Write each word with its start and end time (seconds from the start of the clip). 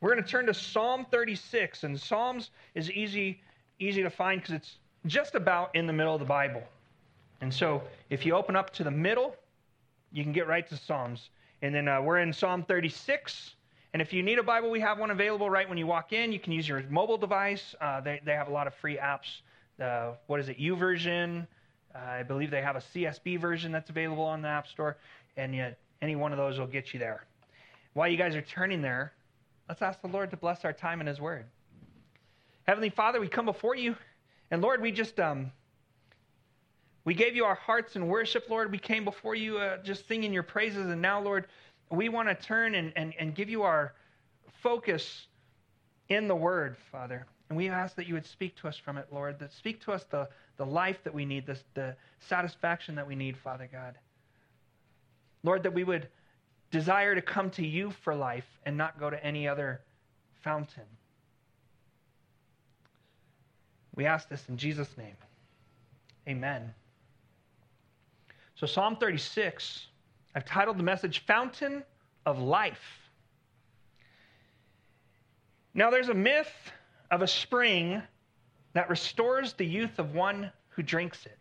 We're 0.00 0.12
going 0.12 0.22
to 0.22 0.30
turn 0.30 0.46
to 0.46 0.54
Psalm 0.54 1.06
36, 1.10 1.82
and 1.82 1.98
Psalms 1.98 2.50
is 2.74 2.90
easy, 2.90 3.40
easy 3.80 4.02
to 4.02 4.10
find 4.10 4.40
because 4.40 4.54
it's 4.54 4.76
just 5.06 5.34
about 5.34 5.74
in 5.74 5.86
the 5.86 5.92
middle 5.92 6.14
of 6.14 6.20
the 6.20 6.26
Bible. 6.26 6.62
And 7.40 7.52
so 7.52 7.82
if 8.08 8.24
you 8.24 8.34
open 8.34 8.54
up 8.54 8.70
to 8.74 8.84
the 8.84 8.90
middle, 8.90 9.34
you 10.12 10.22
can 10.22 10.32
get 10.32 10.46
right 10.46 10.68
to 10.68 10.76
Psalms. 10.76 11.30
And 11.62 11.74
then 11.74 11.88
uh, 11.88 12.00
we're 12.00 12.18
in 12.18 12.32
Psalm 12.32 12.62
36. 12.62 13.54
And 13.92 14.00
if 14.00 14.12
you 14.12 14.22
need 14.22 14.38
a 14.38 14.42
Bible, 14.42 14.70
we 14.70 14.80
have 14.80 14.98
one 14.98 15.10
available 15.10 15.50
right 15.50 15.68
when 15.68 15.78
you 15.78 15.86
walk 15.86 16.12
in. 16.12 16.30
You 16.30 16.38
can 16.38 16.52
use 16.52 16.68
your 16.68 16.84
mobile 16.88 17.18
device. 17.18 17.74
Uh, 17.80 18.00
they, 18.00 18.20
they 18.24 18.32
have 18.32 18.48
a 18.48 18.52
lot 18.52 18.68
of 18.68 18.74
free 18.74 18.98
apps. 18.98 19.40
Uh, 19.82 20.14
what 20.28 20.38
is 20.38 20.48
it, 20.48 20.58
YouVersion? 20.58 21.46
Uh, 21.94 21.98
I 21.98 22.22
believe 22.22 22.50
they 22.52 22.62
have 22.62 22.76
a 22.76 22.82
CSB 22.94 23.40
version 23.40 23.72
that's 23.72 23.90
available 23.90 24.24
on 24.24 24.42
the 24.42 24.48
App 24.48 24.68
Store. 24.68 24.96
And 25.36 25.54
yet, 25.54 25.78
any 26.02 26.14
one 26.14 26.30
of 26.30 26.38
those 26.38 26.58
will 26.58 26.66
get 26.66 26.92
you 26.92 27.00
there. 27.00 27.24
While 27.94 28.08
you 28.08 28.16
guys 28.16 28.36
are 28.36 28.42
turning 28.42 28.82
there, 28.82 29.12
let's 29.68 29.82
ask 29.82 30.00
the 30.00 30.08
Lord 30.08 30.30
to 30.30 30.36
bless 30.36 30.64
our 30.64 30.72
time 30.72 31.00
in 31.00 31.06
His 31.06 31.20
Word. 31.20 31.44
Heavenly 32.66 32.90
Father, 32.90 33.20
we 33.20 33.28
come 33.28 33.46
before 33.46 33.74
you. 33.76 33.96
And 34.50 34.62
Lord, 34.62 34.80
we 34.80 34.92
just. 34.92 35.18
Um, 35.20 35.52
we 37.04 37.14
gave 37.14 37.34
you 37.34 37.46
our 37.46 37.54
hearts 37.54 37.96
in 37.96 38.06
worship, 38.06 38.50
Lord. 38.50 38.70
We 38.70 38.78
came 38.78 39.02
before 39.02 39.34
you 39.34 39.56
uh, 39.56 39.78
just 39.82 40.06
singing 40.06 40.30
your 40.30 40.42
praises. 40.42 40.88
And 40.88 41.00
now, 41.00 41.22
Lord, 41.22 41.46
we 41.90 42.10
want 42.10 42.28
to 42.28 42.34
turn 42.34 42.74
and, 42.74 42.92
and, 42.96 43.14
and 43.18 43.34
give 43.34 43.48
you 43.48 43.62
our 43.62 43.94
focus 44.62 45.26
in 46.10 46.28
the 46.28 46.36
word, 46.36 46.76
Father. 46.92 47.24
And 47.48 47.56
we 47.56 47.70
ask 47.70 47.96
that 47.96 48.06
you 48.06 48.12
would 48.12 48.26
speak 48.26 48.56
to 48.56 48.68
us 48.68 48.76
from 48.76 48.98
it, 48.98 49.06
Lord, 49.10 49.38
that 49.38 49.54
speak 49.54 49.80
to 49.84 49.92
us 49.92 50.04
the, 50.10 50.28
the 50.58 50.66
life 50.66 50.98
that 51.04 51.14
we 51.14 51.24
need, 51.24 51.46
the, 51.46 51.58
the 51.72 51.96
satisfaction 52.20 52.94
that 52.96 53.06
we 53.06 53.14
need, 53.14 53.38
Father 53.38 53.68
God. 53.72 53.94
Lord, 55.42 55.62
that 55.62 55.72
we 55.72 55.84
would 55.84 56.08
desire 56.70 57.14
to 57.14 57.22
come 57.22 57.50
to 57.50 57.66
you 57.66 57.90
for 57.90 58.14
life 58.14 58.46
and 58.64 58.76
not 58.76 58.98
go 58.98 59.10
to 59.10 59.24
any 59.24 59.48
other 59.48 59.80
fountain. 60.42 60.84
We 63.94 64.06
ask 64.06 64.28
this 64.28 64.48
in 64.48 64.56
Jesus' 64.56 64.96
name. 64.96 65.16
Amen. 66.28 66.72
So, 68.54 68.66
Psalm 68.66 68.96
36, 68.96 69.86
I've 70.34 70.44
titled 70.44 70.78
the 70.78 70.82
message 70.82 71.24
Fountain 71.26 71.82
of 72.26 72.38
Life. 72.38 73.08
Now, 75.74 75.90
there's 75.90 76.08
a 76.08 76.14
myth 76.14 76.52
of 77.10 77.22
a 77.22 77.26
spring 77.26 78.02
that 78.74 78.90
restores 78.90 79.54
the 79.54 79.64
youth 79.64 79.98
of 79.98 80.14
one 80.14 80.52
who 80.68 80.82
drinks 80.82 81.24
it. 81.24 81.38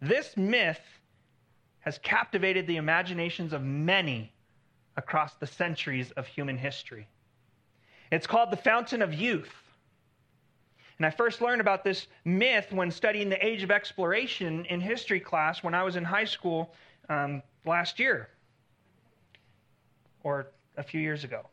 This 0.00 0.36
myth 0.36 0.80
has 1.86 1.98
captivated 1.98 2.66
the 2.66 2.76
imaginations 2.76 3.52
of 3.52 3.62
many 3.62 4.32
across 4.96 5.34
the 5.36 5.46
centuries 5.46 6.10
of 6.12 6.26
human 6.26 6.58
history. 6.58 7.06
It's 8.10 8.26
called 8.26 8.50
the 8.50 8.56
Fountain 8.56 9.02
of 9.02 9.14
Youth. 9.14 9.54
And 10.98 11.06
I 11.06 11.10
first 11.10 11.40
learned 11.40 11.60
about 11.60 11.84
this 11.84 12.08
myth 12.24 12.72
when 12.72 12.90
studying 12.90 13.28
the 13.28 13.46
age 13.46 13.62
of 13.62 13.70
exploration 13.70 14.64
in 14.64 14.80
history 14.80 15.20
class 15.20 15.62
when 15.62 15.74
I 15.74 15.84
was 15.84 15.94
in 15.94 16.02
high 16.02 16.24
school 16.24 16.74
um, 17.08 17.40
last 17.64 18.00
year 18.00 18.30
or 20.24 20.48
a 20.76 20.82
few 20.82 21.00
years 21.00 21.22
ago. 21.22 21.46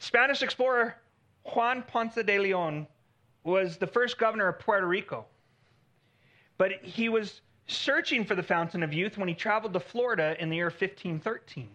Spanish 0.00 0.42
explorer 0.42 0.96
Juan 1.44 1.84
Ponce 1.84 2.16
de 2.16 2.38
Leon 2.38 2.88
was 3.44 3.76
the 3.76 3.86
first 3.86 4.18
governor 4.18 4.48
of 4.48 4.58
Puerto 4.58 4.88
Rico. 4.88 5.24
But 6.58 6.82
he 6.82 7.08
was 7.08 7.40
searching 7.66 8.24
for 8.24 8.34
the 8.34 8.42
fountain 8.42 8.82
of 8.82 8.92
youth 8.92 9.16
when 9.16 9.28
he 9.28 9.34
traveled 9.34 9.72
to 9.72 9.80
Florida 9.80 10.36
in 10.38 10.50
the 10.50 10.56
year 10.56 10.66
1513. 10.66 11.68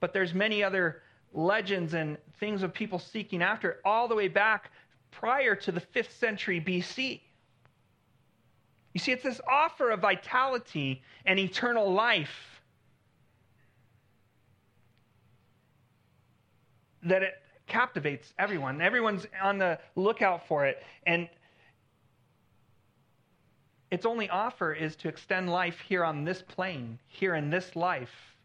But 0.00 0.12
there's 0.12 0.34
many 0.34 0.62
other 0.62 1.02
legends 1.32 1.94
and 1.94 2.16
things 2.38 2.62
of 2.62 2.72
people 2.72 2.98
seeking 2.98 3.42
after 3.42 3.70
it 3.70 3.80
all 3.84 4.08
the 4.08 4.14
way 4.14 4.28
back 4.28 4.70
prior 5.10 5.54
to 5.54 5.72
the 5.72 5.80
5th 5.80 6.12
century 6.12 6.60
BC. 6.60 7.20
You 8.94 9.00
see, 9.00 9.12
it's 9.12 9.22
this 9.22 9.40
offer 9.50 9.90
of 9.90 10.00
vitality 10.00 11.02
and 11.26 11.38
eternal 11.38 11.92
life 11.92 12.60
that 17.02 17.22
it 17.22 17.34
captivates 17.66 18.32
everyone. 18.38 18.80
Everyone's 18.80 19.26
on 19.42 19.58
the 19.58 19.78
lookout 19.94 20.46
for 20.48 20.66
it. 20.66 20.82
And 21.06 21.28
its 23.90 24.04
only 24.04 24.28
offer 24.28 24.72
is 24.72 24.96
to 24.96 25.08
extend 25.08 25.50
life 25.50 25.80
here 25.80 26.04
on 26.04 26.24
this 26.24 26.42
plane, 26.42 26.98
here 27.08 27.34
in 27.34 27.50
this 27.50 27.74
life. 27.74 28.36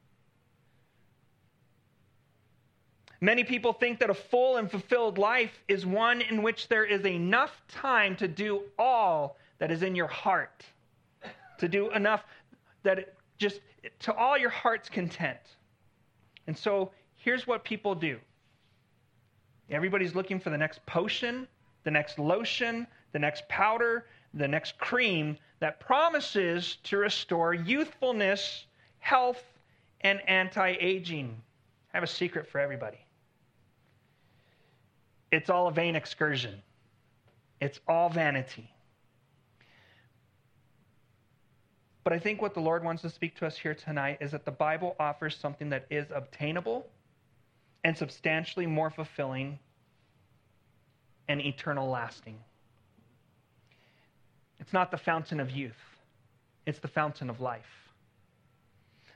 Many 3.20 3.44
people 3.44 3.72
think 3.72 4.00
that 4.00 4.10
a 4.10 4.14
full 4.14 4.58
and 4.58 4.70
fulfilled 4.70 5.18
life 5.18 5.64
is 5.68 5.86
one 5.86 6.22
in 6.22 6.44
which 6.44 6.68
there 6.68 6.84
is 6.84 7.06
enough 7.06 7.62
time 7.70 8.16
to 8.18 8.28
do 8.28 8.64
all 8.78 9.38
that 9.60 9.72
is 9.72 9.82
in 9.82 9.96
your 9.96 10.08
heart, 10.08 10.66
to 11.58 11.70
do 11.70 11.90
enough 11.92 12.26
that 12.84 13.00
it 13.00 13.16
just 13.38 13.62
to 14.00 14.14
all 14.14 14.38
your 14.38 14.50
heart's 14.50 14.90
content. 14.90 15.40
And 16.48 16.58
so 16.58 16.92
here's 17.16 17.48
what 17.48 17.64
people 17.64 17.96
do 17.96 18.20
everybody's 19.70 20.14
looking 20.14 20.40
for 20.40 20.50
the 20.50 20.58
next 20.58 20.86
potion, 20.86 21.48
the 21.84 21.92
next 21.92 22.20
lotion, 22.20 22.86
the 23.12 23.20
next 23.20 23.48
powder, 23.48 24.06
the 24.34 24.48
next 24.48 24.78
cream 24.78 25.38
that 25.60 25.80
promises 25.80 26.78
to 26.84 26.98
restore 26.98 27.54
youthfulness, 27.54 28.66
health, 29.00 29.44
and 30.02 30.20
anti 30.28 30.76
aging. 30.80 31.42
I 31.94 31.98
have 31.98 32.04
a 32.04 32.08
secret 32.08 32.48
for 32.48 32.60
everybody. 32.60 33.00
It's 35.32 35.50
all 35.50 35.68
a 35.68 35.72
vain 35.72 35.96
excursion, 35.96 36.62
it's 37.60 37.80
all 37.88 38.10
vanity. 38.10 38.70
But 42.04 42.12
I 42.12 42.20
think 42.20 42.42
what 42.42 42.54
the 42.54 42.60
Lord 42.60 42.84
wants 42.84 43.02
to 43.04 43.10
speak 43.10 43.36
to 43.38 43.48
us 43.48 43.56
here 43.58 43.74
tonight 43.74 44.18
is 44.20 44.32
that 44.32 44.44
the 44.44 44.52
Bible 44.52 44.96
offers 45.00 45.38
something 45.38 45.70
that 45.70 45.86
is 45.90 46.06
obtainable 46.14 46.86
and 47.86 47.98
substantially 47.98 48.66
more 48.66 48.90
fulfilling 48.90 49.58
and 51.30 51.40
eternal 51.40 51.90
lasting. 51.90 52.38
It's 54.64 54.72
not 54.72 54.92
the 54.92 54.98
fountain 54.98 55.42
of 55.42 55.52
youth, 55.52 55.76
it's 56.66 56.80
the 56.80 56.88
fountain 56.88 57.30
of 57.30 57.42
life. 57.42 57.92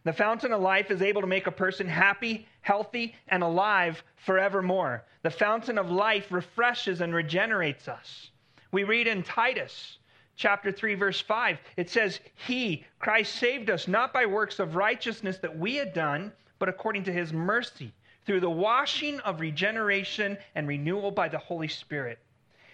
The 0.03 0.11
fountain 0.11 0.51
of 0.51 0.59
life 0.59 0.91
is 0.91 1.01
able 1.01 1.21
to 1.21 1.27
make 1.27 1.47
a 1.47 1.51
person 1.51 1.87
happy, 1.87 2.45
healthy, 2.59 3.15
and 3.29 3.41
alive 3.41 4.03
forevermore. 4.17 5.05
The 5.23 5.29
fountain 5.29 5.77
of 5.77 5.89
life 5.89 6.33
refreshes 6.33 6.99
and 6.99 7.15
regenerates 7.15 7.87
us. 7.87 8.31
We 8.73 8.83
read 8.83 9.07
in 9.07 9.23
Titus 9.23 9.99
chapter 10.35 10.69
3 10.69 10.95
verse 10.95 11.21
5 11.21 11.59
it 11.77 11.89
says 11.89 12.19
he 12.35 12.83
Christ 12.99 13.33
saved 13.35 13.69
us 13.69 13.87
not 13.87 14.11
by 14.11 14.25
works 14.25 14.59
of 14.59 14.75
righteousness 14.75 15.37
that 15.37 15.57
we 15.57 15.75
had 15.75 15.93
done 15.93 16.33
but 16.59 16.67
according 16.67 17.05
to 17.05 17.13
his 17.13 17.31
mercy 17.31 17.93
through 18.25 18.41
the 18.41 18.49
washing 18.49 19.21
of 19.21 19.39
regeneration 19.39 20.37
and 20.55 20.67
renewal 20.67 21.09
by 21.09 21.29
the 21.29 21.37
Holy 21.37 21.69
Spirit. 21.69 22.19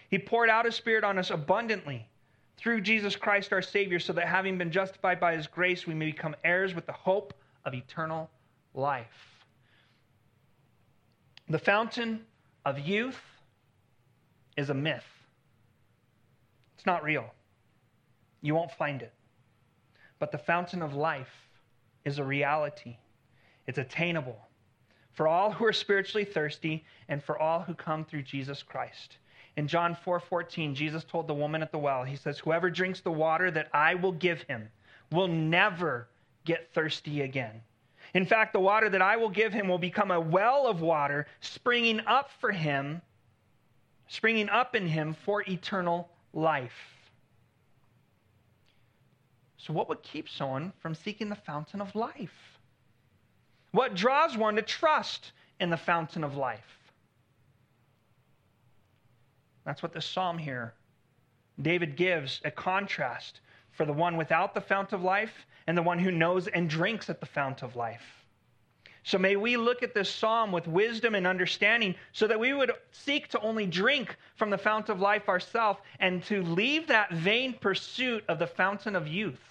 He 0.09 0.17
poured 0.17 0.50
out 0.50 0.66
his 0.66 0.73
spirit 0.73 1.03
on 1.03 1.19
us 1.19 1.29
abundantly 1.29 2.07
through 2.57 2.81
Jesus 2.81 3.15
Christ 3.15 3.51
our 3.51 3.61
Savior, 3.61 3.99
so 3.99 4.13
that 4.13 4.27
having 4.27 4.57
been 4.57 4.71
justified 4.71 5.19
by 5.19 5.35
his 5.35 5.47
grace, 5.47 5.85
we 5.85 5.93
may 5.93 6.05
become 6.05 6.35
heirs 6.43 6.73
with 6.73 6.85
the 6.85 6.93
hope 6.93 7.33
of 7.65 7.73
eternal 7.73 8.29
life. 8.73 9.05
The 11.49 11.59
fountain 11.59 12.21
of 12.65 12.79
youth 12.79 13.19
is 14.55 14.69
a 14.69 14.73
myth, 14.73 15.05
it's 16.75 16.85
not 16.85 17.03
real. 17.03 17.25
You 18.41 18.55
won't 18.55 18.71
find 18.71 19.01
it. 19.01 19.13
But 20.19 20.33
the 20.33 20.37
fountain 20.37 20.81
of 20.81 20.93
life 20.93 21.31
is 22.03 22.19
a 22.19 22.23
reality, 22.23 22.97
it's 23.67 23.77
attainable 23.77 24.37
for 25.13 25.27
all 25.27 25.51
who 25.51 25.65
are 25.65 25.73
spiritually 25.73 26.25
thirsty 26.25 26.83
and 27.07 27.23
for 27.23 27.39
all 27.39 27.61
who 27.61 27.73
come 27.73 28.03
through 28.03 28.23
Jesus 28.23 28.63
Christ. 28.63 29.17
In 29.55 29.67
John 29.67 29.95
4 30.03 30.19
14, 30.19 30.73
Jesus 30.73 31.03
told 31.03 31.27
the 31.27 31.33
woman 31.33 31.61
at 31.61 31.71
the 31.71 31.77
well, 31.77 32.03
He 32.03 32.15
says, 32.15 32.39
Whoever 32.39 32.69
drinks 32.69 33.01
the 33.01 33.11
water 33.11 33.51
that 33.51 33.69
I 33.73 33.95
will 33.95 34.11
give 34.11 34.41
him 34.44 34.69
will 35.11 35.27
never 35.27 36.07
get 36.45 36.73
thirsty 36.73 37.21
again. 37.21 37.61
In 38.13 38.25
fact, 38.25 38.53
the 38.53 38.59
water 38.59 38.89
that 38.89 39.01
I 39.01 39.17
will 39.17 39.29
give 39.29 39.53
him 39.53 39.67
will 39.67 39.77
become 39.77 40.11
a 40.11 40.19
well 40.19 40.67
of 40.67 40.81
water 40.81 41.27
springing 41.39 42.01
up 42.05 42.29
for 42.39 42.51
him, 42.51 43.01
springing 44.07 44.50
up 44.50 44.75
in 44.75 44.88
him 44.88 45.15
for 45.25 45.44
eternal 45.47 46.09
life. 46.33 46.71
So, 49.57 49.71
what 49.71 49.88
would 49.88 50.03
keep 50.03 50.27
someone 50.27 50.73
from 50.79 50.94
seeking 50.94 51.29
the 51.29 51.35
fountain 51.35 51.79
of 51.79 51.95
life? 51.95 52.59
What 53.71 53.95
draws 53.95 54.38
one 54.38 54.56
to 54.56 54.61
trust 54.61 55.31
in 55.59 55.69
the 55.69 55.77
fountain 55.77 56.23
of 56.23 56.35
life? 56.35 56.82
That's 59.65 59.81
what 59.81 59.94
this 59.94 60.06
psalm 60.06 60.38
here, 60.38 60.74
David 61.62 61.95
gives 61.95 62.42
a 62.44 62.51
contrast 62.51 63.39
for 63.71 63.86
the 63.86 63.94
one 63.94 64.18
without 64.18 64.54
the 64.54 64.62
fount 64.62 64.94
of 64.94 65.04
life 65.04 65.45
and 65.68 65.77
the 65.77 65.83
one 65.83 66.00
who 66.00 66.12
knows 66.12 66.48
and 66.48 66.69
drinks 66.69 67.10
at 67.10 67.19
the 67.19 67.25
fount 67.25 67.63
of 67.63 67.75
life. 67.75 68.24
So 69.06 69.18
may 69.18 69.36
we 69.36 69.57
look 69.57 69.83
at 69.83 69.94
this 69.94 70.10
psalm 70.10 70.51
with 70.51 70.65
wisdom 70.65 71.13
and 71.13 71.27
understanding 71.27 71.95
so 72.13 72.25
that 72.27 72.39
we 72.39 72.54
would 72.54 72.71
seek 72.92 73.27
to 73.30 73.39
only 73.42 73.65
drink 73.65 74.15
from 74.36 74.50
the 74.50 74.57
fountain 74.57 74.95
of 74.95 75.01
life 75.01 75.27
ourselves 75.27 75.81
and 76.00 76.24
to 76.24 76.42
leave 76.42 76.88
that 76.88 77.12
vain 77.12 77.54
pursuit 77.54 78.24
of 78.30 78.39
the 78.39 78.48
fountain 78.48 78.95
of 78.95 79.07
youth. 79.07 79.42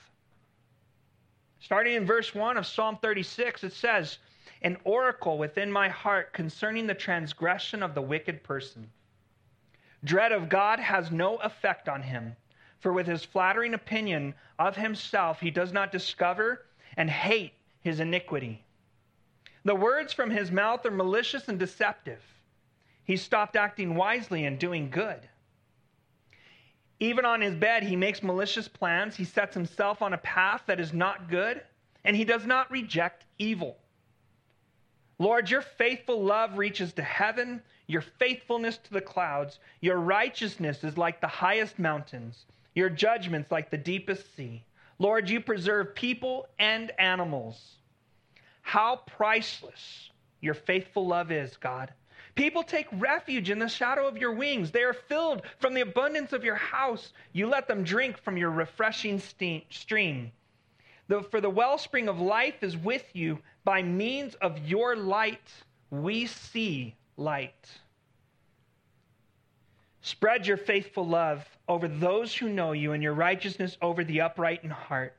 Starting 1.60 1.94
in 1.94 2.06
verse 2.06 2.34
1 2.34 2.56
of 2.56 2.66
Psalm 2.66 2.98
36, 3.02 3.64
it 3.64 3.72
says, 3.72 4.18
An 4.62 4.78
oracle 4.84 5.36
within 5.36 5.70
my 5.70 5.88
heart 5.88 6.32
concerning 6.32 6.86
the 6.86 6.94
transgression 6.94 7.82
of 7.82 7.94
the 7.94 8.02
wicked 8.02 8.42
person. 8.42 8.90
Dread 10.04 10.32
of 10.32 10.48
God 10.48 10.80
has 10.80 11.10
no 11.10 11.36
effect 11.36 11.88
on 11.88 12.02
him, 12.02 12.36
for 12.80 12.92
with 12.92 13.06
his 13.06 13.24
flattering 13.24 13.74
opinion 13.74 14.34
of 14.58 14.76
himself, 14.76 15.40
he 15.40 15.50
does 15.50 15.72
not 15.72 15.92
discover 15.92 16.66
and 16.96 17.08
hate 17.08 17.52
his 17.80 18.00
iniquity. 18.00 18.64
The 19.64 19.74
words 19.74 20.12
from 20.12 20.30
his 20.30 20.50
mouth 20.50 20.84
are 20.84 20.90
malicious 20.90 21.48
and 21.48 21.58
deceptive. 21.58 22.22
He 23.04 23.16
stopped 23.16 23.56
acting 23.56 23.94
wisely 23.94 24.44
and 24.44 24.58
doing 24.58 24.90
good. 24.90 25.28
Even 26.98 27.24
on 27.24 27.40
his 27.40 27.54
bed, 27.54 27.82
he 27.82 27.96
makes 27.96 28.22
malicious 28.22 28.68
plans. 28.68 29.16
He 29.16 29.24
sets 29.24 29.54
himself 29.54 30.02
on 30.02 30.12
a 30.12 30.18
path 30.18 30.62
that 30.66 30.80
is 30.80 30.92
not 30.92 31.28
good, 31.28 31.62
and 32.04 32.16
he 32.16 32.24
does 32.24 32.46
not 32.46 32.70
reject 32.70 33.24
evil. 33.38 33.76
Lord, 35.22 35.48
your 35.48 35.60
faithful 35.62 36.20
love 36.20 36.58
reaches 36.58 36.92
to 36.94 37.02
heaven, 37.04 37.62
your 37.86 38.00
faithfulness 38.00 38.78
to 38.78 38.92
the 38.92 39.00
clouds. 39.00 39.60
Your 39.80 39.98
righteousness 39.98 40.82
is 40.82 40.98
like 40.98 41.20
the 41.20 41.28
highest 41.28 41.78
mountains, 41.78 42.44
your 42.74 42.90
judgments 42.90 43.52
like 43.52 43.70
the 43.70 43.78
deepest 43.78 44.34
sea. 44.34 44.64
Lord, 44.98 45.30
you 45.30 45.40
preserve 45.40 45.94
people 45.94 46.48
and 46.58 46.90
animals. 46.98 47.76
How 48.62 48.96
priceless 49.06 50.10
your 50.40 50.54
faithful 50.54 51.06
love 51.06 51.30
is, 51.30 51.56
God. 51.56 51.92
People 52.34 52.64
take 52.64 52.88
refuge 52.90 53.48
in 53.48 53.60
the 53.60 53.68
shadow 53.68 54.08
of 54.08 54.18
your 54.18 54.32
wings. 54.32 54.72
They 54.72 54.82
are 54.82 54.92
filled 54.92 55.42
from 55.60 55.74
the 55.74 55.82
abundance 55.82 56.32
of 56.32 56.42
your 56.42 56.56
house. 56.56 57.12
You 57.32 57.46
let 57.46 57.68
them 57.68 57.84
drink 57.84 58.18
from 58.18 58.36
your 58.36 58.50
refreshing 58.50 59.22
stream. 59.70 60.32
For 61.30 61.40
the 61.40 61.50
wellspring 61.50 62.08
of 62.08 62.20
life 62.20 62.62
is 62.62 62.76
with 62.76 63.04
you. 63.14 63.38
By 63.64 63.82
means 63.82 64.34
of 64.36 64.58
your 64.66 64.96
light, 64.96 65.50
we 65.90 66.26
see 66.26 66.94
light. 67.16 67.68
Spread 70.00 70.46
your 70.46 70.56
faithful 70.56 71.06
love 71.06 71.46
over 71.68 71.86
those 71.86 72.34
who 72.34 72.48
know 72.48 72.72
you 72.72 72.92
and 72.92 73.02
your 73.02 73.14
righteousness 73.14 73.76
over 73.80 74.02
the 74.02 74.20
upright 74.20 74.64
in 74.64 74.70
heart. 74.70 75.14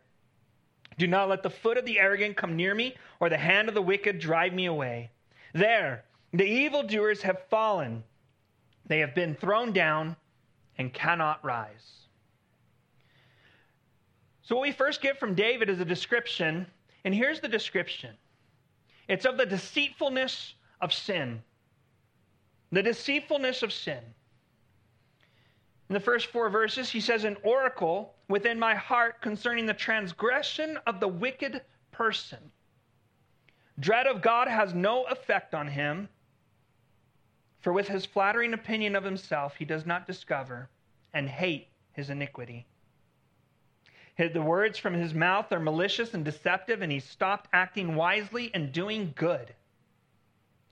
Do 0.98 1.08
not 1.08 1.30
let 1.30 1.42
the 1.42 1.50
foot 1.50 1.78
of 1.78 1.86
the 1.86 2.00
arrogant 2.00 2.36
come 2.36 2.56
near 2.56 2.76
me, 2.76 2.96
or 3.20 3.30
the 3.30 3.38
hand 3.38 3.70
of 3.70 3.76
the 3.76 3.82
wicked 3.82 4.20
drive 4.20 4.54
me 4.54 4.66
away. 4.66 5.10
There, 5.54 6.04
the 6.34 6.46
evildoers 6.46 7.22
have 7.22 7.48
fallen. 7.50 8.04
They 8.86 9.00
have 9.00 9.16
been 9.16 9.36
thrown 9.36 9.72
down 9.72 10.16
and 10.78 10.94
cannot 10.94 11.44
rise. 11.46 12.03
So, 14.54 14.58
what 14.58 14.68
we 14.68 14.72
first 14.72 15.02
get 15.02 15.20
from 15.20 15.34
David 15.34 15.68
is 15.68 15.80
a 15.80 15.86
description, 15.86 16.68
and 17.06 17.16
here's 17.16 17.40
the 17.40 17.48
description 17.48 18.16
it's 19.08 19.26
of 19.26 19.36
the 19.36 19.48
deceitfulness 19.48 20.54
of 20.80 20.94
sin. 20.94 21.42
The 22.72 22.84
deceitfulness 22.84 23.64
of 23.64 23.74
sin. 23.74 24.04
In 25.90 25.94
the 25.96 26.00
first 26.00 26.28
four 26.28 26.52
verses, 26.52 26.92
he 26.92 27.02
says, 27.02 27.24
An 27.24 27.36
oracle 27.42 28.14
within 28.28 28.60
my 28.60 28.76
heart 28.76 29.24
concerning 29.24 29.66
the 29.66 29.74
transgression 29.74 30.78
of 30.86 31.00
the 31.00 31.08
wicked 31.08 31.64
person. 31.92 32.52
Dread 33.80 34.06
of 34.06 34.22
God 34.22 34.48
has 34.48 34.76
no 34.76 35.06
effect 35.06 35.56
on 35.56 35.68
him, 35.68 36.08
for 37.62 37.74
with 37.74 37.88
his 37.88 38.06
flattering 38.06 38.54
opinion 38.54 38.96
of 38.96 39.04
himself, 39.04 39.56
he 39.56 39.66
does 39.66 39.88
not 39.88 40.06
discover 40.06 40.70
and 41.12 41.28
hate 41.28 41.70
his 41.94 42.12
iniquity. 42.12 42.68
The 44.18 44.42
words 44.42 44.78
from 44.78 44.94
his 44.94 45.14
mouth 45.14 45.52
are 45.52 45.60
malicious 45.60 46.14
and 46.14 46.24
deceptive, 46.24 46.82
and 46.82 46.92
he 46.92 47.00
stopped 47.00 47.50
acting 47.52 47.96
wisely 47.96 48.52
and 48.54 48.72
doing 48.72 49.12
good. 49.16 49.54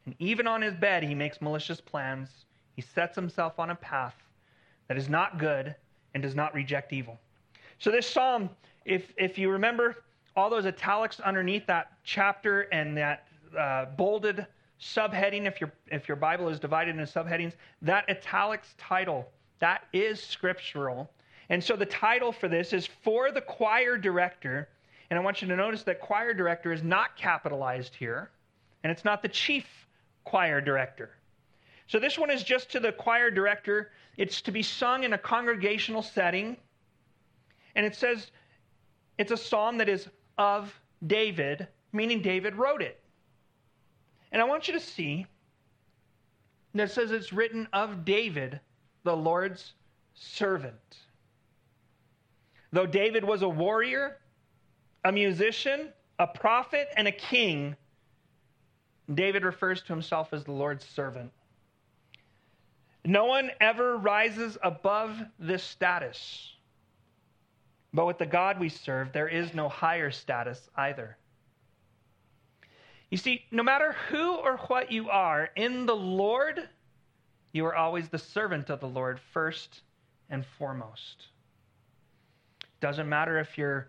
And 0.06 0.16
even 0.20 0.48
on 0.48 0.62
his 0.62 0.76
bed, 0.76 1.04
he 1.04 1.16
makes 1.16 1.42
malicious 1.42 1.82
plans. 1.82 2.30
He 2.76 2.82
sets 2.82 3.16
himself 3.16 3.60
on 3.60 3.72
a 3.72 3.76
path 3.76 4.16
that 4.88 4.98
is 4.98 5.10
not 5.10 5.40
good 5.40 5.76
and 6.14 6.22
does 6.22 6.36
not 6.36 6.54
reject 6.54 6.94
evil. 6.94 7.20
So, 7.80 7.92
this 7.92 8.08
psalm, 8.08 8.50
if, 8.86 9.12
if 9.18 9.38
you 9.38 9.50
remember 9.50 10.04
all 10.36 10.50
those 10.50 10.66
italics 10.66 11.20
underneath 11.20 11.66
that 11.68 11.94
chapter 12.04 12.62
and 12.72 12.96
that 12.98 13.28
uh, 13.58 13.86
bolded 13.98 14.46
subheading, 14.80 15.46
if 15.46 15.60
your, 15.60 15.72
if 15.88 16.08
your 16.08 16.18
Bible 16.18 16.50
is 16.50 16.60
divided 16.60 16.92
into 16.98 17.12
subheadings, 17.12 17.54
that 17.82 18.08
italics 18.10 18.76
title, 18.78 19.30
that 19.60 19.88
is 19.94 20.22
scriptural. 20.22 21.10
And 21.52 21.62
so 21.62 21.76
the 21.76 21.86
title 21.86 22.32
for 22.32 22.48
this 22.48 22.72
is 22.72 22.88
For 22.88 23.30
the 23.30 23.42
Choir 23.42 23.98
Director. 23.98 24.70
And 25.10 25.20
I 25.20 25.22
want 25.22 25.42
you 25.42 25.50
to 25.50 25.56
notice 25.58 25.84
that 25.84 26.00
choir 26.00 26.34
director 26.34 26.72
is 26.72 26.82
not 26.82 27.18
capitalized 27.18 27.94
here, 27.94 28.32
and 28.82 28.90
it's 28.90 29.04
not 29.04 29.22
the 29.22 29.28
chief 29.28 29.66
choir 30.24 30.62
director. 30.62 31.10
So 31.88 32.00
this 32.00 32.18
one 32.18 32.32
is 32.32 32.42
just 32.44 32.72
to 32.72 32.80
the 32.80 32.94
choir 32.94 33.30
director. 33.30 33.92
It's 34.16 34.40
to 34.44 34.52
be 34.54 34.64
sung 34.64 35.04
in 35.04 35.12
a 35.12 35.18
congregational 35.18 36.02
setting. 36.02 36.56
And 37.76 37.86
it 37.86 37.96
says 37.96 38.32
it's 39.18 39.32
a 39.34 39.38
psalm 39.38 39.78
that 39.80 39.90
is 39.90 40.08
of 40.38 40.74
David, 41.06 41.68
meaning 41.92 42.22
David 42.22 42.56
wrote 42.56 42.82
it. 42.82 42.98
And 44.32 44.42
I 44.42 44.46
want 44.46 44.70
you 44.70 44.74
to 44.76 44.80
see 44.80 45.26
that 46.76 46.84
it 46.84 46.92
says 46.92 47.12
it's 47.12 47.34
written 47.34 47.68
of 47.74 48.06
David, 48.06 48.62
the 49.04 49.18
Lord's 49.18 49.74
servant. 50.14 50.96
Though 52.72 52.86
David 52.86 53.24
was 53.24 53.42
a 53.42 53.50
warrior, 53.50 54.18
a 55.04 55.12
musician, 55.12 55.90
a 56.20 56.28
prophet, 56.28 56.88
and 56.96 57.08
a 57.08 57.12
king, 57.12 57.76
David 59.14 59.44
refers 59.44 59.82
to 59.82 59.88
himself 59.88 60.34
as 60.34 60.44
the 60.44 60.52
Lord's 60.52 60.86
servant. 60.86 61.32
No 63.04 63.26
one 63.26 63.50
ever 63.60 63.98
rises 63.98 64.58
above 64.64 65.20
this 65.40 65.64
status. 65.64 66.54
But 67.94 68.06
with 68.06 68.20
the 68.20 68.26
God 68.26 68.60
we 68.60 68.70
serve, 68.70 69.12
there 69.12 69.28
is 69.28 69.54
no 69.54 69.68
higher 69.68 70.12
status 70.12 70.70
either. 70.76 71.18
You 73.10 73.18
see, 73.18 73.44
no 73.52 73.64
matter 73.64 73.96
who 74.10 74.36
or 74.36 74.58
what 74.68 74.92
you 74.92 75.10
are 75.10 75.50
in 75.56 75.86
the 75.86 75.96
Lord, 75.96 76.70
you 77.52 77.66
are 77.66 77.76
always 77.76 78.08
the 78.08 78.18
servant 78.18 78.70
of 78.70 78.80
the 78.80 78.88
Lord 78.88 79.20
first 79.34 79.82
and 80.30 80.46
foremost. 80.58 81.28
Doesn't 82.82 83.08
matter 83.08 83.40
if 83.40 83.58
you're 83.58 83.88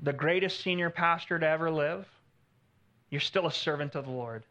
the 0.00 0.12
greatest 0.12 0.60
senior 0.60 0.90
pastor 0.90 1.38
to 1.38 1.46
ever 1.46 1.70
live, 1.70 2.06
you're 3.10 3.20
still 3.20 3.46
a 3.46 3.52
servant 3.52 3.94
of 3.94 4.04
the 4.04 4.10
Lord. 4.10 4.44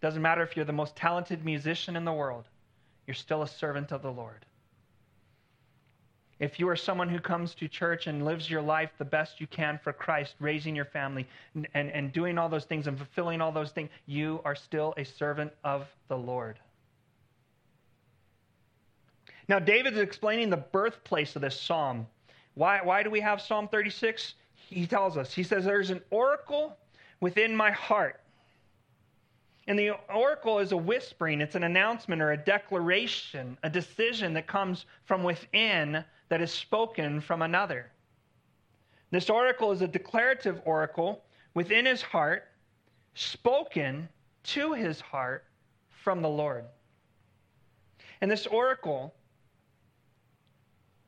Doesn't 0.00 0.22
matter 0.22 0.42
if 0.42 0.56
you're 0.56 0.64
the 0.64 0.72
most 0.72 0.96
talented 0.96 1.44
musician 1.44 1.94
in 1.94 2.04
the 2.04 2.12
world, 2.12 2.44
you're 3.06 3.14
still 3.14 3.42
a 3.42 3.48
servant 3.48 3.92
of 3.92 4.02
the 4.02 4.10
Lord. 4.10 4.44
If 6.40 6.58
you 6.58 6.68
are 6.68 6.76
someone 6.76 7.08
who 7.08 7.20
comes 7.20 7.54
to 7.54 7.68
church 7.68 8.06
and 8.06 8.24
lives 8.24 8.50
your 8.50 8.60
life 8.60 8.90
the 8.98 9.04
best 9.04 9.40
you 9.40 9.46
can 9.46 9.78
for 9.82 9.92
Christ, 9.92 10.34
raising 10.40 10.74
your 10.74 10.84
family 10.84 11.28
and, 11.54 11.68
and, 11.74 11.90
and 11.90 12.12
doing 12.12 12.38
all 12.38 12.48
those 12.48 12.64
things 12.64 12.86
and 12.86 12.98
fulfilling 12.98 13.40
all 13.40 13.52
those 13.52 13.70
things, 13.70 13.90
you 14.06 14.40
are 14.44 14.56
still 14.56 14.94
a 14.96 15.04
servant 15.04 15.52
of 15.62 15.86
the 16.08 16.16
Lord. 16.16 16.58
Now, 19.48 19.58
David 19.58 19.92
is 19.92 20.00
explaining 20.00 20.50
the 20.50 20.56
birthplace 20.56 21.36
of 21.36 21.42
this 21.42 21.60
psalm. 21.60 22.06
Why, 22.54 22.80
why 22.82 23.02
do 23.02 23.10
we 23.10 23.20
have 23.20 23.40
Psalm 23.40 23.68
36? 23.68 24.34
He 24.54 24.86
tells 24.86 25.16
us, 25.16 25.32
he 25.32 25.42
says, 25.42 25.64
There's 25.64 25.90
an 25.90 26.00
oracle 26.10 26.76
within 27.20 27.54
my 27.54 27.70
heart 27.70 28.20
and 29.66 29.78
the 29.78 29.92
oracle 30.12 30.58
is 30.58 30.72
a 30.72 30.76
whispering, 30.76 31.40
it's 31.40 31.54
an 31.54 31.64
announcement 31.64 32.20
or 32.20 32.32
a 32.32 32.36
declaration, 32.36 33.56
a 33.62 33.70
decision 33.70 34.34
that 34.34 34.46
comes 34.46 34.84
from 35.04 35.22
within 35.22 36.04
that 36.28 36.42
is 36.42 36.52
spoken 36.52 37.20
from 37.20 37.42
another. 37.42 37.90
This 39.10 39.30
oracle 39.30 39.72
is 39.72 39.80
a 39.80 39.88
declarative 39.88 40.60
oracle 40.64 41.24
within 41.54 41.86
his 41.86 42.02
heart, 42.02 42.48
spoken 43.14 44.08
to 44.42 44.74
his 44.74 45.00
heart 45.00 45.44
from 45.88 46.20
the 46.20 46.28
Lord. 46.28 46.64
And 48.20 48.30
this 48.30 48.46
oracle 48.46 49.14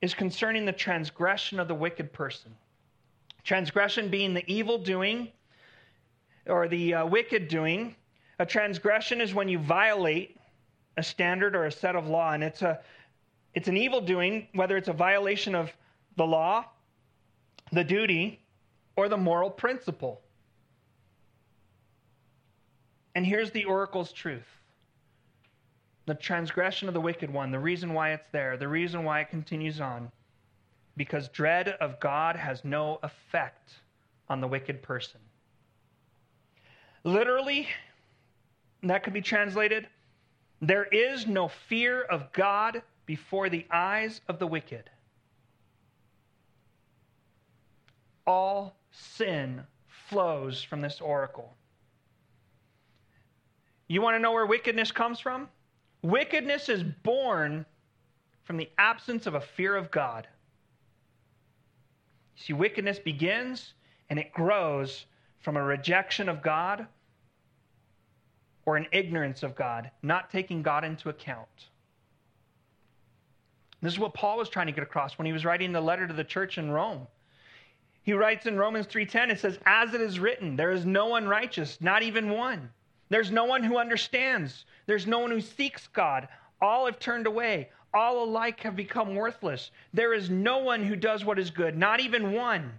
is 0.06 0.14
concerning 0.14 0.64
the 0.64 0.72
transgression 0.72 1.58
of 1.58 1.66
the 1.66 1.74
wicked 1.74 2.12
person. 2.12 2.54
Transgression 3.42 4.08
being 4.08 4.34
the 4.34 4.44
evil 4.46 4.78
doing 4.78 5.32
or 6.46 6.68
the 6.68 6.94
uh, 6.94 7.06
wicked 7.06 7.48
doing 7.48 7.96
a 8.38 8.46
transgression 8.46 9.20
is 9.20 9.34
when 9.34 9.48
you 9.48 9.58
violate 9.58 10.38
a 10.96 11.02
standard 11.02 11.56
or 11.56 11.64
a 11.64 11.72
set 11.72 11.96
of 11.96 12.06
law, 12.06 12.32
and 12.32 12.44
it's 12.44 12.62
a 12.62 12.78
it's 13.52 13.66
an 13.66 13.76
evil 13.76 14.00
doing, 14.00 14.46
whether 14.52 14.76
it's 14.76 14.86
a 14.86 14.92
violation 14.92 15.56
of 15.56 15.72
the 16.16 16.24
law, 16.24 16.64
the 17.72 17.82
duty, 17.82 18.38
or 18.94 19.08
the 19.08 19.16
moral 19.16 19.50
principle. 19.50 20.20
And 23.16 23.26
here's 23.26 23.50
the 23.50 23.64
oracle's 23.64 24.12
truth 24.12 24.46
the 26.06 26.14
transgression 26.14 26.88
of 26.88 26.94
the 26.94 27.00
wicked 27.00 27.32
one, 27.32 27.50
the 27.50 27.58
reason 27.58 27.92
why 27.92 28.12
it's 28.12 28.28
there, 28.30 28.56
the 28.56 28.68
reason 28.68 29.04
why 29.04 29.20
it 29.20 29.30
continues 29.30 29.80
on. 29.80 30.10
Because 30.96 31.28
dread 31.28 31.68
of 31.68 32.00
God 32.00 32.36
has 32.36 32.64
no 32.64 32.98
effect 33.02 33.74
on 34.28 34.40
the 34.40 34.48
wicked 34.48 34.82
person. 34.82 35.20
Literally, 37.04 37.68
that 38.82 39.02
could 39.02 39.12
be 39.12 39.20
translated 39.20 39.86
there 40.62 40.84
is 40.84 41.26
no 41.26 41.48
fear 41.48 42.02
of 42.02 42.32
God 42.32 42.82
before 43.04 43.48
the 43.48 43.66
eyes 43.70 44.20
of 44.28 44.38
the 44.38 44.46
wicked. 44.46 44.88
All 48.26 48.76
sin 48.90 49.62
flows 50.08 50.62
from 50.62 50.80
this 50.80 51.00
oracle. 51.00 51.54
You 53.88 54.02
want 54.02 54.16
to 54.16 54.18
know 54.18 54.32
where 54.32 54.46
wickedness 54.46 54.90
comes 54.90 55.20
from? 55.20 55.48
Wickedness 56.06 56.68
is 56.68 56.84
born 56.84 57.66
from 58.44 58.58
the 58.58 58.70
absence 58.78 59.26
of 59.26 59.34
a 59.34 59.40
fear 59.40 59.74
of 59.74 59.90
God. 59.90 60.28
See, 62.36 62.52
wickedness 62.52 63.00
begins 63.00 63.74
and 64.08 64.16
it 64.16 64.32
grows 64.32 65.06
from 65.40 65.56
a 65.56 65.62
rejection 65.64 66.28
of 66.28 66.44
God 66.44 66.86
or 68.66 68.76
an 68.76 68.86
ignorance 68.92 69.42
of 69.42 69.56
God, 69.56 69.90
not 70.00 70.30
taking 70.30 70.62
God 70.62 70.84
into 70.84 71.08
account. 71.08 71.70
This 73.82 73.92
is 73.92 73.98
what 73.98 74.14
Paul 74.14 74.38
was 74.38 74.48
trying 74.48 74.66
to 74.66 74.72
get 74.72 74.84
across 74.84 75.18
when 75.18 75.26
he 75.26 75.32
was 75.32 75.44
writing 75.44 75.72
the 75.72 75.80
letter 75.80 76.06
to 76.06 76.14
the 76.14 76.22
church 76.22 76.56
in 76.56 76.70
Rome. 76.70 77.08
He 78.04 78.12
writes 78.12 78.46
in 78.46 78.56
Romans 78.56 78.86
3:10 78.86 79.30
it 79.30 79.40
says 79.40 79.58
as 79.66 79.92
it 79.92 80.00
is 80.00 80.20
written 80.20 80.54
there 80.54 80.70
is 80.70 80.86
no 80.86 81.06
one 81.06 81.26
righteous 81.26 81.80
not 81.80 82.04
even 82.04 82.30
one. 82.30 82.70
There's 83.08 83.30
no 83.30 83.44
one 83.44 83.62
who 83.62 83.78
understands. 83.78 84.64
There's 84.86 85.06
no 85.06 85.20
one 85.20 85.30
who 85.30 85.40
seeks 85.40 85.86
God. 85.88 86.28
All 86.60 86.86
have 86.86 86.98
turned 86.98 87.26
away. 87.26 87.70
All 87.94 88.24
alike 88.24 88.60
have 88.60 88.76
become 88.76 89.14
worthless. 89.14 89.70
There 89.94 90.12
is 90.12 90.28
no 90.28 90.58
one 90.58 90.84
who 90.84 90.96
does 90.96 91.24
what 91.24 91.38
is 91.38 91.50
good, 91.50 91.76
not 91.76 92.00
even 92.00 92.32
one. 92.32 92.72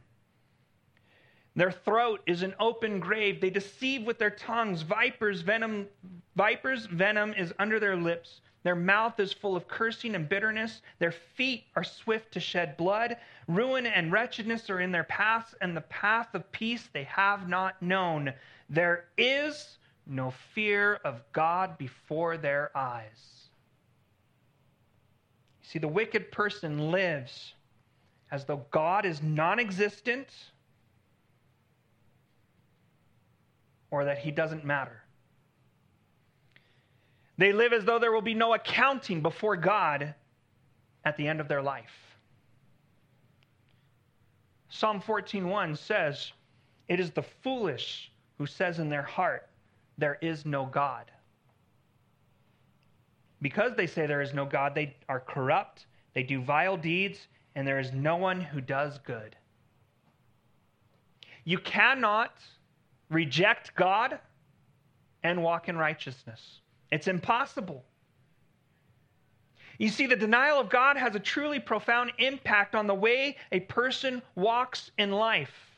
Their 1.56 1.72
throat 1.72 2.22
is 2.28 2.44
an 2.44 2.54
open 2.60 3.00
grave. 3.00 3.42
They 3.42 3.50
deceive 3.50 4.04
with 4.04 4.20
their 4.20 4.30
tongues. 4.30 4.84
Vipers 4.84 5.42
venom 5.42 5.88
vipers 6.36 6.86
venom 6.86 7.34
is 7.34 7.52
under 7.58 7.80
their 7.80 7.96
lips. 7.96 8.42
Their 8.62 8.76
mouth 8.76 9.20
is 9.20 9.34
full 9.34 9.56
of 9.56 9.68
cursing 9.68 10.14
and 10.14 10.30
bitterness. 10.30 10.82
Their 11.00 11.14
feet 11.14 11.64
are 11.76 11.84
swift 11.84 12.32
to 12.34 12.40
shed 12.40 12.78
blood. 12.78 13.18
Ruin 13.48 13.88
and 13.88 14.12
wretchedness 14.12 14.70
are 14.70 14.82
in 14.82 14.92
their 14.92 15.06
paths, 15.06 15.56
and 15.62 15.76
the 15.76 15.82
path 15.82 16.36
of 16.36 16.52
peace 16.52 16.90
they 16.94 17.06
have 17.06 17.48
not 17.50 17.82
known. 17.82 18.34
There 18.70 19.06
is 19.18 19.78
no 20.10 20.32
fear 20.54 21.00
of 21.04 21.22
God 21.34 21.78
before 21.78 22.38
their 22.38 22.72
eyes. 22.76 23.50
You 25.62 25.68
See, 25.70 25.80
the 25.80 25.88
wicked 25.88 26.32
person 26.32 26.92
lives 26.92 27.54
as 28.32 28.46
though 28.46 28.66
God 28.72 29.06
is 29.06 29.22
non 29.22 29.60
existent 29.60 30.28
or 33.92 34.06
that 34.06 34.18
he 34.18 34.32
doesn't 34.32 34.66
matter. 34.66 35.02
They 37.38 37.54
live 37.54 37.72
as 37.72 37.86
though 37.86 38.00
there 38.00 38.12
will 38.12 38.22
be 38.22 38.34
no 38.34 38.54
accounting 38.54 39.22
before 39.22 39.56
God 39.56 40.14
at 41.06 41.18
the 41.18 41.28
end 41.28 41.40
of 41.40 41.48
their 41.48 41.62
life. 41.62 41.94
Psalm 44.70 45.00
14:1 45.00 45.76
says, 45.76 46.34
"It 46.88 47.00
is 47.00 47.12
the 47.12 47.24
foolish 47.24 48.12
who 48.38 48.46
says 48.46 48.80
in 48.80 48.90
their 48.90 49.04
heart, 49.04 49.50
there 49.98 50.18
is 50.22 50.46
no 50.46 50.66
God." 50.66 51.12
Because 53.42 53.76
they 53.76 53.88
say 53.88 54.08
there 54.08 54.22
is 54.22 54.34
no 54.34 54.46
God, 54.46 54.74
they 54.74 54.96
are 55.08 55.20
corrupt, 55.20 55.86
they 56.14 56.24
do 56.24 56.42
vile 56.42 56.78
deeds, 56.78 57.28
and 57.56 57.68
there 57.68 57.80
is 57.80 57.92
no 57.92 58.16
one 58.16 58.42
who 58.42 58.62
does 58.62 58.98
good. 59.00 59.36
You 61.44 61.60
cannot 61.60 62.42
reject 63.10 63.74
God 63.76 64.20
and 65.24 65.44
walk 65.44 65.70
in 65.70 65.78
righteousness. 65.78 66.62
It's 66.92 67.08
impossible. 67.08 67.86
You 69.78 69.90
see, 69.90 70.08
the 70.08 70.16
denial 70.16 70.60
of 70.60 70.70
God 70.70 70.98
has 70.98 71.16
a 71.16 71.20
truly 71.20 71.60
profound 71.60 72.12
impact 72.18 72.74
on 72.74 72.88
the 72.88 72.96
way 72.96 73.38
a 73.52 73.60
person 73.62 74.22
walks 74.36 74.92
in 74.98 75.12
life. 75.12 75.77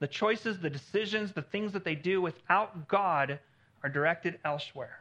The 0.00 0.06
choices, 0.06 0.58
the 0.58 0.70
decisions, 0.70 1.32
the 1.32 1.42
things 1.42 1.72
that 1.72 1.84
they 1.84 1.94
do 1.94 2.22
without 2.22 2.88
God 2.88 3.38
are 3.82 3.90
directed 3.90 4.38
elsewhere. 4.44 5.00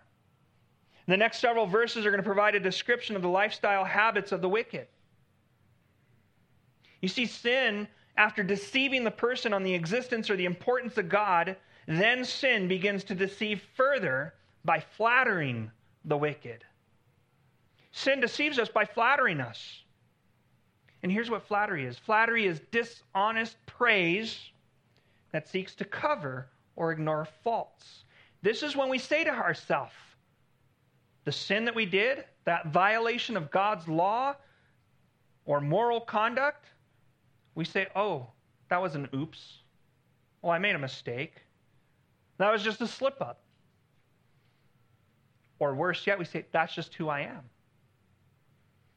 The 1.07 1.17
next 1.17 1.39
several 1.39 1.65
verses 1.65 2.05
are 2.05 2.11
going 2.11 2.21
to 2.21 2.27
provide 2.27 2.55
a 2.55 2.59
description 2.59 3.15
of 3.15 3.21
the 3.21 3.29
lifestyle 3.29 3.85
habits 3.85 4.31
of 4.31 4.41
the 4.41 4.49
wicked. 4.49 4.87
You 7.01 7.07
see, 7.07 7.25
sin 7.25 7.87
after 8.17 8.43
deceiving 8.43 9.03
the 9.03 9.11
person 9.11 9.53
on 9.53 9.63
the 9.63 9.73
existence 9.73 10.29
or 10.29 10.35
the 10.35 10.45
importance 10.45 10.97
of 10.97 11.07
God, 11.07 11.55
then 11.87 12.25
sin 12.25 12.67
begins 12.67 13.03
to 13.05 13.15
deceive 13.15 13.61
further 13.75 14.33
by 14.65 14.79
flattering 14.79 15.71
the 16.03 16.17
wicked. 16.17 16.65
Sin 17.91 18.19
deceives 18.19 18.59
us 18.59 18.69
by 18.69 18.83
flattering 18.85 19.39
us. 19.39 19.83
And 21.03 21.11
here's 21.11 21.29
what 21.29 21.47
flattery 21.47 21.85
is 21.85 21.97
flattery 21.97 22.45
is 22.47 22.59
dishonest 22.71 23.55
praise 23.65 24.51
that 25.37 25.47
seeks 25.47 25.75
to 25.75 25.85
cover 25.85 26.47
or 26.75 26.91
ignore 26.91 27.27
faults. 27.43 28.05
This 28.41 28.63
is 28.63 28.75
when 28.75 28.89
we 28.89 28.97
say 28.97 29.23
to 29.23 29.29
ourselves, 29.29 29.93
the 31.25 31.31
sin 31.31 31.63
that 31.65 31.75
we 31.75 31.85
did, 31.85 32.25
that 32.45 32.73
violation 32.73 33.37
of 33.37 33.51
God's 33.51 33.87
law 33.87 34.33
or 35.45 35.61
moral 35.61 36.01
conduct, 36.01 36.65
we 37.53 37.65
say, 37.65 37.85
oh, 37.95 38.25
that 38.71 38.81
was 38.81 38.95
an 38.95 39.07
oops. 39.13 39.59
Well, 40.41 40.53
I 40.53 40.57
made 40.57 40.73
a 40.73 40.79
mistake. 40.79 41.35
That 42.39 42.51
was 42.51 42.63
just 42.63 42.81
a 42.81 42.87
slip 42.87 43.21
up. 43.21 43.39
Or 45.59 45.75
worse 45.75 46.07
yet, 46.07 46.17
we 46.17 46.25
say, 46.25 46.47
that's 46.51 46.73
just 46.73 46.95
who 46.95 47.09
I 47.09 47.19
am. 47.19 47.43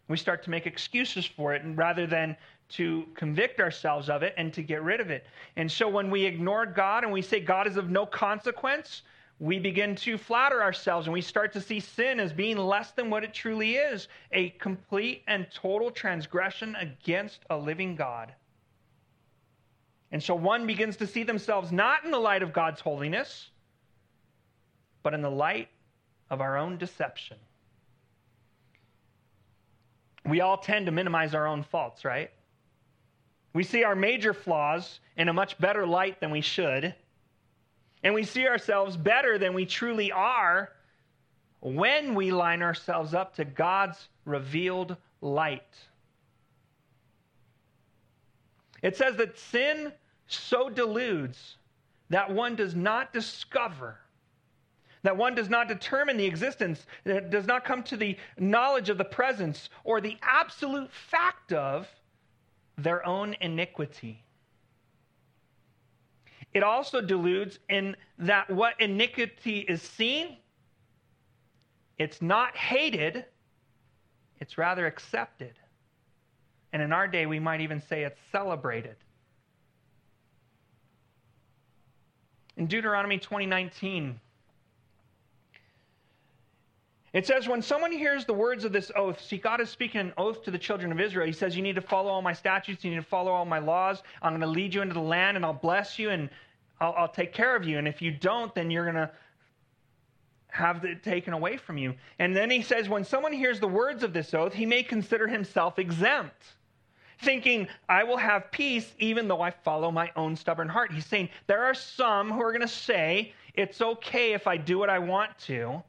We 0.09 0.17
start 0.17 0.43
to 0.45 0.51
make 0.51 0.67
excuses 0.67 1.27
for 1.27 1.53
it 1.53 1.65
and 1.65 1.77
rather 1.77 2.07
than 2.07 2.35
to 2.71 3.05
convict 3.15 3.61
ourselves 3.61 4.09
of 4.09 4.23
it 4.23 4.35
and 4.37 4.53
to 4.55 4.63
get 4.63 4.83
rid 4.83 5.01
of 5.01 5.11
it. 5.11 5.25
And 5.57 5.71
so 5.71 5.89
when 5.89 6.11
we 6.11 6.25
ignore 6.25 6.67
God 6.67 7.05
and 7.05 7.13
we 7.13 7.23
say 7.23 7.41
God 7.41 7.67
is 7.67 7.77
of 7.77 7.91
no 7.91 8.07
consequence, 8.07 9.03
we 9.39 9.59
begin 9.59 9.97
to 9.97 10.19
flatter 10.19 10.63
ourselves 10.63 11.07
and 11.07 11.15
we 11.15 11.23
start 11.23 11.53
to 11.55 11.61
see 11.61 11.81
sin 11.81 12.21
as 12.21 12.33
being 12.33 12.59
less 12.59 12.91
than 12.93 13.09
what 13.09 13.25
it 13.25 13.33
truly 13.33 13.77
is 13.77 14.09
a 14.33 14.51
complete 14.51 15.23
and 15.27 15.47
total 15.55 15.91
transgression 15.91 16.77
against 16.77 17.41
a 17.49 17.57
living 17.57 17.97
God. 17.97 18.35
And 20.13 20.23
so 20.23 20.35
one 20.35 20.67
begins 20.67 20.97
to 20.99 21.07
see 21.07 21.23
themselves 21.23 21.73
not 21.73 22.05
in 22.05 22.11
the 22.11 22.19
light 22.19 22.43
of 22.43 22.53
God's 22.53 22.81
holiness, 22.81 23.51
but 25.03 25.15
in 25.15 25.23
the 25.23 25.31
light 25.31 25.69
of 26.29 26.41
our 26.41 26.59
own 26.59 26.77
deception. 26.77 27.39
We 30.27 30.43
all 30.43 30.59
tend 30.59 30.87
to 30.87 30.93
minimize 30.93 31.35
our 31.35 31.47
own 31.47 31.63
faults, 31.63 32.05
right? 32.05 32.31
We 33.53 33.65
see 33.65 33.85
our 33.85 33.97
major 33.97 34.33
flaws 34.33 35.01
in 35.17 35.29
a 35.29 35.33
much 35.33 35.59
better 35.59 35.87
light 35.87 36.21
than 36.21 36.31
we 36.31 36.41
should. 36.41 36.95
And 38.03 38.15
we 38.15 38.23
see 38.23 38.47
ourselves 38.47 38.97
better 38.97 39.39
than 39.39 39.55
we 39.55 39.67
truly 39.67 40.13
are 40.13 40.71
when 41.61 42.15
we 42.15 42.31
line 42.31 42.63
ourselves 42.63 43.13
up 43.13 43.35
to 43.37 43.45
God's 43.45 44.09
revealed 44.25 44.97
light. 45.21 45.63
It 48.83 48.97
says 48.97 49.17
that 49.17 49.39
sin 49.39 49.93
so 50.27 50.71
deludes 50.71 51.57
that 52.09 52.33
one 52.33 52.57
does 52.57 52.75
not 52.75 53.13
discover, 53.13 53.99
that 55.03 55.17
one 55.17 55.35
does 55.35 55.51
not 55.51 55.69
determine 55.69 56.17
the 56.17 56.25
existence, 56.25 56.87
that 57.05 57.31
does 57.31 57.47
not 57.47 57.65
come 57.65 57.83
to 57.85 57.97
the 57.97 58.17
knowledge 58.39 58.89
of 58.89 58.97
the 58.97 59.05
presence 59.05 59.69
or 59.85 60.01
the 60.01 60.17
absolute 60.23 60.91
fact 60.91 61.53
of 61.53 61.87
their 62.83 63.05
own 63.07 63.37
iniquity. 63.41 64.23
It 66.53 66.63
also 66.63 67.01
deludes 67.01 67.59
in 67.69 67.97
that 68.19 68.51
what 68.51 68.81
iniquity 68.81 69.61
is 69.61 69.83
seen, 69.83 70.37
it's 71.99 72.21
not 72.21 72.57
hated, 72.57 73.25
it's 74.41 74.59
rather 74.59 74.87
accepted. 74.87 75.53
And 76.73 76.83
in 76.83 76.93
our 76.93 77.07
day, 77.07 77.27
we 77.27 77.39
might 77.39 77.61
even 77.61 77.81
say 77.81 78.05
it's 78.05 78.19
celebrated. 78.33 78.97
In 82.57 82.67
Deuteronomy 82.67 83.19
2019, 83.19 84.21
it 87.13 87.27
says, 87.27 87.49
when 87.49 87.61
someone 87.61 87.91
hears 87.91 88.25
the 88.25 88.35
words 88.35 88.65
of 88.65 88.73
this 88.73 88.93
oath, 88.95 89.21
see, 89.21 89.37
God 89.37 89.61
is 89.61 89.69
speaking 89.69 90.01
an 90.01 90.13
oath 90.17 90.45
to 90.45 90.53
the 90.53 90.59
children 90.59 90.93
of 90.93 91.01
Israel. 91.01 91.27
He 91.27 91.33
says, 91.33 91.57
You 91.57 91.63
need 91.63 91.75
to 91.75 91.81
follow 91.81 92.11
all 92.11 92.23
my 92.23 92.33
statutes, 92.33 92.85
you 92.85 92.91
need 92.91 92.97
to 92.97 93.03
follow 93.03 93.33
all 93.33 93.45
my 93.45 93.59
laws. 93.59 94.03
I'm 94.23 94.31
going 94.33 94.43
to 94.43 94.47
lead 94.47 94.75
you 94.75 94.83
into 94.83 94.95
the 94.95 95.01
land, 95.01 95.37
and 95.37 95.45
I'll 95.45 95.53
bless 95.53 95.99
you, 95.99 96.11
and 96.11 96.31
I'll, 96.81 96.95
I'll 96.97 97.09
take 97.09 97.33
care 97.33 97.57
of 97.57 97.67
you. 97.67 97.79
And 97.79 97.89
if 97.89 98.01
you 98.01 98.13
don't, 98.13 98.55
then 98.55 98.71
you're 98.71 98.85
going 98.85 98.95
to 98.95 99.11
have 100.53 100.85
it 100.85 101.03
taken 101.03 101.33
away 101.33 101.57
from 101.57 101.79
you. 101.79 101.95
And 102.19 102.35
then 102.35 102.51
he 102.51 102.63
says, 102.63 102.89
when 102.89 103.05
someone 103.05 103.33
hears 103.33 103.59
the 103.59 103.69
words 103.69 104.03
of 104.03 104.13
this 104.13 104.33
oath, 104.33 104.53
he 104.53 104.67
may 104.67 104.83
consider 104.83 105.27
himself 105.27 105.79
exempt, 105.79 106.43
thinking, 107.23 107.67
I 107.89 108.05
will 108.05 108.17
have 108.17 108.51
peace 108.53 108.93
even 108.99 109.27
though 109.27 109.41
I 109.41 109.51
follow 109.51 109.91
my 109.91 110.11
own 110.17 110.37
stubborn 110.37 110.69
heart. 110.69 110.93
He's 110.93 111.07
saying, 111.07 111.29
there 111.47 111.65
are 111.65 111.75
some 111.75 112.31
who 112.31 112.41
are 112.43 112.53
going 112.53 112.61
to 112.63 112.69
say, 112.69 113.33
it's 113.55 113.81
okay 113.81 114.33
if 114.33 114.47
I 114.47 114.57
do 114.57 114.79
what 114.79 114.91
I 114.91 114.99
want 114.99 115.37
to, 115.41 115.83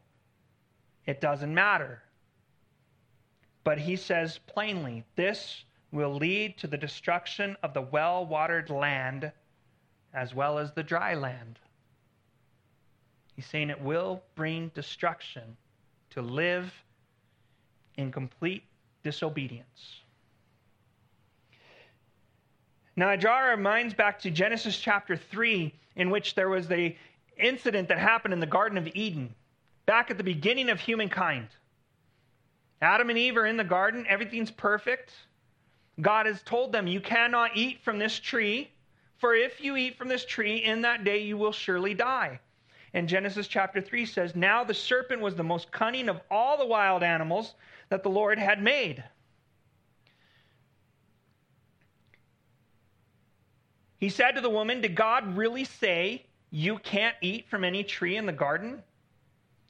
it 1.06 1.22
doesn't 1.22 1.54
matter. 1.54 2.02
But 3.64 3.78
he 3.78 3.96
says 3.96 4.40
plainly, 4.48 5.04
this 5.16 5.64
will 5.92 6.14
lead 6.14 6.58
to 6.58 6.68
the 6.68 6.78
destruction 6.78 7.56
of 7.64 7.74
the 7.74 7.82
well 7.82 8.26
watered 8.26 8.70
land 8.70 9.32
as 10.14 10.34
well 10.34 10.58
as 10.58 10.72
the 10.72 10.84
dry 10.84 11.14
land. 11.14 11.60
He's 13.36 13.46
saying 13.46 13.70
it 13.70 13.82
will 13.82 14.22
bring 14.36 14.70
destruction 14.70 15.58
to 16.12 16.22
live 16.22 16.72
in 17.98 18.12
complete 18.12 18.64
disobedience. 19.04 20.02
Now, 22.96 23.10
I 23.10 23.16
draw 23.16 23.36
our 23.36 23.58
minds 23.58 23.94
back 23.94 24.20
to 24.20 24.32
Genesis 24.32 24.78
chapter 24.78 25.16
3, 25.16 25.74
in 25.96 26.10
which 26.10 26.36
there 26.36 26.50
was 26.50 26.68
the 26.68 26.96
incident 27.38 27.88
that 27.88 27.98
happened 27.98 28.34
in 28.34 28.40
the 28.40 28.46
Garden 28.46 28.78
of 28.78 28.88
Eden, 28.94 29.34
back 29.86 30.12
at 30.12 30.18
the 30.18 30.24
beginning 30.24 30.70
of 30.70 30.80
humankind. 30.80 31.48
Adam 32.82 33.10
and 33.10 33.18
Eve 33.18 33.38
are 33.38 33.46
in 33.46 33.58
the 33.58 33.64
garden, 33.64 34.06
everything's 34.08 34.52
perfect. 34.52 35.14
God 36.00 36.26
has 36.26 36.42
told 36.44 36.72
them, 36.72 36.88
You 36.88 37.00
cannot 37.00 37.52
eat 37.56 37.84
from 37.84 38.00
this 38.00 38.20
tree, 38.20 38.72
for 39.20 39.36
if 39.36 39.62
you 39.62 39.76
eat 39.76 39.98
from 39.98 40.08
this 40.08 40.26
tree, 40.26 40.58
in 40.58 40.82
that 40.82 41.04
day 41.04 41.20
you 41.20 41.38
will 41.38 41.52
surely 41.52 41.94
die. 41.94 42.40
And 42.94 43.08
Genesis 43.08 43.48
chapter 43.48 43.82
3 43.82 44.06
says, 44.06 44.36
Now 44.36 44.64
the 44.64 44.74
serpent 44.74 45.22
was 45.22 45.36
the 45.36 45.44
most 45.44 45.72
cunning 45.72 46.10
of 46.10 46.22
all 46.30 46.58
the 46.58 46.66
wild 46.66 47.04
animals 47.04 47.54
that 47.90 48.04
the 48.04 48.10
Lord 48.10 48.40
had 48.40 48.62
made. 48.62 49.04
He 53.98 54.10
said 54.10 54.32
to 54.32 54.42
the 54.42 54.50
woman, 54.50 54.82
Did 54.82 54.96
God 54.96 55.38
really 55.38 55.64
say 55.64 56.26
you 56.50 56.80
can't 56.80 57.16
eat 57.22 57.48
from 57.48 57.64
any 57.64 57.84
tree 57.84 58.18
in 58.18 58.26
the 58.26 58.34
garden? 58.34 58.82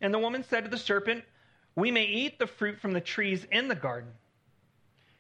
And 0.02 0.14
the 0.14 0.20
woman 0.20 0.44
said 0.44 0.64
to 0.64 0.70
the 0.70 0.78
serpent, 0.78 1.24
We 1.76 1.92
may 1.92 2.06
eat 2.06 2.40
the 2.40 2.48
fruit 2.48 2.80
from 2.80 2.94
the 2.94 3.02
trees 3.02 3.46
in 3.52 3.68
the 3.68 3.76
garden. 3.76 4.12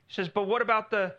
He 0.08 0.16
says, 0.16 0.28
But 0.28 0.48
what 0.48 0.62
about 0.62 0.90
the 0.90 1.16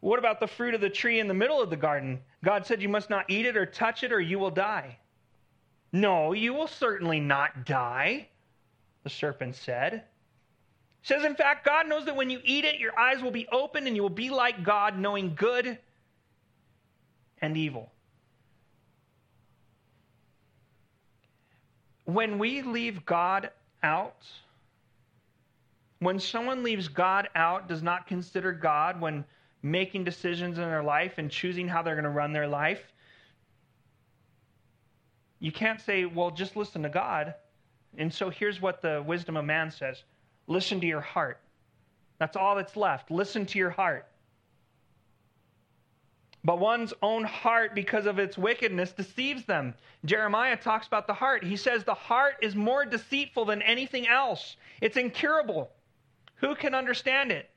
what 0.00 0.18
about 0.18 0.38
the 0.38 0.46
fruit 0.46 0.74
of 0.74 0.80
the 0.80 0.90
tree 0.90 1.18
in 1.18 1.26
the 1.26 1.34
middle 1.34 1.60
of 1.60 1.70
the 1.70 1.76
garden? 1.76 2.20
God 2.44 2.64
said 2.64 2.80
you 2.80 2.88
must 2.88 3.10
not 3.10 3.28
eat 3.28 3.46
it 3.46 3.56
or 3.56 3.66
touch 3.66 4.04
it 4.04 4.12
or 4.12 4.20
you 4.20 4.38
will 4.38 4.50
die. 4.50 4.96
No, 5.92 6.32
you 6.32 6.54
will 6.54 6.68
certainly 6.68 7.18
not 7.18 7.64
die, 7.64 8.28
the 9.02 9.10
serpent 9.10 9.56
said. 9.56 10.04
He 11.00 11.06
says, 11.06 11.24
in 11.24 11.34
fact, 11.34 11.64
God 11.64 11.88
knows 11.88 12.04
that 12.04 12.14
when 12.14 12.30
you 12.30 12.40
eat 12.44 12.64
it, 12.64 12.78
your 12.78 12.96
eyes 12.98 13.22
will 13.22 13.30
be 13.30 13.48
open 13.50 13.86
and 13.86 13.96
you 13.96 14.02
will 14.02 14.10
be 14.10 14.30
like 14.30 14.62
God, 14.62 14.98
knowing 14.98 15.34
good 15.34 15.78
and 17.40 17.56
evil. 17.56 17.90
When 22.08 22.38
we 22.38 22.62
leave 22.62 23.04
God 23.04 23.50
out, 23.82 24.26
when 25.98 26.18
someone 26.18 26.62
leaves 26.62 26.88
God 26.88 27.28
out, 27.34 27.68
does 27.68 27.82
not 27.82 28.06
consider 28.06 28.50
God 28.50 28.98
when 28.98 29.26
making 29.62 30.04
decisions 30.04 30.56
in 30.56 30.64
their 30.64 30.82
life 30.82 31.18
and 31.18 31.30
choosing 31.30 31.68
how 31.68 31.82
they're 31.82 31.96
going 31.96 32.04
to 32.04 32.10
run 32.10 32.32
their 32.32 32.48
life, 32.48 32.80
you 35.38 35.52
can't 35.52 35.82
say, 35.82 36.06
well, 36.06 36.30
just 36.30 36.56
listen 36.56 36.82
to 36.82 36.88
God. 36.88 37.34
And 37.98 38.10
so 38.10 38.30
here's 38.30 38.62
what 38.62 38.80
the 38.80 39.04
wisdom 39.06 39.36
of 39.36 39.44
man 39.44 39.70
says 39.70 40.02
listen 40.46 40.80
to 40.80 40.86
your 40.86 41.02
heart. 41.02 41.42
That's 42.18 42.38
all 42.38 42.56
that's 42.56 42.74
left. 42.74 43.10
Listen 43.10 43.44
to 43.44 43.58
your 43.58 43.68
heart. 43.68 44.06
But 46.44 46.60
one's 46.60 46.94
own 47.02 47.24
heart, 47.24 47.74
because 47.74 48.06
of 48.06 48.18
its 48.18 48.38
wickedness, 48.38 48.92
deceives 48.92 49.44
them. 49.44 49.74
Jeremiah 50.04 50.56
talks 50.56 50.86
about 50.86 51.06
the 51.06 51.14
heart. 51.14 51.42
He 51.42 51.56
says 51.56 51.84
the 51.84 51.94
heart 51.94 52.36
is 52.40 52.54
more 52.54 52.84
deceitful 52.84 53.44
than 53.44 53.60
anything 53.62 54.06
else, 54.06 54.56
it's 54.80 54.96
incurable. 54.96 55.70
Who 56.36 56.54
can 56.54 56.74
understand 56.74 57.32
it? 57.32 57.50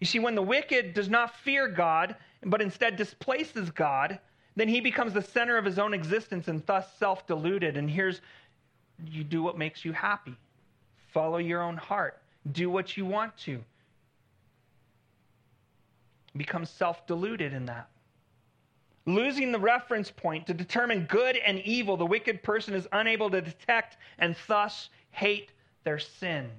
You 0.00 0.06
see, 0.06 0.18
when 0.18 0.34
the 0.34 0.42
wicked 0.42 0.94
does 0.94 1.08
not 1.08 1.36
fear 1.36 1.68
God, 1.68 2.16
but 2.42 2.60
instead 2.60 2.96
displaces 2.96 3.70
God, 3.70 4.18
then 4.56 4.66
he 4.66 4.80
becomes 4.80 5.12
the 5.12 5.22
center 5.22 5.56
of 5.56 5.64
his 5.64 5.78
own 5.78 5.94
existence 5.94 6.48
and 6.48 6.66
thus 6.66 6.86
self 6.98 7.24
deluded. 7.28 7.76
And 7.76 7.88
here's 7.88 8.20
you 9.06 9.22
do 9.22 9.42
what 9.42 9.56
makes 9.56 9.84
you 9.84 9.92
happy, 9.92 10.36
follow 11.12 11.38
your 11.38 11.62
own 11.62 11.76
heart, 11.76 12.20
do 12.50 12.68
what 12.68 12.96
you 12.96 13.06
want 13.06 13.36
to. 13.38 13.62
Become 16.36 16.64
self 16.64 17.06
deluded 17.06 17.52
in 17.52 17.66
that. 17.66 17.88
Losing 19.04 19.52
the 19.52 19.58
reference 19.58 20.10
point 20.10 20.46
to 20.46 20.54
determine 20.54 21.06
good 21.06 21.36
and 21.36 21.58
evil, 21.60 21.96
the 21.96 22.06
wicked 22.06 22.42
person 22.42 22.74
is 22.74 22.86
unable 22.92 23.30
to 23.30 23.40
detect 23.40 23.96
and 24.18 24.36
thus 24.46 24.90
hate 25.10 25.50
their 25.84 25.98
sin 25.98 26.50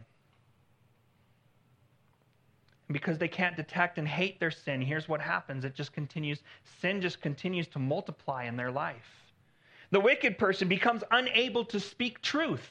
because 2.93 3.17
they 3.17 3.27
can't 3.27 3.55
detect 3.55 3.97
and 3.97 4.07
hate 4.07 4.39
their 4.39 4.51
sin, 4.51 4.81
here's 4.81 5.09
what 5.09 5.19
happens 5.19 5.65
it 5.65 5.75
just 5.75 5.91
continues, 5.91 6.43
sin 6.81 7.01
just 7.01 7.21
continues 7.21 7.67
to 7.67 7.79
multiply 7.79 8.45
in 8.45 8.55
their 8.55 8.71
life. 8.71 9.23
The 9.91 9.99
wicked 9.99 10.37
person 10.37 10.67
becomes 10.67 11.03
unable 11.11 11.65
to 11.65 11.79
speak 11.79 12.21
truth, 12.21 12.69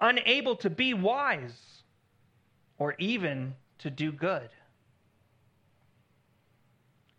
unable 0.00 0.56
to 0.56 0.70
be 0.70 0.94
wise, 0.94 1.82
or 2.78 2.94
even 2.98 3.54
to 3.78 3.90
do 3.90 4.12
good. 4.12 4.50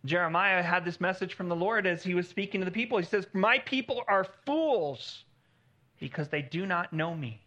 Jeremiah 0.05 0.63
had 0.63 0.83
this 0.83 0.99
message 0.99 1.33
from 1.33 1.47
the 1.47 1.55
Lord 1.55 1.85
as 1.85 2.03
he 2.03 2.15
was 2.15 2.27
speaking 2.27 2.61
to 2.61 2.65
the 2.65 2.71
people. 2.71 2.97
He 2.97 3.05
says, 3.05 3.27
My 3.33 3.59
people 3.59 4.03
are 4.07 4.25
fools 4.45 5.23
because 5.99 6.29
they 6.29 6.41
do 6.41 6.65
not 6.65 6.91
know 6.91 7.13
me. 7.13 7.41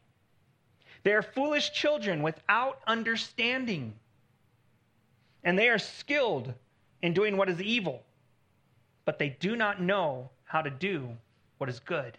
They 1.03 1.13
are 1.13 1.23
foolish 1.23 1.73
children 1.73 2.23
without 2.23 2.81
understanding 2.87 3.95
and 5.45 5.59
they 5.59 5.69
are 5.69 5.79
skilled 5.79 6.53
in 7.03 7.13
doing 7.13 7.37
what 7.37 7.51
is 7.51 7.61
evil, 7.61 8.03
but 9.05 9.19
they 9.19 9.37
do 9.41 9.55
not 9.55 9.81
know 9.81 10.31
how 10.45 10.63
to 10.63 10.71
do 10.71 11.09
what 11.59 11.69
is 11.69 11.81
good. 11.81 12.19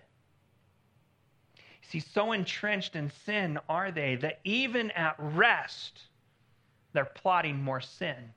See, 1.81 1.99
so 1.99 2.31
entrenched 2.31 2.95
in 2.95 3.11
sin 3.25 3.59
are 3.67 3.91
they 3.91 4.15
that 4.17 4.39
even 4.43 4.91
at 4.91 5.15
rest, 5.17 6.01
they're 6.93 7.05
plotting 7.05 7.61
more 7.61 7.81
sin. 7.81 8.31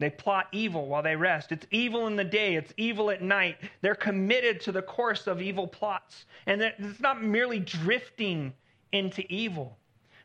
They 0.00 0.08
plot 0.08 0.48
evil 0.50 0.86
while 0.86 1.02
they 1.02 1.14
rest. 1.14 1.52
It's 1.52 1.66
evil 1.70 2.06
in 2.06 2.16
the 2.16 2.24
day, 2.24 2.56
it's 2.56 2.72
evil 2.78 3.10
at 3.10 3.20
night. 3.22 3.58
They're 3.82 3.94
committed 3.94 4.60
to 4.62 4.72
the 4.72 4.80
course 4.80 5.26
of 5.26 5.42
evil 5.42 5.68
plots. 5.68 6.24
And 6.46 6.62
it's 6.62 7.00
not 7.00 7.22
merely 7.22 7.60
drifting 7.60 8.54
into 8.92 9.22
evil, 9.32 9.76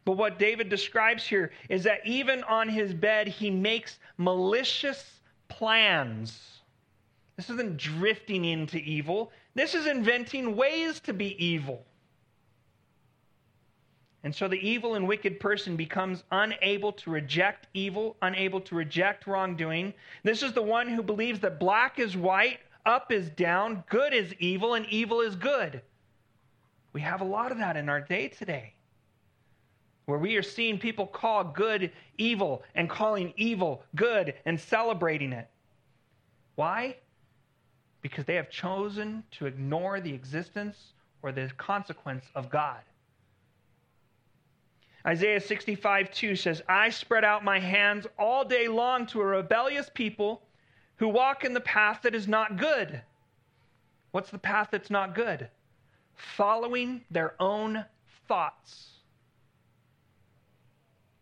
but 0.06 0.14
what 0.14 0.40
David 0.40 0.70
describes 0.70 1.28
here 1.28 1.52
is 1.68 1.84
that 1.84 2.00
even 2.06 2.44
on 2.46 2.70
his 2.70 2.94
bed, 2.94 3.28
he 3.28 3.52
makes 3.52 4.00
malicious 4.18 5.20
plans. 5.50 6.62
This 7.36 7.50
isn't 7.50 7.76
drifting 7.76 8.46
into 8.46 8.78
evil, 8.78 9.32
this 9.56 9.76
is 9.76 9.88
inventing 9.88 10.56
ways 10.56 11.02
to 11.02 11.14
be 11.14 11.36
evil. 11.44 11.86
And 14.26 14.34
so 14.34 14.48
the 14.48 14.68
evil 14.68 14.96
and 14.96 15.08
wicked 15.08 15.40
person 15.40 15.76
becomes 15.76 16.24
unable 16.32 16.92
to 16.94 17.12
reject 17.12 17.68
evil, 17.76 18.18
unable 18.24 18.60
to 18.62 18.74
reject 18.74 19.28
wrongdoing. 19.28 19.94
This 20.24 20.42
is 20.42 20.52
the 20.52 20.64
one 20.64 20.90
who 20.90 21.04
believes 21.04 21.40
that 21.42 21.60
black 21.60 22.00
is 22.00 22.18
white, 22.18 22.58
up 22.88 23.12
is 23.12 23.30
down, 23.30 23.84
good 23.88 24.16
is 24.16 24.34
evil, 24.40 24.74
and 24.74 24.88
evil 24.88 25.22
is 25.22 25.36
good. 25.36 25.80
We 26.92 27.02
have 27.02 27.22
a 27.22 27.26
lot 27.26 27.52
of 27.52 27.60
that 27.60 27.78
in 27.78 27.88
our 27.88 28.02
day 28.02 28.28
today 28.28 28.74
where 30.06 30.18
we 30.18 30.38
are 30.38 30.44
seeing 30.44 30.80
people 30.80 31.06
call 31.06 31.44
good 31.44 31.92
evil 32.18 32.64
and 32.74 32.90
calling 32.90 33.32
evil 33.38 33.84
good 33.96 34.34
and 34.46 34.60
celebrating 34.60 35.34
it. 35.34 35.48
Why? 36.56 36.96
Because 38.02 38.26
they 38.26 38.36
have 38.36 38.50
chosen 38.50 39.24
to 39.34 39.46
ignore 39.46 40.02
the 40.02 40.14
existence 40.14 40.94
or 41.22 41.32
the 41.32 41.52
consequence 41.58 42.26
of 42.34 42.50
God. 42.50 42.80
Isaiah 45.06 45.40
65 45.40 46.12
2 46.12 46.36
says, 46.36 46.62
I 46.68 46.90
spread 46.90 47.24
out 47.24 47.44
my 47.44 47.60
hands 47.60 48.08
all 48.18 48.44
day 48.44 48.68
long 48.68 49.06
to 49.08 49.22
a 49.22 49.26
rebellious 49.26 49.90
people 49.94 50.42
who 50.96 51.08
walk 51.08 51.44
in 51.44 51.54
the 51.54 51.62
path 51.62 52.02
that 52.04 52.16
is 52.16 52.28
not 52.28 52.58
good. 52.58 53.02
What's 54.12 54.32
the 54.32 54.40
path 54.40 54.70
that's 54.72 54.90
not 54.90 55.14
good? 55.14 55.50
Following 56.16 57.02
their 57.12 57.36
own 57.40 57.86
thoughts. 58.28 58.92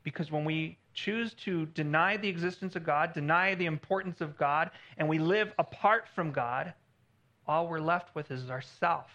Because 0.03 0.31
when 0.31 0.45
we 0.45 0.77
choose 0.93 1.33
to 1.33 1.65
deny 1.67 2.17
the 2.17 2.27
existence 2.27 2.75
of 2.75 2.85
God, 2.85 3.13
deny 3.13 3.55
the 3.55 3.65
importance 3.65 4.21
of 4.21 4.37
God, 4.37 4.69
and 4.97 5.09
we 5.09 5.17
live 5.17 5.51
apart 5.57 6.05
from 6.13 6.31
God, 6.31 6.73
all 7.47 7.67
we're 7.67 7.79
left 7.79 8.13
with 8.15 8.31
is 8.31 8.49
ourself. 8.49 9.07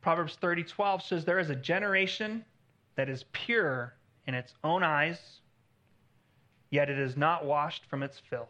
Proverbs 0.00 0.36
30:12 0.40 1.02
says 1.02 1.24
there 1.24 1.38
is 1.38 1.50
a 1.50 1.56
generation 1.56 2.44
that 2.94 3.08
is 3.08 3.24
pure 3.32 3.94
in 4.26 4.34
its 4.34 4.54
own 4.62 4.82
eyes, 4.82 5.40
yet 6.70 6.88
it 6.88 6.98
is 6.98 7.16
not 7.16 7.44
washed 7.44 7.84
from 7.86 8.02
its 8.02 8.18
filth. 8.18 8.48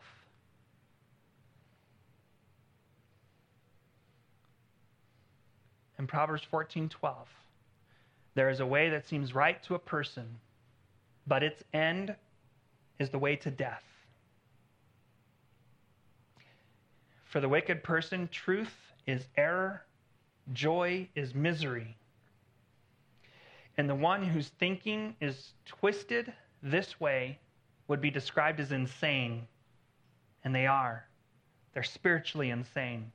In 5.98 6.06
Proverbs 6.06 6.46
14:12, 6.52 7.26
there 8.34 8.50
is 8.50 8.60
a 8.60 8.66
way 8.66 8.90
that 8.90 9.06
seems 9.06 9.34
right 9.34 9.60
to 9.64 9.74
a 9.74 9.78
person, 9.78 10.38
but 11.26 11.42
its 11.42 11.62
end 11.72 12.14
is 12.98 13.10
the 13.10 13.18
way 13.18 13.36
to 13.36 13.50
death. 13.50 13.82
For 17.24 17.40
the 17.40 17.48
wicked 17.48 17.82
person, 17.82 18.28
truth 18.28 18.74
is 19.06 19.26
error, 19.36 19.84
joy 20.52 21.08
is 21.14 21.34
misery. 21.34 21.96
And 23.76 23.88
the 23.88 23.94
one 23.94 24.22
whose 24.24 24.48
thinking 24.58 25.14
is 25.20 25.52
twisted 25.66 26.32
this 26.62 26.98
way 27.00 27.38
would 27.86 28.00
be 28.00 28.10
described 28.10 28.60
as 28.60 28.72
insane. 28.72 29.46
And 30.44 30.54
they 30.54 30.66
are. 30.66 31.06
They're 31.72 31.82
spiritually 31.82 32.50
insane. 32.50 33.12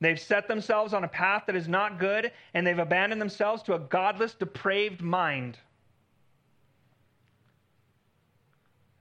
They've 0.00 0.20
set 0.20 0.48
themselves 0.48 0.92
on 0.92 1.04
a 1.04 1.08
path 1.08 1.44
that 1.46 1.54
is 1.54 1.68
not 1.68 2.00
good, 2.00 2.32
and 2.54 2.66
they've 2.66 2.78
abandoned 2.78 3.20
themselves 3.20 3.62
to 3.62 3.74
a 3.74 3.78
godless, 3.78 4.34
depraved 4.34 5.00
mind. 5.00 5.56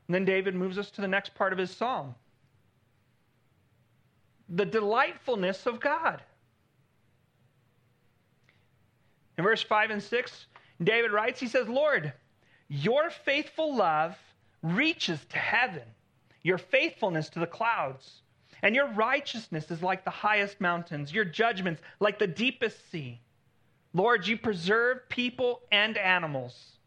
And 0.08 0.14
then 0.14 0.26
David 0.26 0.56
moves 0.56 0.78
us 0.78 0.92
to 0.92 1.02
the 1.02 1.08
next 1.08 1.34
part 1.34 1.54
of 1.54 1.60
his 1.60 1.72
psalm 1.72 2.16
the 4.52 4.66
delightfulness 4.66 5.66
of 5.66 5.80
God. 5.80 6.22
In 9.38 9.44
verse 9.44 9.64
5 9.64 9.92
and 9.92 10.04
6, 10.04 10.46
David 10.84 11.12
writes, 11.12 11.40
he 11.40 11.48
says, 11.48 11.68
Lord, 11.68 12.14
your 12.68 13.10
faithful 13.10 13.76
love 13.76 14.16
reaches 14.64 15.20
to 15.30 15.38
heaven, 15.38 15.84
your 16.44 16.58
faithfulness 16.58 17.30
to 17.30 17.40
the 17.40 17.48
clouds. 17.48 18.22
And 18.64 18.76
your 18.76 18.92
righteousness 18.94 19.72
is 19.72 19.82
like 19.82 20.04
the 20.04 20.12
highest 20.12 20.62
mountains, 20.62 21.12
your 21.12 21.26
judgments 21.26 21.82
like 22.00 22.20
the 22.20 22.28
deepest 22.28 22.92
sea. 22.92 23.20
Lord, 23.94 24.26
you 24.28 24.38
preserve 24.38 25.10
people 25.10 25.62
and 25.72 25.98
animals. 25.98 26.78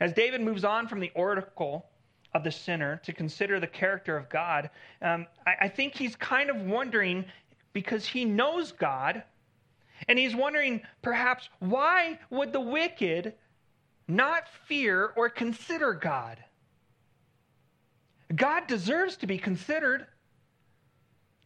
As 0.00 0.12
David 0.12 0.40
moves 0.40 0.64
on 0.64 0.88
from 0.88 1.00
the 1.00 1.12
oracle 1.14 1.86
of 2.32 2.42
the 2.42 2.50
sinner 2.50 3.00
to 3.04 3.12
consider 3.12 3.60
the 3.60 3.66
character 3.66 4.16
of 4.16 4.28
God, 4.28 4.70
um, 5.02 5.26
I, 5.46 5.54
I 5.62 5.68
think 5.68 5.94
he's 5.94 6.16
kind 6.16 6.50
of 6.50 6.56
wondering 6.62 7.24
because 7.72 8.06
he 8.06 8.24
knows 8.24 8.72
God, 8.72 9.22
and 10.08 10.18
he's 10.18 10.34
wondering 10.34 10.82
perhaps 11.02 11.48
why 11.60 12.18
would 12.30 12.52
the 12.52 12.60
wicked 12.60 13.34
not 14.08 14.48
fear 14.66 15.12
or 15.16 15.28
consider 15.28 15.92
God? 15.92 16.42
God 18.34 18.66
deserves 18.66 19.16
to 19.18 19.26
be 19.26 19.38
considered 19.38 20.06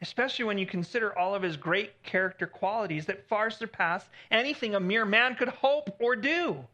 especially 0.01 0.45
when 0.45 0.59
you 0.59 0.67
consider 0.67 1.17
all 1.19 1.35
of 1.35 1.43
his 1.43 1.57
great 1.57 2.03
character 2.03 2.47
qualities 2.47 3.07
that 3.07 3.27
far 3.29 3.51
surpass 3.51 4.09
anything 4.31 4.75
a 4.75 4.81
mere 4.81 5.05
man 5.05 5.35
could 5.35 5.49
hope 5.49 5.91
or 6.01 6.15
do. 6.15 6.65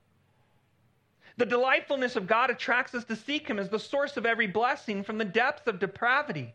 The 1.36 1.46
delightfulness 1.46 2.16
of 2.16 2.26
God 2.26 2.50
attracts 2.50 2.94
us 2.94 3.04
to 3.06 3.16
seek 3.16 3.48
him 3.48 3.58
as 3.58 3.68
the 3.68 3.78
source 3.78 4.16
of 4.16 4.26
every 4.26 4.46
blessing 4.46 5.02
from 5.02 5.18
the 5.18 5.24
depths 5.24 5.66
of 5.66 5.80
depravity. 5.80 6.54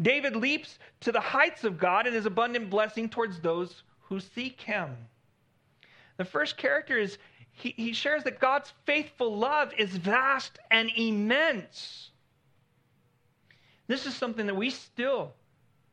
David 0.00 0.34
leaps 0.34 0.78
to 1.00 1.12
the 1.12 1.20
heights 1.20 1.62
of 1.62 1.78
God 1.78 2.06
and 2.06 2.14
his 2.14 2.26
abundant 2.26 2.68
blessing 2.68 3.08
towards 3.08 3.40
those 3.40 3.82
who 4.08 4.20
seek 4.20 4.60
him. 4.60 4.96
The 6.16 6.24
first 6.24 6.56
character 6.56 6.98
is 6.98 7.18
he, 7.52 7.74
he 7.76 7.92
shares 7.92 8.24
that 8.24 8.38
God's 8.38 8.72
faithful 8.84 9.36
love 9.36 9.72
is 9.78 9.90
vast 9.90 10.58
and 10.70 10.90
immense. 10.94 12.10
This 13.86 14.06
is 14.06 14.14
something 14.14 14.46
that 14.46 14.56
we 14.56 14.70
still 14.70 15.32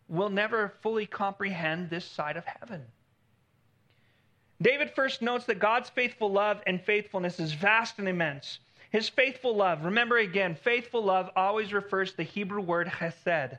will 0.09 0.29
never 0.29 0.73
fully 0.81 1.05
comprehend 1.05 1.89
this 1.89 2.05
side 2.05 2.37
of 2.37 2.45
heaven. 2.45 2.81
David 4.61 4.91
first 4.95 5.21
notes 5.21 5.45
that 5.45 5.59
God's 5.59 5.89
faithful 5.89 6.31
love 6.31 6.61
and 6.67 6.81
faithfulness 6.81 7.39
is 7.39 7.53
vast 7.53 7.99
and 7.99 8.07
immense. 8.07 8.59
His 8.91 9.09
faithful 9.09 9.55
love, 9.55 9.83
remember 9.83 10.17
again, 10.17 10.55
faithful 10.55 11.03
love 11.03 11.29
always 11.35 11.73
refers 11.73 12.11
to 12.11 12.17
the 12.17 12.23
Hebrew 12.23 12.61
word 12.61 12.87
chesed. 12.87 13.57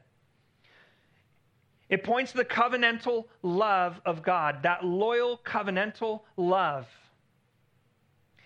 It 1.95 2.03
points 2.03 2.33
to 2.33 2.39
the 2.39 2.45
covenantal 2.45 3.27
love 3.43 4.01
of 4.05 4.21
God, 4.21 4.65
that 4.65 4.85
loyal 4.85 5.41
covenantal 5.45 6.23
love. 6.37 6.89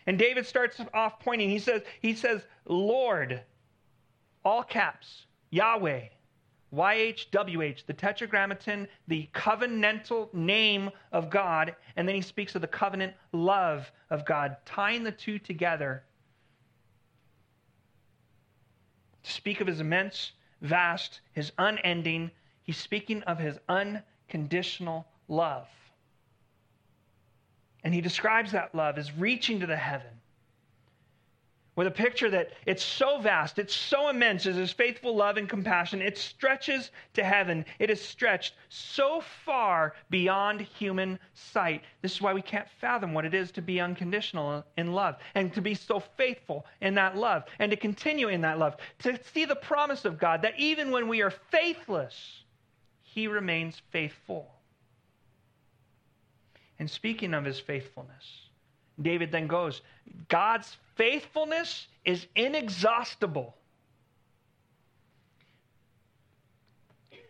And 0.07 0.19
David 0.19 0.45
starts 0.45 0.79
off 0.93 1.19
pointing. 1.21 1.49
He 1.49 1.59
says, 1.59 1.81
he 2.03 2.13
says, 2.13 2.43
Lord, 2.67 3.41
all 4.45 4.63
caps, 4.63 5.25
Yahweh, 5.49 6.09
YHWH, 6.75 7.87
the 7.87 7.95
tetragrammaton, 7.95 8.87
the 9.07 9.31
covenantal 9.35 10.35
name 10.35 10.91
of 11.13 11.31
God, 11.31 11.75
and 11.97 12.07
then 12.07 12.15
he 12.15 12.21
speaks 12.21 12.55
of 12.55 12.61
the 12.61 12.69
covenant 12.69 13.15
love 13.33 13.91
of 14.11 14.27
God, 14.27 14.59
tying 14.67 15.05
the 15.05 15.13
two 15.13 15.39
together 15.39 16.05
to 19.23 19.33
speak 19.33 19.63
of 19.63 19.67
his 19.67 19.81
immense, 19.81 20.33
vast, 20.61 21.23
his 21.33 21.51
unending, 21.57 22.31
he's 22.69 22.77
speaking 22.77 23.23
of 23.23 23.39
his 23.39 23.59
unconditional 23.71 25.07
love. 25.27 25.67
And 27.83 27.95
he 27.95 28.03
describes 28.03 28.53
that 28.53 28.75
love 28.75 28.99
as 28.99 29.11
reaching 29.17 29.61
to 29.61 29.67
the 29.67 29.75
heaven 29.75 30.21
with 31.77 31.87
a 31.87 31.91
picture 31.91 32.29
that 32.29 32.51
it's 32.67 32.85
so 32.85 33.19
vast, 33.21 33.59
it's 33.59 33.75
so 33.75 34.11
immense 34.11 34.45
as 34.45 34.57
his 34.57 34.71
faithful 34.71 35.17
love 35.17 35.39
and 35.39 35.49
compassion. 35.49 36.03
It 36.03 36.19
stretches 36.19 36.91
to 37.15 37.25
heaven. 37.25 37.65
It 37.79 37.89
is 37.89 38.03
stretched 38.03 38.53
so 38.69 39.23
far 39.47 39.95
beyond 40.11 40.61
human 40.61 41.19
sight. 41.33 41.85
This 42.03 42.13
is 42.13 42.21
why 42.21 42.35
we 42.35 42.43
can't 42.43 42.69
fathom 42.83 43.15
what 43.15 43.25
it 43.25 43.33
is 43.33 43.51
to 43.53 43.63
be 43.63 43.81
unconditional 43.81 44.63
in 44.77 44.93
love 44.93 45.17
and 45.35 45.55
to 45.55 45.63
be 45.63 45.73
so 45.73 46.01
faithful 46.19 46.67
in 46.83 46.95
that 46.97 47.17
love 47.17 47.45
and 47.61 47.71
to 47.71 47.79
continue 47.79 48.29
in 48.29 48.43
that 48.43 48.59
love. 48.59 48.77
To 49.05 49.19
see 49.33 49.47
the 49.47 49.57
promise 49.57 50.05
of 50.05 50.19
God 50.19 50.43
that 50.43 50.59
even 50.59 50.91
when 50.91 51.09
we 51.09 51.23
are 51.23 51.31
faithless, 51.31 52.43
he 53.19 53.27
remains 53.27 53.83
faithful. 53.91 54.49
And 56.79 56.89
speaking 56.89 57.35
of 57.35 57.45
his 57.45 57.59
faithfulness, 57.59 58.25
David 59.03 59.33
then 59.33 59.49
goes, 59.49 59.83
God's 60.29 60.77
faithfulness 60.95 61.89
is 62.05 62.25
inexhaustible. 62.37 63.57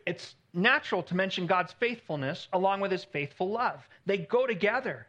It's 0.06 0.34
natural 0.52 1.02
to 1.04 1.14
mention 1.14 1.46
God's 1.46 1.72
faithfulness 1.72 2.48
along 2.52 2.80
with 2.80 2.92
his 2.92 3.04
faithful 3.04 3.50
love. 3.50 3.80
They 4.04 4.18
go 4.18 4.46
together. 4.46 5.06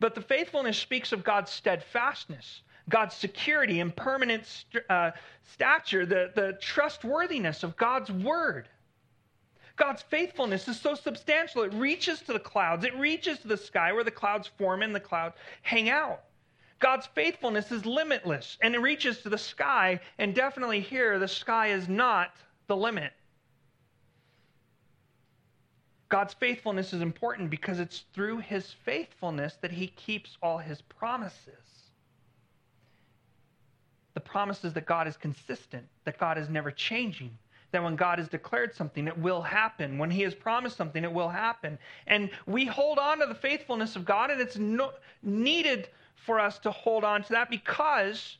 But 0.00 0.16
the 0.16 0.22
faithfulness 0.22 0.76
speaks 0.76 1.12
of 1.12 1.22
God's 1.22 1.52
steadfastness, 1.52 2.62
God's 2.88 3.14
security 3.14 3.78
and 3.78 3.94
permanent 3.94 4.44
st- 4.44 4.84
uh, 4.90 5.12
stature, 5.52 6.04
the, 6.04 6.32
the 6.34 6.58
trustworthiness 6.60 7.62
of 7.62 7.76
God's 7.76 8.10
word. 8.10 8.68
God's 9.76 10.02
faithfulness 10.02 10.68
is 10.68 10.80
so 10.80 10.94
substantial, 10.94 11.62
it 11.62 11.74
reaches 11.74 12.20
to 12.22 12.32
the 12.32 12.40
clouds, 12.40 12.84
it 12.84 12.96
reaches 12.96 13.38
to 13.40 13.48
the 13.48 13.56
sky 13.56 13.92
where 13.92 14.04
the 14.04 14.10
clouds 14.10 14.50
form 14.58 14.82
and 14.82 14.94
the 14.94 15.00
clouds 15.00 15.36
hang 15.62 15.90
out. 15.90 16.22
God's 16.78 17.06
faithfulness 17.06 17.70
is 17.70 17.84
limitless 17.84 18.56
and 18.62 18.74
it 18.74 18.80
reaches 18.80 19.20
to 19.22 19.28
the 19.28 19.38
sky, 19.38 20.00
and 20.18 20.34
definitely 20.34 20.80
here, 20.80 21.18
the 21.18 21.28
sky 21.28 21.68
is 21.68 21.88
not 21.88 22.34
the 22.66 22.76
limit. 22.76 23.12
God's 26.08 26.34
faithfulness 26.34 26.92
is 26.92 27.02
important 27.02 27.50
because 27.50 27.80
it's 27.80 28.04
through 28.14 28.38
his 28.38 28.72
faithfulness 28.84 29.58
that 29.60 29.72
he 29.72 29.88
keeps 29.88 30.38
all 30.42 30.58
his 30.58 30.80
promises. 30.82 31.90
The 34.14 34.20
promises 34.20 34.72
that 34.74 34.86
God 34.86 35.08
is 35.08 35.16
consistent, 35.16 35.86
that 36.04 36.18
God 36.18 36.38
is 36.38 36.48
never 36.48 36.70
changing, 36.70 37.36
that 37.72 37.82
when 37.82 37.96
God 37.96 38.18
has 38.18 38.28
declared 38.28 38.74
something, 38.74 39.06
it 39.06 39.18
will 39.18 39.42
happen. 39.42 39.98
When 39.98 40.10
He 40.10 40.22
has 40.22 40.34
promised 40.34 40.76
something, 40.76 41.02
it 41.02 41.12
will 41.12 41.28
happen. 41.28 41.78
And 42.06 42.30
we 42.46 42.64
hold 42.64 42.98
on 42.98 43.18
to 43.18 43.26
the 43.26 43.34
faithfulness 43.34 43.96
of 43.96 44.04
God, 44.04 44.30
and 44.30 44.40
it's 44.40 44.56
no, 44.56 44.92
needed 45.22 45.88
for 46.14 46.40
us 46.40 46.58
to 46.60 46.70
hold 46.70 47.04
on 47.04 47.22
to 47.24 47.32
that 47.32 47.50
because 47.50 48.38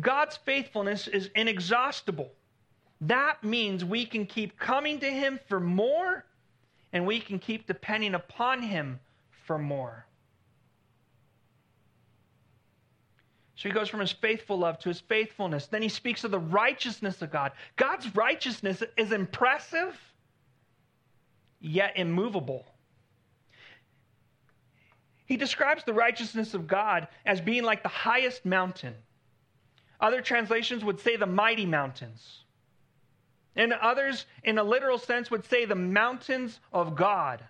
God's 0.00 0.36
faithfulness 0.36 1.08
is 1.08 1.30
inexhaustible. 1.34 2.30
That 3.00 3.42
means 3.44 3.84
we 3.84 4.06
can 4.06 4.26
keep 4.26 4.58
coming 4.58 5.00
to 5.00 5.10
Him 5.10 5.38
for 5.48 5.60
more, 5.60 6.24
and 6.92 7.06
we 7.06 7.20
can 7.20 7.38
keep 7.38 7.66
depending 7.66 8.14
upon 8.14 8.62
Him 8.62 9.00
for 9.46 9.58
more. 9.58 10.04
So 13.58 13.68
he 13.68 13.74
goes 13.74 13.88
from 13.88 13.98
his 13.98 14.12
faithful 14.12 14.56
love 14.56 14.78
to 14.78 14.88
his 14.88 15.00
faithfulness. 15.00 15.66
Then 15.66 15.82
he 15.82 15.88
speaks 15.88 16.22
of 16.22 16.30
the 16.30 16.38
righteousness 16.38 17.20
of 17.22 17.32
God. 17.32 17.50
God's 17.74 18.14
righteousness 18.14 18.84
is 18.96 19.10
impressive, 19.10 19.98
yet 21.58 21.94
immovable. 21.96 22.64
He 25.26 25.36
describes 25.36 25.82
the 25.82 25.92
righteousness 25.92 26.54
of 26.54 26.68
God 26.68 27.08
as 27.26 27.40
being 27.40 27.64
like 27.64 27.82
the 27.82 27.88
highest 27.88 28.46
mountain. 28.46 28.94
Other 30.00 30.22
translations 30.22 30.84
would 30.84 31.00
say 31.00 31.16
the 31.16 31.26
mighty 31.26 31.66
mountains. 31.66 32.44
And 33.56 33.72
others, 33.72 34.24
in 34.44 34.58
a 34.58 34.62
literal 34.62 34.98
sense, 34.98 35.32
would 35.32 35.44
say 35.44 35.64
the 35.64 35.74
mountains 35.74 36.60
of 36.72 36.94
God. 36.94 37.42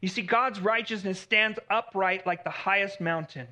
You 0.00 0.06
see, 0.06 0.22
God's 0.22 0.60
righteousness 0.60 1.18
stands 1.18 1.58
upright 1.68 2.24
like 2.28 2.44
the 2.44 2.50
highest 2.50 3.00
mountain. 3.00 3.48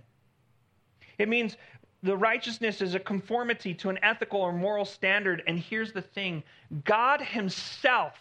It 1.22 1.28
means 1.28 1.56
the 2.02 2.16
righteousness 2.16 2.80
is 2.80 2.96
a 2.96 2.98
conformity 2.98 3.74
to 3.74 3.90
an 3.90 3.98
ethical 4.02 4.40
or 4.40 4.52
moral 4.52 4.84
standard. 4.84 5.40
And 5.46 5.56
here's 5.56 5.92
the 5.92 6.02
thing 6.02 6.42
God 6.84 7.20
Himself 7.20 8.18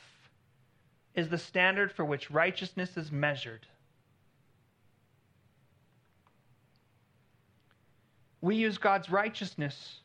is 1.16 1.28
the 1.28 1.40
standard 1.40 1.92
for 1.92 2.06
which 2.06 2.30
righteousness 2.30 2.98
is 2.98 3.12
measured. 3.12 3.66
We 8.40 8.56
use 8.56 8.78
God's 8.78 9.10
righteousness 9.10 10.01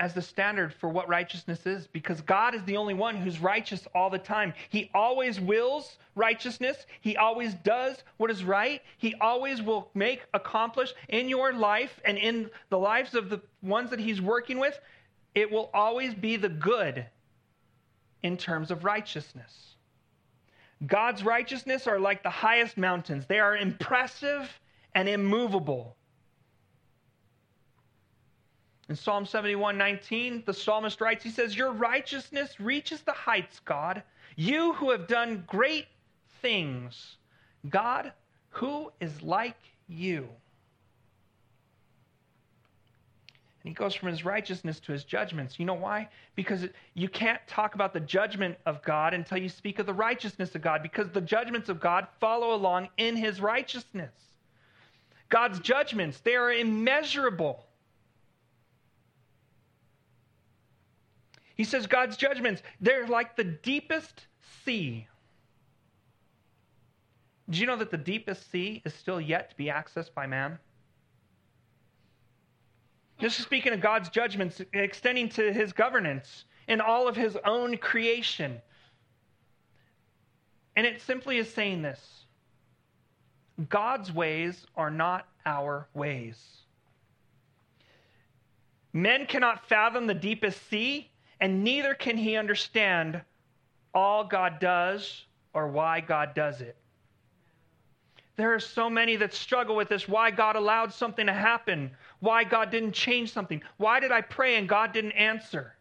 as 0.00 0.14
the 0.14 0.22
standard 0.22 0.72
for 0.72 0.88
what 0.88 1.08
righteousness 1.08 1.66
is 1.66 1.86
because 1.88 2.20
God 2.20 2.54
is 2.54 2.62
the 2.64 2.76
only 2.76 2.94
one 2.94 3.16
who's 3.16 3.40
righteous 3.40 3.86
all 3.94 4.10
the 4.10 4.18
time. 4.18 4.54
He 4.70 4.90
always 4.94 5.40
wills 5.40 5.98
righteousness, 6.14 6.86
He 7.00 7.16
always 7.16 7.54
does 7.54 8.02
what 8.16 8.30
is 8.30 8.44
right, 8.44 8.80
He 8.98 9.14
always 9.20 9.60
will 9.60 9.90
make, 9.94 10.22
accomplish 10.34 10.92
in 11.08 11.28
your 11.28 11.52
life 11.52 12.00
and 12.04 12.16
in 12.16 12.50
the 12.70 12.78
lives 12.78 13.14
of 13.14 13.28
the 13.28 13.40
ones 13.62 13.90
that 13.90 14.00
He's 14.00 14.20
working 14.20 14.58
with. 14.58 14.78
It 15.34 15.50
will 15.50 15.70
always 15.74 16.14
be 16.14 16.36
the 16.36 16.48
good 16.48 17.06
in 18.22 18.36
terms 18.36 18.70
of 18.70 18.84
righteousness. 18.84 19.74
God's 20.86 21.24
righteousness 21.24 21.86
are 21.86 21.98
like 21.98 22.22
the 22.22 22.30
highest 22.30 22.76
mountains. 22.76 23.26
They 23.26 23.40
are 23.40 23.56
impressive 23.56 24.48
and 24.94 25.08
immovable. 25.08 25.96
In 28.88 28.96
Psalm 28.96 29.26
71 29.26 29.76
19, 29.76 30.44
the 30.46 30.54
psalmist 30.54 31.00
writes, 31.00 31.22
he 31.22 31.30
says, 31.30 31.56
Your 31.56 31.72
righteousness 31.72 32.58
reaches 32.58 33.02
the 33.02 33.12
heights, 33.12 33.60
God. 33.60 34.02
You 34.36 34.72
who 34.74 34.90
have 34.90 35.06
done 35.06 35.44
great 35.46 35.86
things. 36.40 37.16
God, 37.68 38.12
who 38.50 38.90
is 39.00 39.22
like 39.22 39.58
you? 39.88 40.28
And 43.62 43.70
he 43.70 43.74
goes 43.74 43.94
from 43.94 44.08
his 44.08 44.24
righteousness 44.24 44.80
to 44.80 44.92
his 44.92 45.04
judgments. 45.04 45.58
You 45.58 45.66
know 45.66 45.74
why? 45.74 46.08
Because 46.36 46.64
you 46.94 47.08
can't 47.08 47.40
talk 47.46 47.74
about 47.74 47.92
the 47.92 48.00
judgment 48.00 48.56
of 48.64 48.80
God 48.82 49.12
until 49.12 49.36
you 49.36 49.48
speak 49.48 49.78
of 49.80 49.86
the 49.86 49.92
righteousness 49.92 50.54
of 50.54 50.62
God, 50.62 50.82
because 50.82 51.10
the 51.10 51.20
judgments 51.20 51.68
of 51.68 51.80
God 51.80 52.06
follow 52.20 52.54
along 52.54 52.88
in 52.96 53.16
his 53.16 53.40
righteousness. 53.40 54.14
God's 55.28 55.60
judgments, 55.60 56.20
they 56.20 56.36
are 56.36 56.52
immeasurable. 56.52 57.67
He 61.58 61.64
says 61.64 61.88
God's 61.88 62.16
judgments, 62.16 62.62
they're 62.80 63.08
like 63.08 63.36
the 63.36 63.44
deepest 63.44 64.28
sea. 64.64 65.08
Do 67.50 67.58
you 67.58 67.66
know 67.66 67.76
that 67.76 67.90
the 67.90 67.96
deepest 67.96 68.50
sea 68.50 68.80
is 68.84 68.94
still 68.94 69.20
yet 69.20 69.50
to 69.50 69.56
be 69.56 69.64
accessed 69.66 70.14
by 70.14 70.26
man? 70.28 70.58
This 73.20 73.36
is 73.40 73.44
speaking 73.44 73.72
of 73.72 73.80
God's 73.80 74.08
judgments 74.08 74.62
extending 74.72 75.28
to 75.30 75.52
his 75.52 75.72
governance 75.72 76.44
in 76.68 76.80
all 76.80 77.08
of 77.08 77.16
his 77.16 77.36
own 77.44 77.76
creation. 77.76 78.60
And 80.76 80.86
it 80.86 81.02
simply 81.02 81.38
is 81.38 81.52
saying 81.52 81.82
this 81.82 82.26
God's 83.68 84.12
ways 84.12 84.64
are 84.76 84.92
not 84.92 85.26
our 85.44 85.88
ways. 85.92 86.40
Men 88.92 89.26
cannot 89.26 89.68
fathom 89.68 90.06
the 90.06 90.14
deepest 90.14 90.68
sea, 90.70 91.10
and 91.40 91.62
neither 91.62 91.94
can 91.94 92.16
he 92.16 92.36
understand 92.36 93.20
all 93.94 94.24
God 94.24 94.58
does 94.60 95.24
or 95.54 95.68
why 95.68 96.00
God 96.00 96.34
does 96.34 96.60
it. 96.60 96.76
There 98.36 98.54
are 98.54 98.60
so 98.60 98.88
many 98.88 99.16
that 99.16 99.34
struggle 99.34 99.74
with 99.74 99.88
this 99.88 100.06
why 100.06 100.30
God 100.30 100.54
allowed 100.54 100.92
something 100.92 101.26
to 101.26 101.32
happen, 101.32 101.90
why 102.20 102.44
God 102.44 102.70
didn't 102.70 102.92
change 102.92 103.32
something, 103.32 103.60
why 103.78 103.98
did 103.98 104.12
I 104.12 104.20
pray 104.20 104.56
and 104.56 104.68
God 104.68 104.92
didn't 104.92 105.12
answer? 105.12 105.74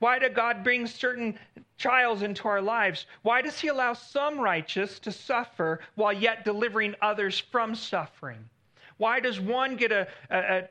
Why 0.00 0.18
did 0.18 0.34
God 0.34 0.64
bring 0.64 0.86
certain 0.86 1.38
trials 1.78 2.22
into 2.22 2.48
our 2.48 2.60
lives? 2.60 3.06
Why 3.22 3.42
does 3.42 3.60
He 3.60 3.68
allow 3.68 3.92
some 3.92 4.40
righteous 4.40 4.98
to 5.00 5.12
suffer 5.12 5.80
while 5.94 6.12
yet 6.12 6.44
delivering 6.44 6.96
others 7.00 7.38
from 7.38 7.74
suffering? 7.74 8.48
Why 8.96 9.20
does 9.20 9.38
one 9.38 9.76
get 9.76 9.92
a, 9.92 10.08
a, 10.30 10.64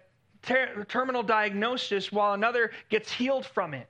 ter- 0.46 0.86
terminal 0.86 1.24
diagnosis 1.24 2.12
while 2.12 2.34
another 2.34 2.72
gets 2.90 3.12
healed 3.12 3.46
from 3.46 3.74
it? 3.74 3.88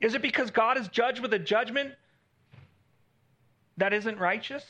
Is 0.00 0.14
it 0.14 0.22
because 0.22 0.50
God 0.50 0.76
is 0.76 0.88
judged 0.88 1.20
with 1.20 1.32
a 1.32 1.38
judgment 1.38 1.94
that 3.78 3.92
isn't 3.92 4.18
righteous? 4.18 4.64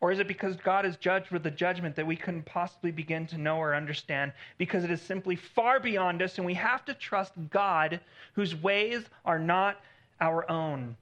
Or 0.00 0.12
is 0.12 0.20
it 0.20 0.28
because 0.28 0.54
God 0.56 0.86
is 0.86 0.96
judged 0.96 1.32
with 1.32 1.44
a 1.46 1.50
judgment 1.50 1.96
that 1.96 2.06
we 2.06 2.14
couldn't 2.14 2.44
possibly 2.44 2.92
begin 2.92 3.26
to 3.28 3.38
know 3.38 3.56
or 3.56 3.74
understand 3.74 4.32
because 4.56 4.84
it 4.84 4.90
is 4.92 5.02
simply 5.02 5.34
far 5.34 5.80
beyond 5.80 6.22
us 6.22 6.36
and 6.36 6.46
we 6.46 6.54
have 6.54 6.84
to 6.84 6.94
trust 6.94 7.32
God 7.50 7.98
whose 8.34 8.54
ways 8.54 9.04
are 9.24 9.40
not 9.40 9.80
our 10.20 10.48
own? 10.48 10.96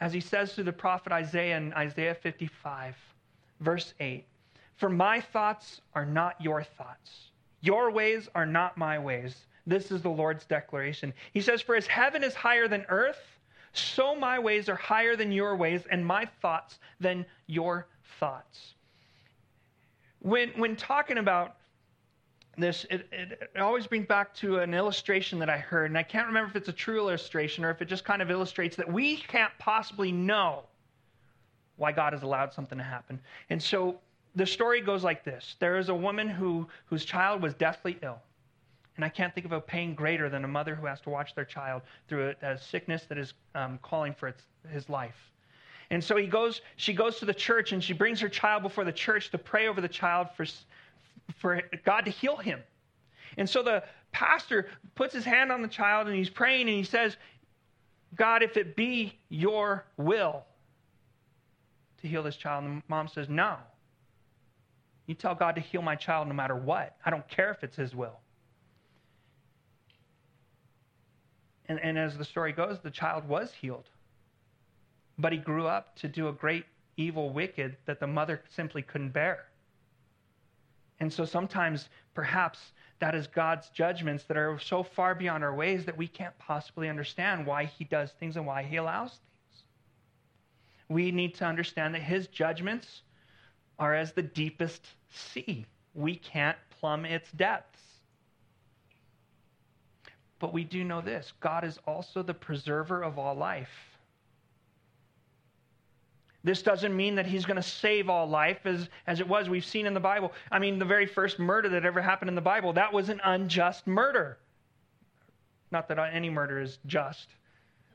As 0.00 0.12
he 0.12 0.20
says 0.20 0.52
through 0.52 0.64
the 0.64 0.72
prophet 0.72 1.12
Isaiah 1.12 1.56
in 1.56 1.72
Isaiah 1.72 2.14
55. 2.14 2.94
Verse 3.60 3.94
8 4.00 4.24
For 4.76 4.88
my 4.88 5.20
thoughts 5.20 5.80
are 5.94 6.06
not 6.06 6.40
your 6.40 6.62
thoughts, 6.62 7.30
your 7.60 7.90
ways 7.90 8.28
are 8.34 8.46
not 8.46 8.76
my 8.76 8.98
ways. 8.98 9.46
This 9.66 9.90
is 9.90 10.02
the 10.02 10.10
Lord's 10.10 10.44
declaration. 10.44 11.14
He 11.32 11.40
says, 11.40 11.62
For 11.62 11.74
as 11.74 11.86
heaven 11.86 12.22
is 12.22 12.34
higher 12.34 12.68
than 12.68 12.84
earth, 12.88 13.20
so 13.72 14.14
my 14.14 14.38
ways 14.38 14.68
are 14.68 14.76
higher 14.76 15.16
than 15.16 15.32
your 15.32 15.56
ways, 15.56 15.82
and 15.90 16.04
my 16.04 16.28
thoughts 16.42 16.78
than 17.00 17.24
your 17.46 17.86
thoughts. 18.20 18.74
When, 20.20 20.50
when 20.50 20.76
talking 20.76 21.18
about 21.18 21.56
this, 22.56 22.86
it, 22.90 23.08
it, 23.10 23.50
it, 23.54 23.60
always 23.60 23.86
brings 23.86 24.06
back 24.06 24.34
to 24.36 24.58
an 24.58 24.74
illustration 24.74 25.38
that 25.40 25.50
I 25.50 25.58
heard, 25.58 25.90
and 25.90 25.98
I 25.98 26.02
can't 26.02 26.26
remember 26.26 26.50
if 26.50 26.56
it's 26.56 26.68
a 26.68 26.72
true 26.72 26.98
illustration 26.98 27.64
or 27.64 27.70
if 27.70 27.82
it 27.82 27.86
just 27.86 28.04
kind 28.04 28.22
of 28.22 28.30
illustrates 28.30 28.76
that 28.76 28.90
we 28.90 29.16
can't 29.16 29.52
possibly 29.58 30.12
know 30.12 30.64
why 31.76 31.92
God 31.92 32.12
has 32.12 32.22
allowed 32.22 32.52
something 32.52 32.78
to 32.78 32.84
happen. 32.84 33.20
And 33.50 33.62
so 33.62 33.98
the 34.34 34.46
story 34.46 34.80
goes 34.80 35.04
like 35.04 35.24
this 35.24 35.56
There 35.58 35.78
is 35.78 35.88
a 35.88 35.94
woman 35.94 36.28
who, 36.28 36.66
whose 36.86 37.04
child 37.04 37.42
was 37.42 37.54
deathly 37.54 37.98
ill. 38.02 38.18
And 38.96 39.04
I 39.04 39.08
can't 39.08 39.34
think 39.34 39.44
of 39.44 39.52
a 39.52 39.60
pain 39.60 39.94
greater 39.94 40.28
than 40.28 40.44
a 40.44 40.48
mother 40.48 40.74
who 40.74 40.86
has 40.86 41.00
to 41.00 41.10
watch 41.10 41.34
their 41.34 41.44
child 41.44 41.82
through 42.08 42.34
a, 42.42 42.46
a 42.46 42.58
sickness 42.58 43.04
that 43.08 43.18
is 43.18 43.34
um, 43.56 43.78
calling 43.82 44.14
for 44.14 44.28
its, 44.28 44.42
his 44.70 44.88
life. 44.88 45.32
And 45.90 46.02
so 46.02 46.16
he 46.16 46.26
goes, 46.26 46.60
she 46.76 46.92
goes 46.92 47.18
to 47.18 47.24
the 47.24 47.34
church 47.34 47.72
and 47.72 47.82
she 47.82 47.92
brings 47.92 48.20
her 48.20 48.28
child 48.28 48.62
before 48.62 48.84
the 48.84 48.92
church 48.92 49.30
to 49.32 49.38
pray 49.38 49.66
over 49.66 49.80
the 49.80 49.88
child 49.88 50.28
for, 50.36 50.46
for 51.36 51.60
God 51.84 52.04
to 52.04 52.10
heal 52.10 52.36
him. 52.36 52.60
And 53.36 53.48
so 53.48 53.62
the 53.62 53.82
pastor 54.12 54.68
puts 54.94 55.12
his 55.12 55.24
hand 55.24 55.50
on 55.50 55.60
the 55.60 55.68
child 55.68 56.06
and 56.06 56.16
he's 56.16 56.30
praying 56.30 56.62
and 56.62 56.76
he 56.76 56.84
says, 56.84 57.16
God, 58.14 58.42
if 58.42 58.56
it 58.56 58.76
be 58.76 59.18
your 59.28 59.84
will, 59.96 60.44
to 62.04 62.08
heal 62.08 62.22
this 62.22 62.36
child? 62.36 62.64
And 62.64 62.78
the 62.78 62.84
mom 62.88 63.08
says, 63.08 63.28
No. 63.28 63.56
You 65.06 65.14
tell 65.14 65.34
God 65.34 65.56
to 65.56 65.60
heal 65.60 65.82
my 65.82 65.96
child 65.96 66.28
no 66.28 66.34
matter 66.34 66.54
what. 66.54 66.96
I 67.04 67.10
don't 67.10 67.26
care 67.28 67.50
if 67.50 67.64
it's 67.64 67.76
His 67.76 67.94
will. 67.94 68.20
And, 71.66 71.80
and 71.80 71.98
as 71.98 72.16
the 72.16 72.24
story 72.24 72.52
goes, 72.52 72.78
the 72.82 72.90
child 72.90 73.26
was 73.28 73.52
healed. 73.52 73.88
But 75.18 75.32
he 75.32 75.38
grew 75.38 75.66
up 75.66 75.96
to 75.96 76.08
do 76.08 76.28
a 76.28 76.32
great 76.32 76.66
evil, 76.96 77.30
wicked 77.30 77.76
that 77.86 78.00
the 78.00 78.06
mother 78.06 78.42
simply 78.54 78.82
couldn't 78.82 79.10
bear. 79.10 79.46
And 81.00 81.12
so 81.12 81.24
sometimes, 81.24 81.88
perhaps, 82.14 82.58
that 83.00 83.14
is 83.14 83.26
God's 83.26 83.68
judgments 83.70 84.24
that 84.24 84.36
are 84.36 84.58
so 84.58 84.82
far 84.82 85.14
beyond 85.14 85.42
our 85.42 85.54
ways 85.54 85.84
that 85.86 85.96
we 85.96 86.06
can't 86.06 86.36
possibly 86.38 86.88
understand 86.88 87.46
why 87.46 87.64
He 87.64 87.84
does 87.84 88.12
things 88.12 88.36
and 88.36 88.46
why 88.46 88.62
He 88.62 88.76
allows 88.76 89.10
things 89.10 89.33
we 90.88 91.10
need 91.10 91.34
to 91.36 91.44
understand 91.44 91.94
that 91.94 92.02
his 92.02 92.26
judgments 92.28 93.02
are 93.78 93.94
as 93.94 94.12
the 94.12 94.22
deepest 94.22 94.86
sea. 95.10 95.66
We 95.94 96.16
can't 96.16 96.58
plumb 96.70 97.04
its 97.04 97.30
depths. 97.32 97.80
But 100.38 100.52
we 100.52 100.64
do 100.64 100.84
know 100.84 101.00
this 101.00 101.32
God 101.40 101.64
is 101.64 101.78
also 101.86 102.22
the 102.22 102.34
preserver 102.34 103.02
of 103.02 103.18
all 103.18 103.34
life. 103.34 103.94
This 106.42 106.60
doesn't 106.60 106.94
mean 106.94 107.14
that 107.14 107.26
he's 107.26 107.46
going 107.46 107.56
to 107.56 107.62
save 107.62 108.10
all 108.10 108.28
life 108.28 108.66
as, 108.66 108.90
as 109.06 109.20
it 109.20 109.26
was. 109.26 109.48
We've 109.48 109.64
seen 109.64 109.86
in 109.86 109.94
the 109.94 110.00
Bible. 110.00 110.30
I 110.52 110.58
mean, 110.58 110.78
the 110.78 110.84
very 110.84 111.06
first 111.06 111.38
murder 111.38 111.70
that 111.70 111.86
ever 111.86 112.02
happened 112.02 112.28
in 112.28 112.34
the 112.34 112.42
Bible, 112.42 112.74
that 112.74 112.92
was 112.92 113.08
an 113.08 113.20
unjust 113.24 113.86
murder. 113.86 114.36
Not 115.70 115.88
that 115.88 115.98
any 115.98 116.28
murder 116.28 116.60
is 116.60 116.78
just. 116.84 117.30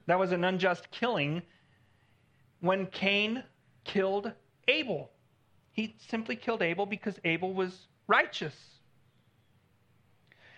That 0.07 0.17
was 0.17 0.31
an 0.31 0.43
unjust 0.43 0.89
killing 0.89 1.43
when 2.61 2.85
Cain 2.87 3.43
killed 3.83 4.31
Abel. 4.67 5.11
He 5.71 5.95
simply 6.09 6.35
killed 6.35 6.61
Abel 6.61 6.85
because 6.85 7.19
Abel 7.23 7.53
was 7.53 7.87
righteous. 8.07 8.55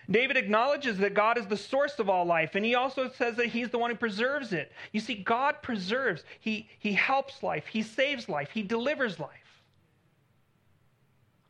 David 0.09 0.35
acknowledges 0.35 0.97
that 0.97 1.13
God 1.13 1.37
is 1.37 1.45
the 1.45 1.55
source 1.55 1.99
of 1.99 2.09
all 2.09 2.25
life, 2.25 2.55
and 2.55 2.65
he 2.65 2.75
also 2.75 3.09
says 3.09 3.35
that 3.37 3.47
he's 3.47 3.69
the 3.69 3.77
one 3.77 3.91
who 3.91 3.95
preserves 3.95 4.51
it. 4.51 4.71
You 4.91 4.99
see, 4.99 5.15
God 5.15 5.61
preserves, 5.61 6.23
he, 6.39 6.67
he 6.79 6.93
helps 6.93 7.43
life, 7.43 7.67
he 7.67 7.81
saves 7.81 8.27
life, 8.27 8.49
he 8.51 8.63
delivers 8.63 9.19
life. 9.19 9.29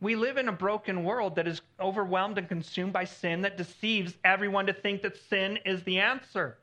We 0.00 0.16
live 0.16 0.36
in 0.36 0.48
a 0.48 0.52
broken 0.52 1.04
world 1.04 1.36
that 1.36 1.48
is 1.48 1.62
overwhelmed 1.80 2.36
and 2.38 2.48
consumed 2.48 2.92
by 2.92 3.04
sin 3.04 3.40
that 3.42 3.56
deceives 3.56 4.14
everyone 4.24 4.66
to 4.66 4.72
think 4.72 5.02
that 5.02 5.16
sin 5.16 5.58
is 5.64 5.82
the 5.84 5.98
answer 5.98 6.58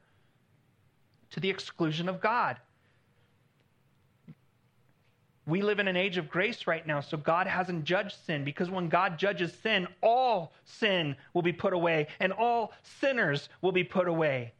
to 1.32 1.40
the 1.40 1.50
exclusion 1.50 2.10
of 2.10 2.20
God. 2.22 2.58
We 5.50 5.64
live 5.64 5.80
in 5.80 5.88
an 5.88 5.98
age 5.98 6.18
of 6.18 6.30
grace 6.30 6.68
right 6.68 6.86
now, 6.86 7.02
so 7.02 7.18
God 7.18 7.48
hasn't 7.48 7.84
judged 7.84 8.16
sin 8.24 8.44
because 8.44 8.70
when 8.70 8.88
God 8.88 9.18
judges 9.18 9.52
sin, 9.64 9.88
all 10.04 10.54
sin 10.64 11.16
will 11.34 11.42
be 11.42 11.52
put 11.52 11.74
away 11.74 12.08
and 12.20 12.32
all 12.32 12.72
sinners 12.84 13.50
will 13.64 13.72
be 13.72 13.84
put 13.84 14.08
away. 14.08 14.54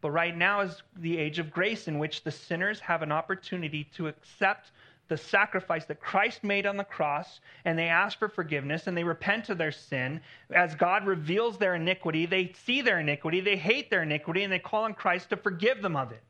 But 0.00 0.10
right 0.10 0.36
now 0.36 0.62
is 0.62 0.82
the 0.96 1.16
age 1.16 1.38
of 1.38 1.52
grace 1.52 1.86
in 1.86 2.00
which 2.00 2.24
the 2.24 2.32
sinners 2.32 2.80
have 2.80 3.02
an 3.02 3.12
opportunity 3.12 3.84
to 3.94 4.08
accept 4.08 4.72
the 5.06 5.16
sacrifice 5.16 5.84
that 5.86 6.00
Christ 6.00 6.42
made 6.42 6.66
on 6.66 6.76
the 6.76 6.84
cross 6.84 7.40
and 7.64 7.78
they 7.78 7.88
ask 7.88 8.18
for 8.18 8.28
forgiveness 8.28 8.88
and 8.88 8.96
they 8.96 9.04
repent 9.04 9.48
of 9.48 9.58
their 9.58 9.72
sin. 9.72 10.20
As 10.50 10.74
God 10.74 11.06
reveals 11.06 11.56
their 11.56 11.76
iniquity, 11.76 12.26
they 12.26 12.52
see 12.64 12.82
their 12.82 12.98
iniquity, 12.98 13.40
they 13.40 13.56
hate 13.56 13.90
their 13.90 14.02
iniquity, 14.02 14.42
and 14.42 14.52
they 14.52 14.58
call 14.58 14.84
on 14.84 14.94
Christ 14.94 15.30
to 15.30 15.36
forgive 15.36 15.82
them 15.82 15.94
of 15.94 16.10
it 16.10 16.22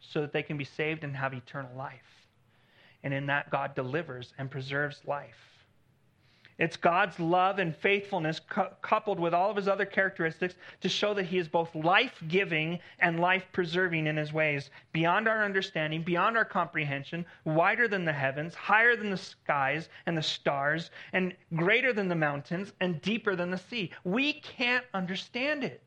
so 0.00 0.20
that 0.20 0.32
they 0.32 0.42
can 0.42 0.56
be 0.56 0.64
saved 0.64 1.04
and 1.04 1.16
have 1.16 1.32
eternal 1.32 1.70
life 1.76 2.19
and 3.02 3.14
in 3.14 3.26
that, 3.26 3.50
God 3.50 3.74
delivers 3.74 4.32
and 4.38 4.50
preserves 4.50 5.00
life. 5.06 5.50
It's 6.60 6.76
God's 6.76 7.18
love 7.18 7.58
and 7.58 7.74
faithfulness 7.74 8.38
cu- 8.38 8.68
coupled 8.82 9.18
with 9.18 9.32
all 9.32 9.48
of 9.48 9.56
his 9.56 9.66
other 9.66 9.86
characteristics 9.86 10.56
to 10.82 10.90
show 10.90 11.14
that 11.14 11.24
he 11.24 11.38
is 11.38 11.48
both 11.48 11.74
life 11.74 12.22
giving 12.28 12.78
and 12.98 13.18
life 13.18 13.46
preserving 13.52 14.06
in 14.06 14.18
his 14.18 14.30
ways, 14.30 14.68
beyond 14.92 15.26
our 15.26 15.42
understanding, 15.42 16.02
beyond 16.02 16.36
our 16.36 16.44
comprehension, 16.44 17.24
wider 17.46 17.88
than 17.88 18.04
the 18.04 18.12
heavens, 18.12 18.54
higher 18.54 18.94
than 18.94 19.08
the 19.08 19.16
skies 19.16 19.88
and 20.04 20.18
the 20.18 20.22
stars, 20.22 20.90
and 21.14 21.34
greater 21.56 21.94
than 21.94 22.08
the 22.08 22.14
mountains, 22.14 22.74
and 22.80 23.00
deeper 23.00 23.34
than 23.34 23.50
the 23.50 23.56
sea. 23.56 23.90
We 24.04 24.34
can't 24.34 24.84
understand 24.92 25.64
it. 25.64 25.82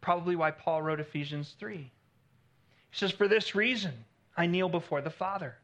Probably 0.00 0.36
why 0.36 0.52
Paul 0.52 0.82
wrote 0.82 1.00
Ephesians 1.00 1.56
3. 1.58 1.90
Says, 2.96 3.12
For 3.12 3.28
this 3.28 3.54
reason 3.54 3.92
I 4.38 4.46
kneel 4.46 4.70
before 4.70 5.02
the 5.02 5.10
Father, 5.10 5.58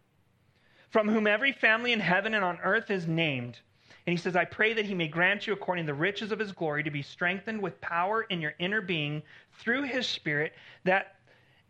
from 0.91 1.09
whom 1.09 1.27
every 1.27 1.51
family 1.51 1.95
in 1.95 2.01
heaven 2.01 2.35
and 2.35 2.45
on 2.45 2.59
earth 2.63 2.91
is 2.91 3.07
named. 3.07 3.59
And 4.07 4.13
he 4.13 4.19
says, 4.19 4.37
I 4.37 4.45
pray 4.45 4.75
that 4.75 4.85
he 4.85 4.93
may 4.93 5.09
grant 5.09 5.47
you, 5.47 5.55
according 5.55 5.87
to 5.87 5.93
the 5.95 5.99
riches 5.99 6.31
of 6.31 6.39
his 6.39 6.53
glory, 6.53 6.83
to 6.83 6.91
be 6.91 7.01
strengthened 7.01 7.63
with 7.63 7.81
power 7.81 8.25
in 8.25 8.43
your 8.43 8.53
inner 8.59 8.83
being 8.83 9.23
through 9.55 9.85
his 9.85 10.07
Spirit, 10.07 10.53
that 10.85 11.17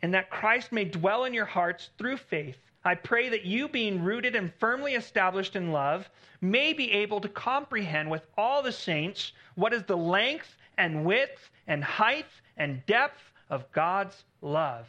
and 0.02 0.12
that 0.14 0.30
Christ 0.30 0.72
may 0.72 0.84
dwell 0.84 1.26
in 1.26 1.32
your 1.32 1.44
hearts 1.44 1.90
through 1.96 2.16
faith. 2.16 2.58
I 2.84 2.96
pray 2.96 3.28
that 3.28 3.44
you, 3.44 3.68
being 3.68 4.02
rooted 4.02 4.34
and 4.34 4.52
firmly 4.54 4.96
established 4.96 5.54
in 5.54 5.70
love, 5.70 6.10
may 6.40 6.72
be 6.72 6.90
able 6.90 7.20
to 7.20 7.28
comprehend 7.28 8.10
with 8.10 8.26
all 8.36 8.64
the 8.64 8.72
saints 8.72 9.30
what 9.54 9.72
is 9.72 9.84
the 9.84 9.96
length 9.96 10.56
and 10.76 11.04
width 11.04 11.52
and 11.68 11.84
height 11.84 12.26
and 12.56 12.84
depth 12.86 13.22
of 13.48 13.70
God's 13.70 14.24
love 14.40 14.88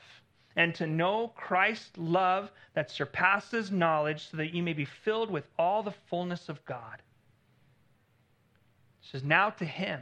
and 0.56 0.74
to 0.76 0.88
know 0.88 1.30
Christ's 1.36 1.98
love 1.98 2.52
that 2.74 2.92
surpasses 2.92 3.72
knowledge, 3.72 4.30
so 4.30 4.38
that 4.38 4.54
you 4.54 4.64
may 4.64 4.74
be 4.74 4.86
filled 4.86 5.32
with 5.32 5.48
all 5.58 5.84
the 5.84 5.94
fullness 6.10 6.50
of 6.50 6.64
God. 6.66 7.02
It 9.02 9.08
says, 9.12 9.24
Now 9.24 9.50
to 9.52 9.66
him 9.66 10.02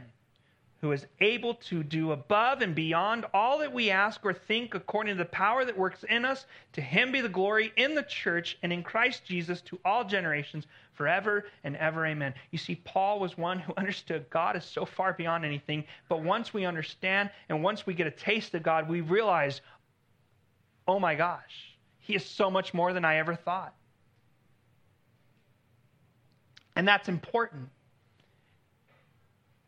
who 0.82 0.90
is 0.90 1.06
able 1.20 1.54
to 1.54 1.84
do 1.84 2.10
above 2.10 2.60
and 2.60 2.74
beyond 2.74 3.24
all 3.32 3.58
that 3.58 3.72
we 3.72 3.88
ask 3.88 4.20
or 4.24 4.34
think 4.34 4.74
according 4.74 5.14
to 5.14 5.18
the 5.22 5.28
power 5.30 5.64
that 5.64 5.78
works 5.78 6.04
in 6.10 6.24
us, 6.24 6.44
to 6.72 6.80
him 6.80 7.12
be 7.12 7.20
the 7.20 7.28
glory 7.28 7.72
in 7.76 7.94
the 7.94 8.02
church 8.02 8.58
and 8.64 8.72
in 8.72 8.82
Christ 8.82 9.24
Jesus 9.24 9.60
to 9.60 9.78
all 9.84 10.04
generations, 10.04 10.66
forever 10.94 11.46
and 11.64 11.76
ever. 11.76 12.06
Amen. 12.06 12.34
You 12.50 12.58
see, 12.58 12.74
Paul 12.74 13.20
was 13.20 13.38
one 13.38 13.60
who 13.60 13.72
understood 13.76 14.28
God 14.28 14.56
is 14.56 14.64
so 14.64 14.84
far 14.84 15.12
beyond 15.12 15.44
anything, 15.44 15.84
but 16.08 16.22
once 16.22 16.52
we 16.52 16.64
understand 16.64 17.30
and 17.48 17.62
once 17.62 17.86
we 17.86 17.94
get 17.94 18.06
a 18.08 18.10
taste 18.10 18.54
of 18.54 18.64
God, 18.64 18.88
we 18.88 19.00
realize, 19.00 19.60
oh 20.86 20.98
my 20.98 21.14
gosh, 21.14 21.76
he 21.98 22.14
is 22.14 22.24
so 22.24 22.50
much 22.50 22.74
more 22.74 22.92
than 22.92 23.04
I 23.04 23.16
ever 23.16 23.34
thought. 23.34 23.74
And 26.74 26.88
that's 26.88 27.08
important 27.08 27.68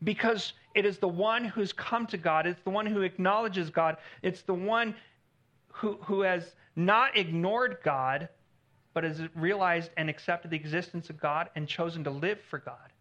because 0.03 0.53
it 0.75 0.85
is 0.85 0.99
the 0.99 1.09
one 1.09 1.45
who's 1.45 1.73
come 1.73 2.07
to 2.09 2.17
God, 2.17 2.47
it's 2.47 2.63
the 2.63 2.71
one 2.71 2.87
who 2.87 3.03
acknowledges 3.03 3.71
God, 3.71 3.97
it's 4.23 4.43
the 4.43 4.55
one 4.55 4.95
who, 5.69 5.99
who 6.03 6.23
has 6.23 6.55
not 6.77 7.17
ignored 7.17 7.79
God, 7.85 8.29
but 8.93 9.05
has 9.05 9.21
realized 9.35 9.91
and 9.97 10.09
accepted 10.09 10.51
the 10.51 10.57
existence 10.57 11.11
of 11.11 11.21
God 11.21 11.51
and 11.57 11.69
chosen 11.69 12.05
to 12.05 12.11
live 12.11 12.39
for 12.49 12.59
God 12.59 12.93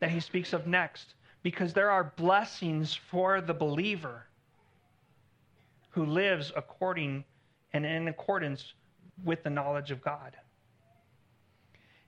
that 0.00 0.10
he 0.10 0.20
speaks 0.20 0.52
of 0.52 0.66
next. 0.66 1.14
Because 1.42 1.72
there 1.72 1.90
are 1.90 2.12
blessings 2.16 2.94
for 2.94 3.40
the 3.40 3.54
believer 3.54 4.26
who 5.90 6.04
lives 6.04 6.52
according 6.56 7.24
and 7.84 7.96
in 7.96 8.08
accordance 8.08 8.72
with 9.24 9.42
the 9.42 9.50
knowledge 9.50 9.90
of 9.90 10.02
God. 10.02 10.36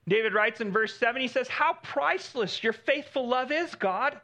David 0.09 0.33
writes 0.33 0.61
in 0.61 0.72
verse 0.72 0.96
7, 0.96 1.20
he 1.20 1.28
says, 1.28 1.48
How 1.48 1.74
priceless 1.83 2.62
your 2.62 2.72
faithful 2.72 3.28
love 3.28 3.52
is, 3.52 3.74
God. 3.74 4.18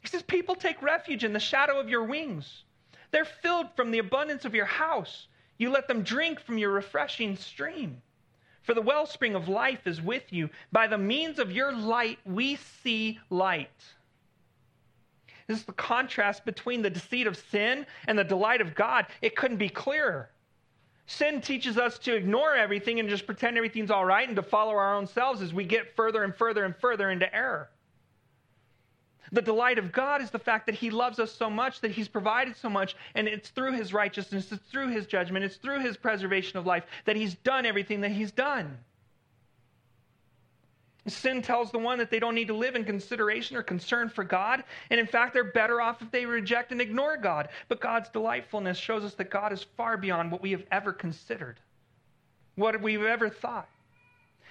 He 0.00 0.08
says, 0.08 0.22
People 0.22 0.54
take 0.54 0.82
refuge 0.82 1.24
in 1.24 1.32
the 1.32 1.40
shadow 1.40 1.80
of 1.80 1.88
your 1.88 2.04
wings. 2.04 2.64
They're 3.10 3.24
filled 3.24 3.68
from 3.74 3.90
the 3.90 3.98
abundance 3.98 4.44
of 4.44 4.54
your 4.54 4.66
house. 4.66 5.28
You 5.58 5.70
let 5.70 5.88
them 5.88 6.02
drink 6.02 6.40
from 6.40 6.58
your 6.58 6.70
refreshing 6.70 7.36
stream. 7.36 8.02
For 8.62 8.74
the 8.74 8.82
wellspring 8.82 9.34
of 9.34 9.48
life 9.48 9.86
is 9.86 10.02
with 10.02 10.32
you. 10.32 10.50
By 10.72 10.86
the 10.86 10.98
means 10.98 11.38
of 11.38 11.52
your 11.52 11.72
light, 11.72 12.18
we 12.26 12.56
see 12.56 13.18
light. 13.30 13.70
This 15.46 15.60
is 15.60 15.64
the 15.64 15.72
contrast 15.72 16.44
between 16.44 16.82
the 16.82 16.90
deceit 16.90 17.26
of 17.26 17.36
sin 17.36 17.86
and 18.08 18.18
the 18.18 18.24
delight 18.24 18.60
of 18.60 18.74
God. 18.74 19.06
It 19.22 19.36
couldn't 19.36 19.58
be 19.58 19.68
clearer. 19.68 20.30
Sin 21.06 21.40
teaches 21.40 21.78
us 21.78 21.98
to 22.00 22.14
ignore 22.14 22.54
everything 22.56 22.98
and 22.98 23.08
just 23.08 23.26
pretend 23.26 23.56
everything's 23.56 23.90
all 23.90 24.04
right 24.04 24.26
and 24.26 24.36
to 24.36 24.42
follow 24.42 24.72
our 24.72 24.94
own 24.94 25.06
selves 25.06 25.40
as 25.40 25.54
we 25.54 25.64
get 25.64 25.94
further 25.94 26.24
and 26.24 26.34
further 26.34 26.64
and 26.64 26.74
further 26.76 27.10
into 27.10 27.32
error. 27.34 27.70
The 29.32 29.42
delight 29.42 29.78
of 29.78 29.92
God 29.92 30.20
is 30.22 30.30
the 30.30 30.38
fact 30.38 30.66
that 30.66 30.74
He 30.74 30.90
loves 30.90 31.18
us 31.18 31.32
so 31.32 31.48
much, 31.50 31.80
that 31.80 31.92
He's 31.92 32.08
provided 32.08 32.56
so 32.56 32.68
much, 32.68 32.96
and 33.14 33.26
it's 33.26 33.50
through 33.50 33.72
His 33.72 33.92
righteousness, 33.92 34.50
it's 34.50 34.64
through 34.70 34.88
His 34.88 35.06
judgment, 35.06 35.44
it's 35.44 35.56
through 35.56 35.80
His 35.80 35.96
preservation 35.96 36.58
of 36.58 36.66
life 36.66 36.84
that 37.04 37.16
He's 37.16 37.34
done 37.36 37.66
everything 37.66 38.00
that 38.02 38.12
He's 38.12 38.32
done. 38.32 38.78
Sin 41.08 41.40
tells 41.40 41.70
the 41.70 41.78
one 41.78 41.98
that 41.98 42.10
they 42.10 42.18
don't 42.18 42.34
need 42.34 42.48
to 42.48 42.56
live 42.56 42.74
in 42.74 42.84
consideration 42.84 43.56
or 43.56 43.62
concern 43.62 44.08
for 44.08 44.24
God. 44.24 44.64
And 44.90 44.98
in 44.98 45.06
fact, 45.06 45.34
they're 45.34 45.44
better 45.44 45.80
off 45.80 46.02
if 46.02 46.10
they 46.10 46.26
reject 46.26 46.72
and 46.72 46.80
ignore 46.80 47.16
God. 47.16 47.48
But 47.68 47.80
God's 47.80 48.08
delightfulness 48.08 48.76
shows 48.76 49.04
us 49.04 49.14
that 49.14 49.30
God 49.30 49.52
is 49.52 49.66
far 49.76 49.96
beyond 49.96 50.32
what 50.32 50.42
we 50.42 50.50
have 50.50 50.64
ever 50.72 50.92
considered, 50.92 51.60
what 52.56 52.80
we've 52.82 53.04
ever 53.04 53.28
thought. 53.30 53.68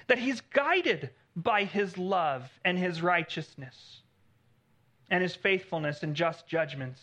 That 0.07 0.17
He's 0.17 0.41
guided 0.41 1.09
by 1.35 1.65
His 1.65 1.97
love 1.97 2.49
and 2.63 2.77
His 2.77 3.01
righteousness 3.01 4.01
and 5.09 5.21
His 5.21 5.35
faithfulness 5.35 6.03
and 6.03 6.15
just 6.15 6.47
judgments. 6.47 7.01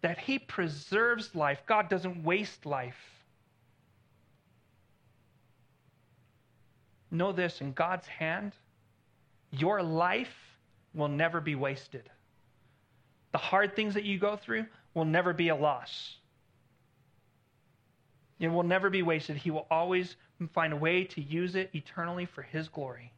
That 0.00 0.18
He 0.18 0.38
preserves 0.38 1.34
life. 1.34 1.60
God 1.66 1.90
doesn't 1.90 2.24
waste 2.24 2.64
life. 2.64 3.21
Know 7.12 7.30
this 7.30 7.60
in 7.60 7.74
God's 7.74 8.06
hand, 8.06 8.52
your 9.50 9.82
life 9.82 10.34
will 10.94 11.08
never 11.08 11.42
be 11.42 11.54
wasted. 11.54 12.08
The 13.32 13.38
hard 13.38 13.76
things 13.76 13.92
that 13.94 14.04
you 14.04 14.18
go 14.18 14.36
through 14.36 14.64
will 14.94 15.04
never 15.04 15.34
be 15.34 15.50
a 15.50 15.54
loss. 15.54 16.16
It 18.40 18.48
will 18.48 18.62
never 18.62 18.88
be 18.88 19.02
wasted. 19.02 19.36
He 19.36 19.50
will 19.50 19.66
always 19.70 20.16
find 20.54 20.72
a 20.72 20.76
way 20.76 21.04
to 21.04 21.20
use 21.20 21.54
it 21.54 21.70
eternally 21.74 22.24
for 22.24 22.42
His 22.42 22.68
glory. 22.68 23.12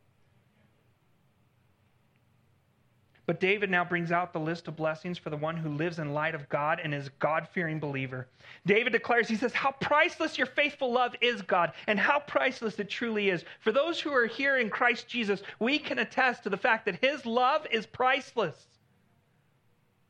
But 3.26 3.40
David 3.40 3.70
now 3.70 3.84
brings 3.84 4.12
out 4.12 4.34
the 4.34 4.40
list 4.40 4.68
of 4.68 4.76
blessings 4.76 5.16
for 5.16 5.30
the 5.30 5.36
one 5.36 5.56
who 5.56 5.70
lives 5.70 5.98
in 5.98 6.12
light 6.12 6.34
of 6.34 6.46
God 6.50 6.78
and 6.82 6.92
is 6.92 7.08
God 7.20 7.48
fearing 7.52 7.80
believer. 7.80 8.28
David 8.66 8.92
declares, 8.92 9.28
he 9.28 9.36
says, 9.36 9.54
How 9.54 9.72
priceless 9.72 10.36
your 10.36 10.46
faithful 10.46 10.92
love 10.92 11.14
is, 11.22 11.40
God, 11.40 11.72
and 11.86 11.98
how 11.98 12.18
priceless 12.18 12.78
it 12.78 12.90
truly 12.90 13.30
is. 13.30 13.42
For 13.60 13.72
those 13.72 13.98
who 13.98 14.12
are 14.12 14.26
here 14.26 14.58
in 14.58 14.68
Christ 14.68 15.08
Jesus, 15.08 15.42
we 15.58 15.78
can 15.78 15.98
attest 15.98 16.42
to 16.42 16.50
the 16.50 16.58
fact 16.58 16.84
that 16.84 17.02
his 17.02 17.24
love 17.24 17.66
is 17.70 17.86
priceless. 17.86 18.66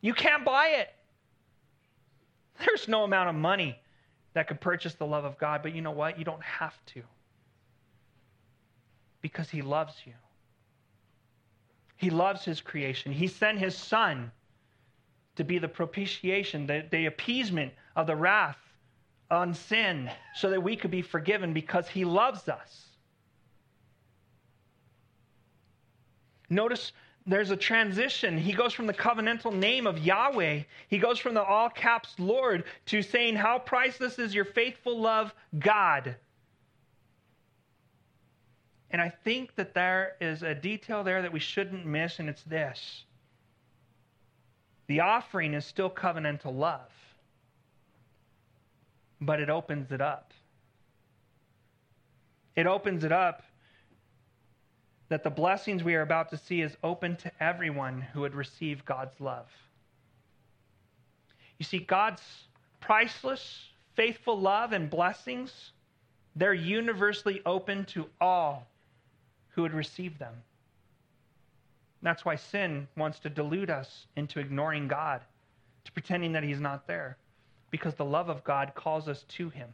You 0.00 0.12
can't 0.12 0.44
buy 0.44 0.74
it. 0.78 0.88
There's 2.66 2.88
no 2.88 3.04
amount 3.04 3.28
of 3.28 3.36
money 3.36 3.78
that 4.32 4.48
could 4.48 4.60
purchase 4.60 4.94
the 4.94 5.06
love 5.06 5.24
of 5.24 5.38
God, 5.38 5.62
but 5.62 5.74
you 5.74 5.82
know 5.82 5.92
what? 5.92 6.18
You 6.18 6.24
don't 6.24 6.42
have 6.42 6.74
to 6.86 7.02
because 9.22 9.48
he 9.48 9.62
loves 9.62 9.94
you. 10.04 10.12
He 12.05 12.11
loves 12.11 12.44
his 12.44 12.61
creation. 12.61 13.12
He 13.12 13.26
sent 13.26 13.59
his 13.59 13.74
son 13.74 14.30
to 15.36 15.42
be 15.42 15.57
the 15.57 15.68
propitiation, 15.68 16.66
the, 16.66 16.84
the 16.90 17.07
appeasement 17.07 17.72
of 17.96 18.07
the 18.07 18.14
wrath 18.14 18.59
on 19.30 19.55
sin, 19.55 20.11
so 20.34 20.50
that 20.50 20.62
we 20.62 20.76
could 20.76 20.90
be 20.90 21.00
forgiven 21.00 21.55
because 21.55 21.88
he 21.88 22.05
loves 22.05 22.46
us. 22.46 22.88
Notice 26.50 26.92
there's 27.26 27.50
a 27.50 27.57
transition. 27.57 28.36
He 28.36 28.52
goes 28.52 28.74
from 28.74 28.86
the 28.86 28.92
covenantal 28.92 29.55
name 29.55 29.86
of 29.86 29.96
Yahweh, 29.96 30.64
he 30.88 30.98
goes 30.98 31.18
from 31.18 31.32
the 31.32 31.42
all 31.42 31.70
caps 31.70 32.14
Lord 32.18 32.64
to 32.84 33.00
saying, 33.00 33.36
How 33.36 33.59
priceless 33.59 34.18
is 34.18 34.34
your 34.34 34.44
faithful 34.44 35.00
love, 35.00 35.32
God. 35.59 36.16
And 38.95 39.03
I 39.03 39.09
think 39.09 39.57
that 39.57 39.74
there 39.74 40.14
is 40.20 40.45
a 40.45 40.55
detail 40.55 41.03
there 41.03 41.20
that 41.20 41.32
we 41.32 41.40
shouldn't 41.40 41.84
miss, 41.84 42.20
and 42.20 42.28
it's 42.28 42.45
this 42.45 43.03
the 44.86 45.01
offering 45.01 45.53
is 45.53 45.64
still 45.64 45.90
covenantal 45.90 46.57
love, 46.57 46.92
but 49.20 49.40
it 49.40 49.51
opens 49.51 49.90
it 49.90 50.01
up. 50.01 50.32
It 52.55 52.68
opens 52.68 53.03
it 53.03 53.11
up 53.11 53.42
that 55.09 55.24
the 55.24 55.30
blessings 55.30 55.82
we 55.82 55.97
are 55.97 56.03
about 56.03 56.30
to 56.30 56.36
see 56.36 56.61
is 56.61 56.76
open 56.84 57.16
to 57.16 57.32
everyone 57.40 58.01
who 58.01 58.20
would 58.20 58.36
receive 58.36 58.84
God's 58.84 59.20
love. 59.20 59.49
You 61.59 61.64
see, 61.64 61.80
God's 61.80 62.22
priceless, 62.78 63.70
faithful 63.97 64.38
love 64.38 64.72
and 64.72 64.88
blessings, 64.88 65.72
they're 66.36 66.55
universally 66.55 67.42
open 67.45 67.86
to 67.86 68.07
all 68.20 68.68
who 69.55 69.62
would 69.62 69.74
receive 69.74 70.18
them. 70.18 70.34
That's 72.02 72.24
why 72.24 72.36
sin 72.36 72.86
wants 72.96 73.18
to 73.20 73.30
delude 73.30 73.70
us 73.70 74.07
into 74.16 74.40
ignoring 74.40 74.88
God, 74.88 75.22
to 75.84 75.92
pretending 75.92 76.32
that 76.32 76.42
He's 76.42 76.61
not 76.61 76.86
there, 76.86 77.16
because 77.70 77.94
the 77.94 78.05
love 78.05 78.28
of 78.28 78.44
God 78.44 78.72
calls 78.74 79.09
us 79.09 79.24
to 79.28 79.48
Him. 79.48 79.68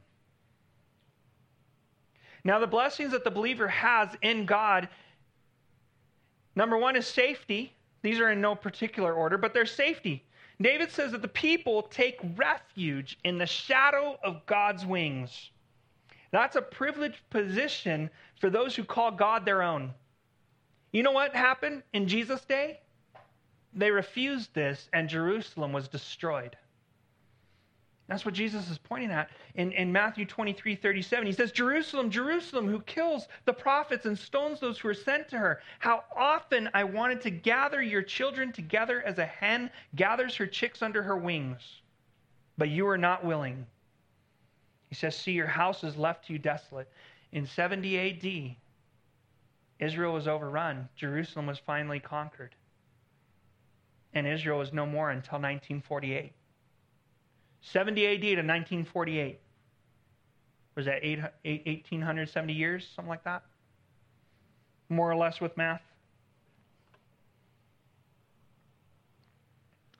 Now, 2.44 2.58
the 2.58 2.66
blessings 2.66 3.12
that 3.12 3.24
the 3.24 3.30
believer 3.30 3.68
has 3.68 4.08
in 4.22 4.46
God 4.46 4.88
number 6.54 6.78
one 6.78 6.96
is 6.96 7.06
safety. 7.06 7.72
These 8.02 8.20
are 8.20 8.30
in 8.30 8.40
no 8.40 8.54
particular 8.54 9.12
order, 9.12 9.36
but 9.36 9.52
they're 9.52 9.66
safety. 9.66 10.24
David 10.60 10.90
says 10.90 11.12
that 11.12 11.22
the 11.22 11.28
people 11.28 11.82
take 11.82 12.18
refuge 12.36 13.18
in 13.24 13.38
the 13.38 13.46
shadow 13.46 14.18
of 14.22 14.44
God's 14.46 14.84
wings. 14.84 15.50
That's 16.30 16.56
a 16.56 16.62
privileged 16.62 17.28
position 17.30 18.10
for 18.40 18.50
those 18.50 18.76
who 18.76 18.84
call 18.84 19.10
God 19.10 19.44
their 19.44 19.62
own. 19.62 19.92
You 20.92 21.02
know 21.02 21.12
what 21.12 21.34
happened 21.34 21.82
in 21.92 22.08
Jesus' 22.08 22.44
day? 22.44 22.80
They 23.72 23.90
refused 23.90 24.54
this, 24.54 24.88
and 24.92 25.08
Jerusalem 25.08 25.72
was 25.72 25.88
destroyed. 25.88 26.56
That's 28.08 28.24
what 28.24 28.34
Jesus 28.34 28.68
is 28.68 28.78
pointing 28.78 29.12
at 29.12 29.30
in, 29.54 29.70
in 29.70 29.92
Matthew 29.92 30.26
23 30.26 30.74
37. 30.74 31.26
He 31.26 31.32
says, 31.32 31.52
Jerusalem, 31.52 32.10
Jerusalem, 32.10 32.66
who 32.66 32.80
kills 32.80 33.28
the 33.44 33.52
prophets 33.52 34.04
and 34.04 34.18
stones 34.18 34.58
those 34.58 34.80
who 34.80 34.88
are 34.88 34.94
sent 34.94 35.28
to 35.28 35.38
her. 35.38 35.60
How 35.78 36.02
often 36.16 36.68
I 36.74 36.82
wanted 36.82 37.20
to 37.20 37.30
gather 37.30 37.80
your 37.80 38.02
children 38.02 38.50
together 38.52 39.00
as 39.02 39.18
a 39.18 39.26
hen 39.26 39.70
gathers 39.94 40.34
her 40.36 40.46
chicks 40.48 40.82
under 40.82 41.04
her 41.04 41.16
wings, 41.16 41.60
but 42.58 42.68
you 42.68 42.88
are 42.88 42.98
not 42.98 43.24
willing. 43.24 43.64
He 44.90 44.96
says, 44.96 45.16
See, 45.16 45.32
your 45.32 45.46
house 45.46 45.82
is 45.84 45.96
left 45.96 46.26
to 46.26 46.32
you 46.34 46.38
desolate. 46.38 46.88
In 47.32 47.46
70 47.46 47.98
AD, 47.98 48.56
Israel 49.78 50.12
was 50.12 50.26
overrun. 50.28 50.88
Jerusalem 50.96 51.46
was 51.46 51.58
finally 51.58 52.00
conquered. 52.00 52.54
And 54.12 54.26
Israel 54.26 54.58
was 54.58 54.72
no 54.72 54.84
more 54.84 55.10
until 55.10 55.38
1948. 55.38 56.32
70 57.62 58.06
AD 58.06 58.20
to 58.20 58.26
1948. 58.26 59.40
Was 60.74 60.86
that 60.86 60.98
8, 61.02 61.20
8, 61.44 61.66
1870 61.66 62.52
years? 62.52 62.88
Something 62.94 63.08
like 63.08 63.24
that? 63.24 63.44
More 64.88 65.10
or 65.10 65.16
less 65.16 65.40
with 65.40 65.56
math. 65.56 65.82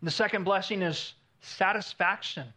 The 0.03 0.11
second 0.11 0.45
blessing 0.45 0.83
is 0.83 1.15
satisfaction. 1.43 2.53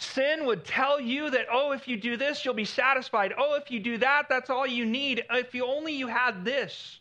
Sin 0.00 0.46
would 0.46 0.64
tell 0.64 0.98
you 0.98 1.28
that, 1.28 1.44
oh, 1.52 1.72
if 1.72 1.86
you 1.86 1.94
do 1.98 2.16
this, 2.16 2.42
you'll 2.42 2.54
be 2.54 2.64
satisfied. 2.64 3.34
Oh, 3.36 3.54
if 3.56 3.70
you 3.70 3.78
do 3.78 3.98
that, 3.98 4.30
that's 4.30 4.48
all 4.48 4.66
you 4.66 4.86
need. 4.86 5.22
If 5.30 5.54
you 5.54 5.66
only 5.66 5.92
you 5.92 6.06
had 6.06 6.42
this. 6.42 7.00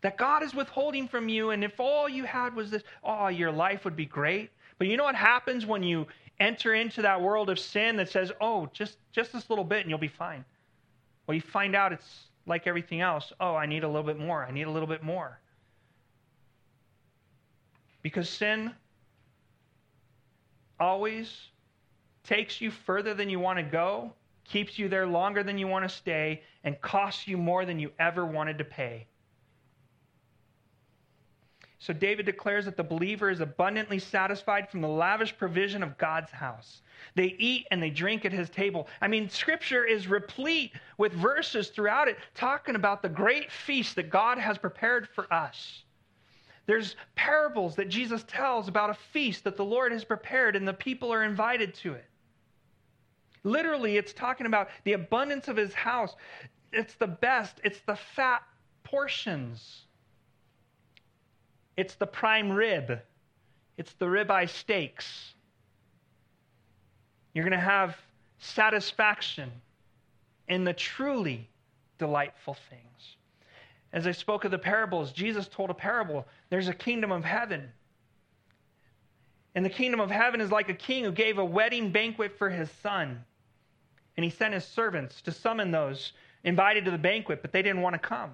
That 0.00 0.16
God 0.16 0.42
is 0.42 0.54
withholding 0.54 1.06
from 1.06 1.28
you, 1.28 1.50
and 1.50 1.62
if 1.62 1.78
all 1.78 2.08
you 2.08 2.24
had 2.24 2.56
was 2.56 2.70
this, 2.70 2.82
oh, 3.04 3.28
your 3.28 3.52
life 3.52 3.84
would 3.84 3.94
be 3.94 4.06
great. 4.06 4.50
But 4.78 4.86
you 4.86 4.96
know 4.96 5.04
what 5.04 5.16
happens 5.16 5.66
when 5.66 5.82
you 5.82 6.06
enter 6.40 6.72
into 6.72 7.02
that 7.02 7.20
world 7.20 7.50
of 7.50 7.58
sin 7.58 7.96
that 7.96 8.08
says, 8.08 8.32
oh, 8.40 8.70
just, 8.72 8.96
just 9.12 9.34
this 9.34 9.50
little 9.50 9.64
bit 9.64 9.80
and 9.80 9.90
you'll 9.90 9.98
be 9.98 10.08
fine? 10.08 10.46
Well, 11.26 11.34
you 11.34 11.42
find 11.42 11.76
out 11.76 11.92
it's 11.92 12.28
like 12.46 12.66
everything 12.66 13.02
else. 13.02 13.34
Oh, 13.38 13.54
I 13.54 13.66
need 13.66 13.84
a 13.84 13.88
little 13.88 14.02
bit 14.02 14.18
more. 14.18 14.46
I 14.46 14.50
need 14.50 14.66
a 14.66 14.70
little 14.70 14.88
bit 14.88 15.02
more. 15.02 15.38
Because 18.02 18.30
sin 18.30 18.72
always 20.80 21.50
takes 22.26 22.60
you 22.60 22.70
further 22.70 23.14
than 23.14 23.30
you 23.30 23.38
want 23.38 23.58
to 23.58 23.62
go, 23.62 24.12
keeps 24.44 24.78
you 24.78 24.88
there 24.88 25.06
longer 25.06 25.42
than 25.42 25.58
you 25.58 25.66
want 25.66 25.88
to 25.88 25.94
stay, 25.94 26.42
and 26.64 26.80
costs 26.80 27.26
you 27.26 27.36
more 27.36 27.64
than 27.64 27.78
you 27.78 27.90
ever 27.98 28.26
wanted 28.26 28.58
to 28.58 28.64
pay. 28.64 29.06
So 31.78 31.92
David 31.92 32.26
declares 32.26 32.64
that 32.64 32.76
the 32.76 32.82
believer 32.82 33.30
is 33.30 33.40
abundantly 33.40 34.00
satisfied 34.00 34.68
from 34.68 34.80
the 34.80 34.88
lavish 34.88 35.36
provision 35.36 35.84
of 35.84 35.96
God's 35.98 36.32
house. 36.32 36.82
They 37.14 37.36
eat 37.38 37.66
and 37.70 37.80
they 37.80 37.90
drink 37.90 38.24
at 38.24 38.32
his 38.32 38.50
table. 38.50 38.88
I 39.00 39.06
mean, 39.06 39.28
scripture 39.28 39.84
is 39.84 40.08
replete 40.08 40.72
with 40.98 41.12
verses 41.12 41.68
throughout 41.68 42.08
it 42.08 42.18
talking 42.34 42.74
about 42.74 43.02
the 43.02 43.08
great 43.08 43.52
feast 43.52 43.94
that 43.96 44.10
God 44.10 44.36
has 44.38 44.58
prepared 44.58 45.06
for 45.08 45.32
us. 45.32 45.84
There's 46.66 46.96
parables 47.14 47.76
that 47.76 47.88
Jesus 47.88 48.24
tells 48.26 48.66
about 48.66 48.90
a 48.90 48.94
feast 48.94 49.44
that 49.44 49.56
the 49.56 49.64
Lord 49.64 49.92
has 49.92 50.02
prepared 50.02 50.56
and 50.56 50.66
the 50.66 50.74
people 50.74 51.12
are 51.12 51.22
invited 51.22 51.74
to 51.74 51.92
it. 51.92 52.04
Literally, 53.46 53.96
it's 53.96 54.12
talking 54.12 54.46
about 54.46 54.70
the 54.82 54.94
abundance 54.94 55.46
of 55.46 55.56
his 55.56 55.72
house. 55.72 56.16
It's 56.72 56.94
the 56.94 57.06
best, 57.06 57.60
it's 57.62 57.78
the 57.86 57.94
fat 57.94 58.42
portions. 58.82 59.84
It's 61.76 61.94
the 61.94 62.08
prime 62.08 62.50
rib. 62.50 62.98
It's 63.78 63.92
the 63.94 64.06
ribeye 64.06 64.48
steaks. 64.48 65.34
You're 67.34 67.44
going 67.44 67.52
to 67.52 67.64
have 67.64 67.96
satisfaction 68.38 69.52
in 70.48 70.64
the 70.64 70.72
truly 70.72 71.48
delightful 71.98 72.56
things. 72.68 73.16
As 73.92 74.08
I 74.08 74.12
spoke 74.12 74.44
of 74.44 74.50
the 74.50 74.58
parables, 74.58 75.12
Jesus 75.12 75.46
told 75.46 75.70
a 75.70 75.74
parable. 75.74 76.26
There's 76.50 76.66
a 76.66 76.74
kingdom 76.74 77.12
of 77.12 77.24
heaven. 77.24 77.68
And 79.54 79.64
the 79.64 79.70
kingdom 79.70 80.00
of 80.00 80.10
heaven 80.10 80.40
is 80.40 80.50
like 80.50 80.68
a 80.68 80.74
king 80.74 81.04
who 81.04 81.12
gave 81.12 81.38
a 81.38 81.44
wedding 81.44 81.92
banquet 81.92 82.36
for 82.38 82.50
his 82.50 82.68
son. 82.82 83.24
And 84.16 84.24
he 84.24 84.30
sent 84.30 84.54
his 84.54 84.64
servants 84.64 85.20
to 85.22 85.32
summon 85.32 85.70
those 85.70 86.12
invited 86.44 86.84
to 86.84 86.90
the 86.90 86.98
banquet, 86.98 87.42
but 87.42 87.52
they 87.52 87.62
didn't 87.62 87.82
want 87.82 87.94
to 87.94 87.98
come. 87.98 88.30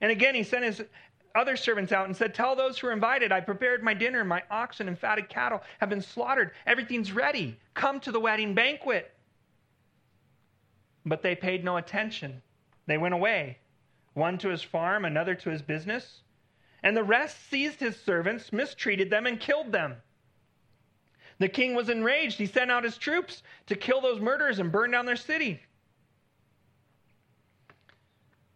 And 0.00 0.10
again, 0.10 0.34
he 0.34 0.42
sent 0.42 0.64
his 0.64 0.82
other 1.34 1.56
servants 1.56 1.92
out 1.92 2.06
and 2.06 2.16
said, 2.16 2.34
Tell 2.34 2.56
those 2.56 2.78
who 2.78 2.88
are 2.88 2.92
invited, 2.92 3.32
I 3.32 3.40
prepared 3.40 3.82
my 3.82 3.94
dinner. 3.94 4.24
My 4.24 4.42
oxen 4.50 4.88
and 4.88 4.98
fatted 4.98 5.28
cattle 5.28 5.62
have 5.78 5.88
been 5.88 6.02
slaughtered. 6.02 6.52
Everything's 6.66 7.12
ready. 7.12 7.58
Come 7.74 8.00
to 8.00 8.12
the 8.12 8.20
wedding 8.20 8.54
banquet. 8.54 9.14
But 11.04 11.22
they 11.22 11.34
paid 11.34 11.64
no 11.64 11.76
attention. 11.76 12.42
They 12.86 12.98
went 12.98 13.14
away, 13.14 13.58
one 14.14 14.38
to 14.38 14.48
his 14.48 14.62
farm, 14.62 15.04
another 15.04 15.34
to 15.34 15.50
his 15.50 15.62
business. 15.62 16.22
And 16.82 16.96
the 16.96 17.04
rest 17.04 17.36
seized 17.50 17.80
his 17.80 17.96
servants, 17.96 18.52
mistreated 18.52 19.10
them, 19.10 19.26
and 19.26 19.38
killed 19.38 19.72
them. 19.72 19.96
The 21.38 21.48
king 21.48 21.74
was 21.74 21.88
enraged. 21.88 22.38
He 22.38 22.46
sent 22.46 22.70
out 22.70 22.84
his 22.84 22.98
troops 22.98 23.42
to 23.66 23.76
kill 23.76 24.00
those 24.00 24.20
murderers 24.20 24.58
and 24.58 24.72
burn 24.72 24.90
down 24.90 25.06
their 25.06 25.16
city. 25.16 25.60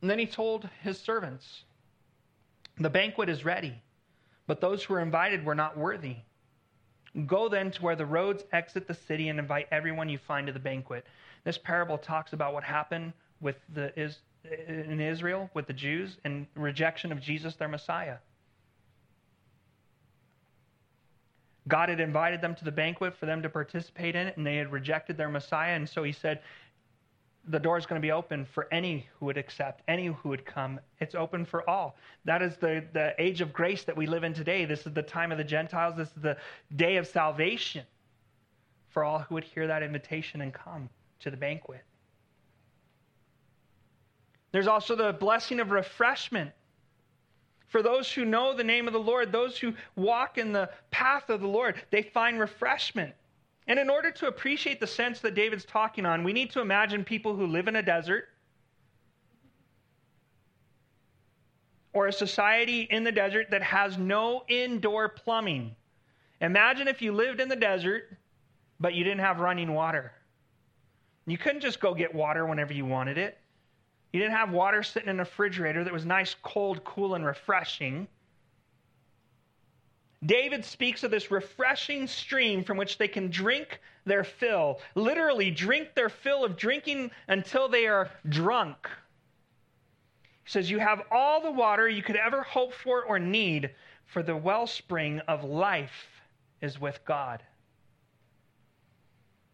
And 0.00 0.10
then 0.10 0.18
he 0.18 0.26
told 0.26 0.68
his 0.82 0.98
servants, 0.98 1.62
The 2.78 2.90
banquet 2.90 3.28
is 3.28 3.44
ready, 3.44 3.80
but 4.46 4.60
those 4.60 4.82
who 4.82 4.94
were 4.94 5.00
invited 5.00 5.44
were 5.44 5.54
not 5.54 5.76
worthy. 5.76 6.16
Go 7.26 7.48
then 7.48 7.70
to 7.70 7.82
where 7.82 7.94
the 7.94 8.06
roads 8.06 8.44
exit 8.52 8.88
the 8.88 8.94
city 8.94 9.28
and 9.28 9.38
invite 9.38 9.68
everyone 9.70 10.08
you 10.08 10.18
find 10.18 10.46
to 10.46 10.52
the 10.52 10.58
banquet. 10.58 11.06
This 11.44 11.58
parable 11.58 11.98
talks 11.98 12.32
about 12.32 12.54
what 12.54 12.64
happened 12.64 13.12
with 13.40 13.56
the 13.74 13.92
in 14.66 15.00
Israel 15.00 15.50
with 15.54 15.66
the 15.66 15.72
Jews 15.72 16.16
and 16.24 16.46
rejection 16.56 17.12
of 17.12 17.20
Jesus 17.20 17.54
their 17.54 17.68
Messiah. 17.68 18.16
God 21.68 21.88
had 21.88 22.00
invited 22.00 22.40
them 22.40 22.54
to 22.56 22.64
the 22.64 22.72
banquet 22.72 23.14
for 23.14 23.26
them 23.26 23.42
to 23.42 23.48
participate 23.48 24.16
in 24.16 24.26
it, 24.26 24.36
and 24.36 24.46
they 24.46 24.56
had 24.56 24.72
rejected 24.72 25.16
their 25.16 25.28
Messiah. 25.28 25.74
And 25.74 25.88
so 25.88 26.02
he 26.02 26.12
said, 26.12 26.40
The 27.48 27.60
door 27.60 27.78
is 27.78 27.86
going 27.86 28.00
to 28.00 28.04
be 28.04 28.10
open 28.10 28.44
for 28.44 28.66
any 28.72 29.06
who 29.18 29.26
would 29.26 29.36
accept, 29.36 29.82
any 29.86 30.06
who 30.06 30.28
would 30.28 30.44
come. 30.44 30.80
It's 31.00 31.14
open 31.14 31.44
for 31.44 31.68
all. 31.68 31.96
That 32.24 32.42
is 32.42 32.56
the, 32.56 32.84
the 32.92 33.14
age 33.18 33.40
of 33.40 33.52
grace 33.52 33.84
that 33.84 33.96
we 33.96 34.06
live 34.06 34.24
in 34.24 34.34
today. 34.34 34.64
This 34.64 34.86
is 34.86 34.92
the 34.92 35.02
time 35.02 35.30
of 35.30 35.38
the 35.38 35.44
Gentiles. 35.44 35.94
This 35.96 36.08
is 36.08 36.22
the 36.22 36.36
day 36.74 36.96
of 36.96 37.06
salvation 37.06 37.84
for 38.90 39.04
all 39.04 39.20
who 39.20 39.36
would 39.36 39.44
hear 39.44 39.66
that 39.68 39.82
invitation 39.82 40.40
and 40.40 40.52
come 40.52 40.88
to 41.20 41.30
the 41.30 41.36
banquet. 41.36 41.82
There's 44.50 44.66
also 44.66 44.94
the 44.94 45.12
blessing 45.12 45.60
of 45.60 45.70
refreshment 45.70 46.50
for 47.72 47.82
those 47.82 48.12
who 48.12 48.26
know 48.26 48.54
the 48.54 48.62
name 48.62 48.86
of 48.86 48.92
the 48.92 49.00
Lord, 49.00 49.32
those 49.32 49.56
who 49.56 49.72
walk 49.96 50.36
in 50.36 50.52
the 50.52 50.68
path 50.90 51.30
of 51.30 51.40
the 51.40 51.48
Lord, 51.48 51.82
they 51.90 52.02
find 52.02 52.38
refreshment. 52.38 53.14
And 53.66 53.78
in 53.78 53.88
order 53.88 54.10
to 54.10 54.26
appreciate 54.26 54.78
the 54.78 54.86
sense 54.86 55.20
that 55.20 55.34
David's 55.34 55.64
talking 55.64 56.04
on, 56.04 56.22
we 56.22 56.34
need 56.34 56.50
to 56.50 56.60
imagine 56.60 57.02
people 57.02 57.34
who 57.34 57.46
live 57.46 57.68
in 57.68 57.76
a 57.76 57.82
desert 57.82 58.28
or 61.94 62.08
a 62.08 62.12
society 62.12 62.82
in 62.90 63.04
the 63.04 63.12
desert 63.12 63.50
that 63.50 63.62
has 63.62 63.96
no 63.96 64.44
indoor 64.48 65.08
plumbing. 65.08 65.74
Imagine 66.42 66.88
if 66.88 67.00
you 67.00 67.12
lived 67.12 67.40
in 67.40 67.48
the 67.48 67.56
desert, 67.56 68.18
but 68.80 68.92
you 68.92 69.02
didn't 69.02 69.20
have 69.20 69.40
running 69.40 69.72
water. 69.72 70.12
You 71.24 71.38
couldn't 71.38 71.62
just 71.62 71.80
go 71.80 71.94
get 71.94 72.14
water 72.14 72.44
whenever 72.44 72.74
you 72.74 72.84
wanted 72.84 73.16
it. 73.16 73.38
You 74.12 74.20
didn't 74.20 74.36
have 74.36 74.52
water 74.52 74.82
sitting 74.82 75.08
in 75.08 75.16
a 75.16 75.22
refrigerator 75.22 75.84
that 75.84 75.92
was 75.92 76.04
nice, 76.04 76.36
cold, 76.42 76.84
cool, 76.84 77.14
and 77.14 77.24
refreshing. 77.24 78.06
David 80.24 80.64
speaks 80.64 81.02
of 81.02 81.10
this 81.10 81.30
refreshing 81.30 82.06
stream 82.06 82.62
from 82.62 82.76
which 82.76 82.98
they 82.98 83.08
can 83.08 83.30
drink 83.30 83.80
their 84.04 84.22
fill, 84.22 84.80
literally, 84.94 85.50
drink 85.50 85.94
their 85.94 86.08
fill 86.08 86.44
of 86.44 86.56
drinking 86.56 87.10
until 87.28 87.68
they 87.68 87.86
are 87.86 88.10
drunk. 88.28 88.88
He 90.44 90.50
says, 90.50 90.70
You 90.70 90.78
have 90.78 91.02
all 91.10 91.40
the 91.40 91.50
water 91.50 91.88
you 91.88 92.02
could 92.02 92.16
ever 92.16 92.42
hope 92.42 92.74
for 92.74 93.04
or 93.04 93.18
need, 93.18 93.70
for 94.06 94.22
the 94.22 94.36
wellspring 94.36 95.20
of 95.20 95.42
life 95.42 96.06
is 96.60 96.80
with 96.80 97.00
God. 97.04 97.42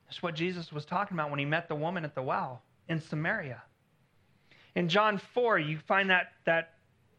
That's 0.06 0.22
what 0.22 0.34
Jesus 0.34 0.72
was 0.72 0.84
talking 0.84 1.16
about 1.16 1.30
when 1.30 1.38
he 1.38 1.44
met 1.44 1.68
the 1.68 1.74
woman 1.74 2.04
at 2.04 2.14
the 2.14 2.22
well 2.22 2.62
in 2.88 3.00
Samaria. 3.00 3.62
In 4.78 4.88
John 4.88 5.18
4, 5.18 5.58
you 5.58 5.76
find 5.88 6.08
that, 6.10 6.34
that 6.44 6.74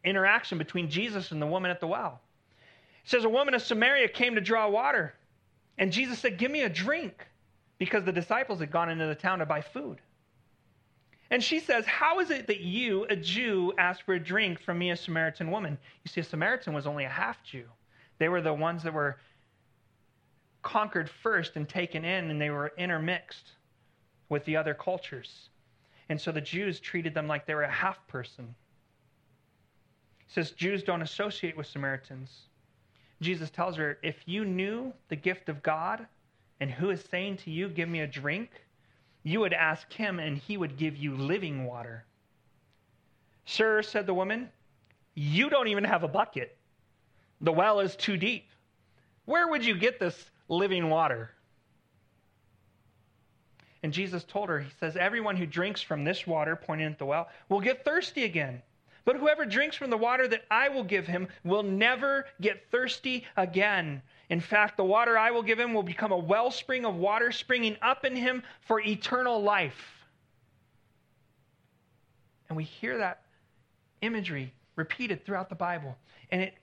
interaction 0.05 0.57
between 0.57 0.89
Jesus 0.89 1.33
and 1.33 1.41
the 1.41 1.45
woman 1.45 1.69
at 1.69 1.81
the 1.81 1.87
well. 1.87 2.21
It 3.03 3.09
says, 3.09 3.25
A 3.25 3.29
woman 3.29 3.53
of 3.53 3.61
Samaria 3.61 4.07
came 4.07 4.35
to 4.35 4.41
draw 4.41 4.69
water. 4.69 5.13
And 5.77 5.91
Jesus 5.91 6.19
said, 6.19 6.37
Give 6.37 6.49
me 6.49 6.61
a 6.61 6.69
drink, 6.69 7.27
because 7.77 8.05
the 8.05 8.13
disciples 8.13 8.61
had 8.61 8.71
gone 8.71 8.89
into 8.89 9.07
the 9.07 9.15
town 9.15 9.39
to 9.39 9.45
buy 9.45 9.59
food. 9.59 9.99
And 11.31 11.43
she 11.43 11.59
says, 11.59 11.85
How 11.85 12.21
is 12.21 12.29
it 12.29 12.47
that 12.47 12.61
you, 12.61 13.05
a 13.09 13.17
Jew, 13.17 13.73
ask 13.77 14.05
for 14.05 14.13
a 14.13 14.23
drink 14.23 14.61
from 14.61 14.79
me, 14.79 14.91
a 14.91 14.95
Samaritan 14.95 15.51
woman? 15.51 15.77
You 16.05 16.09
see, 16.09 16.21
a 16.21 16.23
Samaritan 16.23 16.71
was 16.71 16.87
only 16.87 17.03
a 17.03 17.09
half 17.09 17.43
Jew. 17.43 17.65
They 18.19 18.29
were 18.29 18.41
the 18.41 18.53
ones 18.53 18.83
that 18.83 18.93
were 18.93 19.17
conquered 20.61 21.09
first 21.09 21.57
and 21.57 21.67
taken 21.67 22.05
in, 22.05 22.31
and 22.31 22.39
they 22.39 22.51
were 22.51 22.71
intermixed 22.77 23.51
with 24.29 24.45
the 24.45 24.55
other 24.55 24.73
cultures. 24.73 25.48
And 26.09 26.19
so 26.19 26.31
the 26.31 26.41
Jews 26.41 26.79
treated 26.79 27.13
them 27.13 27.27
like 27.27 27.45
they 27.45 27.55
were 27.55 27.63
a 27.63 27.71
half 27.71 28.05
person. 28.07 28.55
Says 30.27 30.51
Jews 30.51 30.83
don't 30.83 31.01
associate 31.01 31.55
with 31.55 31.67
Samaritans. 31.67 32.47
Jesus 33.21 33.49
tells 33.49 33.75
her, 33.77 33.97
if 34.01 34.15
you 34.25 34.45
knew 34.45 34.93
the 35.09 35.15
gift 35.15 35.49
of 35.49 35.61
God 35.61 36.05
and 36.59 36.71
who 36.71 36.89
is 36.89 37.03
saying 37.11 37.37
to 37.37 37.51
you, 37.51 37.69
Give 37.69 37.89
me 37.89 38.01
a 38.01 38.07
drink, 38.07 38.49
you 39.23 39.39
would 39.41 39.53
ask 39.53 39.91
him 39.91 40.19
and 40.19 40.37
he 40.37 40.57
would 40.57 40.77
give 40.77 40.97
you 40.97 41.15
living 41.15 41.65
water. 41.65 42.05
Sir, 43.45 43.81
said 43.81 44.05
the 44.05 44.13
woman, 44.13 44.49
you 45.15 45.49
don't 45.49 45.67
even 45.67 45.83
have 45.83 46.03
a 46.03 46.07
bucket. 46.07 46.55
The 47.41 47.51
well 47.51 47.79
is 47.79 47.95
too 47.95 48.17
deep. 48.17 48.45
Where 49.25 49.47
would 49.47 49.65
you 49.65 49.75
get 49.75 49.99
this 49.99 50.31
living 50.47 50.89
water? 50.89 51.31
And 53.83 53.93
Jesus 53.93 54.23
told 54.23 54.49
her, 54.49 54.59
He 54.59 54.71
says, 54.79 54.97
Everyone 54.97 55.37
who 55.37 55.45
drinks 55.45 55.81
from 55.81 56.03
this 56.03 56.27
water, 56.27 56.55
pointing 56.55 56.87
at 56.87 56.99
the 56.99 57.05
well, 57.05 57.29
will 57.47 57.61
get 57.61 57.85
thirsty 57.85 58.23
again. 58.23 58.61
But 59.05 59.15
whoever 59.15 59.45
drinks 59.45 59.75
from 59.75 59.89
the 59.89 59.97
water 59.97 60.27
that 60.27 60.45
I 60.51 60.69
will 60.69 60.83
give 60.83 61.07
him 61.07 61.29
will 61.43 61.63
never 61.63 62.25
get 62.41 62.69
thirsty 62.69 63.25
again. 63.37 64.01
In 64.29 64.39
fact, 64.39 64.77
the 64.77 64.83
water 64.83 65.17
I 65.17 65.31
will 65.31 65.41
give 65.41 65.59
him 65.59 65.73
will 65.73 65.83
become 65.83 66.11
a 66.11 66.17
wellspring 66.17 66.85
of 66.85 66.95
water 66.95 67.31
springing 67.31 67.77
up 67.81 68.05
in 68.05 68.15
him 68.15 68.43
for 68.67 68.79
eternal 68.81 69.41
life. 69.41 70.05
And 72.49 72.57
we 72.57 72.65
hear 72.65 72.97
that 72.97 73.23
imagery 74.01 74.53
repeated 74.75 75.25
throughout 75.25 75.49
the 75.49 75.55
Bible. 75.55 75.97
And 76.31 76.41
it 76.41 76.53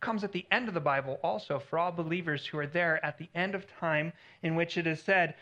comes 0.00 0.22
at 0.22 0.32
the 0.32 0.46
end 0.50 0.68
of 0.68 0.74
the 0.74 0.80
Bible 0.80 1.18
also 1.22 1.58
for 1.58 1.78
all 1.78 1.90
believers 1.90 2.44
who 2.46 2.58
are 2.58 2.66
there 2.66 3.04
at 3.04 3.18
the 3.18 3.28
end 3.34 3.54
of 3.54 3.66
time, 3.78 4.12
in 4.42 4.54
which 4.54 4.76
it 4.76 4.86
is 4.86 5.02
said, 5.02 5.34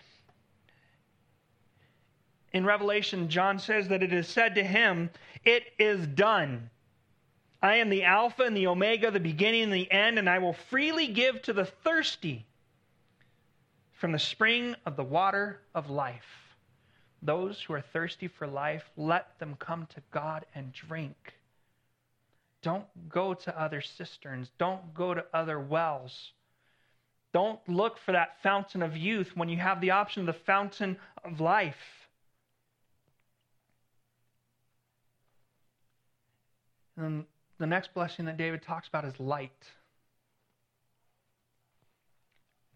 in 2.52 2.66
Revelation, 2.66 3.28
John 3.28 3.58
says 3.58 3.88
that 3.88 4.02
it 4.02 4.12
is 4.12 4.28
said 4.28 4.54
to 4.56 4.64
him, 4.64 5.10
It 5.44 5.64
is 5.78 6.06
done. 6.06 6.70
I 7.62 7.76
am 7.76 7.88
the 7.88 8.04
Alpha 8.04 8.42
and 8.42 8.56
the 8.56 8.66
Omega, 8.66 9.10
the 9.10 9.20
beginning 9.20 9.62
and 9.64 9.72
the 9.72 9.90
end, 9.90 10.18
and 10.18 10.28
I 10.28 10.38
will 10.38 10.52
freely 10.52 11.06
give 11.06 11.40
to 11.42 11.52
the 11.52 11.64
thirsty 11.64 12.44
from 13.92 14.12
the 14.12 14.18
spring 14.18 14.74
of 14.84 14.96
the 14.96 15.04
water 15.04 15.60
of 15.74 15.88
life. 15.88 16.56
Those 17.22 17.62
who 17.62 17.72
are 17.74 17.80
thirsty 17.80 18.26
for 18.26 18.48
life, 18.48 18.82
let 18.96 19.38
them 19.38 19.54
come 19.60 19.86
to 19.94 20.02
God 20.10 20.44
and 20.56 20.72
drink. 20.72 21.34
Don't 22.62 22.86
go 23.08 23.32
to 23.32 23.60
other 23.60 23.80
cisterns. 23.80 24.50
Don't 24.58 24.92
go 24.92 25.14
to 25.14 25.24
other 25.32 25.60
wells. 25.60 26.32
Don't 27.32 27.60
look 27.68 27.96
for 27.98 28.12
that 28.12 28.42
fountain 28.42 28.82
of 28.82 28.96
youth 28.96 29.36
when 29.36 29.48
you 29.48 29.56
have 29.56 29.80
the 29.80 29.92
option 29.92 30.20
of 30.20 30.26
the 30.26 30.40
fountain 30.44 30.98
of 31.24 31.40
life. 31.40 32.01
And 36.96 37.24
the 37.58 37.66
next 37.66 37.94
blessing 37.94 38.24
that 38.26 38.36
David 38.36 38.62
talks 38.62 38.88
about 38.88 39.04
is 39.04 39.18
light. 39.18 39.66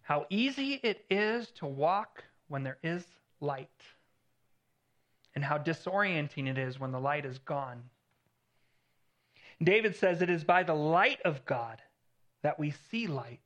How 0.02 0.26
easy 0.30 0.74
it 0.82 1.04
is 1.10 1.50
to 1.56 1.66
walk 1.66 2.22
when 2.48 2.62
there 2.62 2.78
is 2.82 3.04
light, 3.40 3.68
and 5.34 5.44
how 5.44 5.58
disorienting 5.58 6.48
it 6.48 6.56
is 6.56 6.78
when 6.78 6.92
the 6.92 7.00
light 7.00 7.24
is 7.24 7.38
gone. 7.38 7.82
David 9.62 9.96
says 9.96 10.22
it 10.22 10.30
is 10.30 10.44
by 10.44 10.62
the 10.62 10.74
light 10.74 11.18
of 11.24 11.44
God 11.44 11.82
that 12.42 12.58
we 12.58 12.70
see 12.90 13.06
light. 13.06 13.40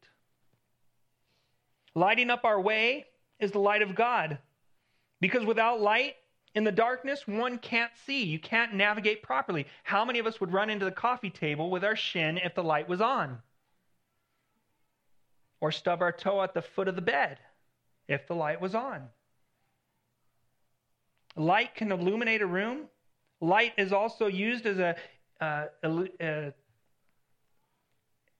Lighting 1.94 2.30
up 2.30 2.44
our 2.44 2.60
way 2.60 3.06
is 3.38 3.52
the 3.52 3.58
light 3.58 3.82
of 3.82 3.94
God. 3.94 4.38
Because 5.20 5.44
without 5.44 5.80
light, 5.80 6.16
in 6.54 6.64
the 6.64 6.72
darkness, 6.72 7.28
one 7.28 7.58
can't 7.58 7.92
see. 8.06 8.24
You 8.24 8.38
can't 8.38 8.74
navigate 8.74 9.22
properly. 9.22 9.66
How 9.84 10.04
many 10.04 10.18
of 10.18 10.26
us 10.26 10.40
would 10.40 10.52
run 10.52 10.68
into 10.68 10.84
the 10.84 10.90
coffee 10.90 11.30
table 11.30 11.70
with 11.70 11.84
our 11.84 11.94
shin 11.94 12.38
if 12.38 12.54
the 12.54 12.64
light 12.64 12.88
was 12.88 13.00
on? 13.00 13.38
Or 15.60 15.70
stub 15.70 16.02
our 16.02 16.12
toe 16.12 16.42
at 16.42 16.54
the 16.54 16.62
foot 16.62 16.88
of 16.88 16.96
the 16.96 17.02
bed 17.02 17.38
if 18.08 18.26
the 18.26 18.34
light 18.34 18.60
was 18.60 18.74
on? 18.74 19.08
Light 21.36 21.74
can 21.76 21.92
illuminate 21.92 22.42
a 22.42 22.46
room. 22.46 22.86
Light 23.40 23.72
is 23.78 23.92
also 23.92 24.26
used 24.26 24.66
as 24.66 24.78
a, 24.78 24.96
uh, 25.40 25.66
a 25.84 26.52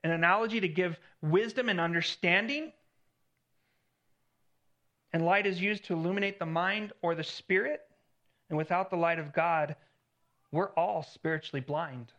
an 0.02 0.10
analogy 0.10 0.60
to 0.60 0.68
give 0.68 0.98
wisdom 1.22 1.68
and 1.68 1.78
understanding. 1.78 2.72
And 5.12 5.24
light 5.24 5.46
is 5.46 5.60
used 5.60 5.84
to 5.84 5.94
illuminate 5.94 6.38
the 6.38 6.46
mind 6.46 6.92
or 7.02 7.14
the 7.14 7.24
spirit. 7.24 7.82
And 8.50 8.58
without 8.58 8.90
the 8.90 8.96
light 8.96 9.18
of 9.18 9.32
God, 9.32 9.76
we're 10.52 10.70
all 10.70 11.02
spiritually 11.02 11.60
blind. 11.60 12.12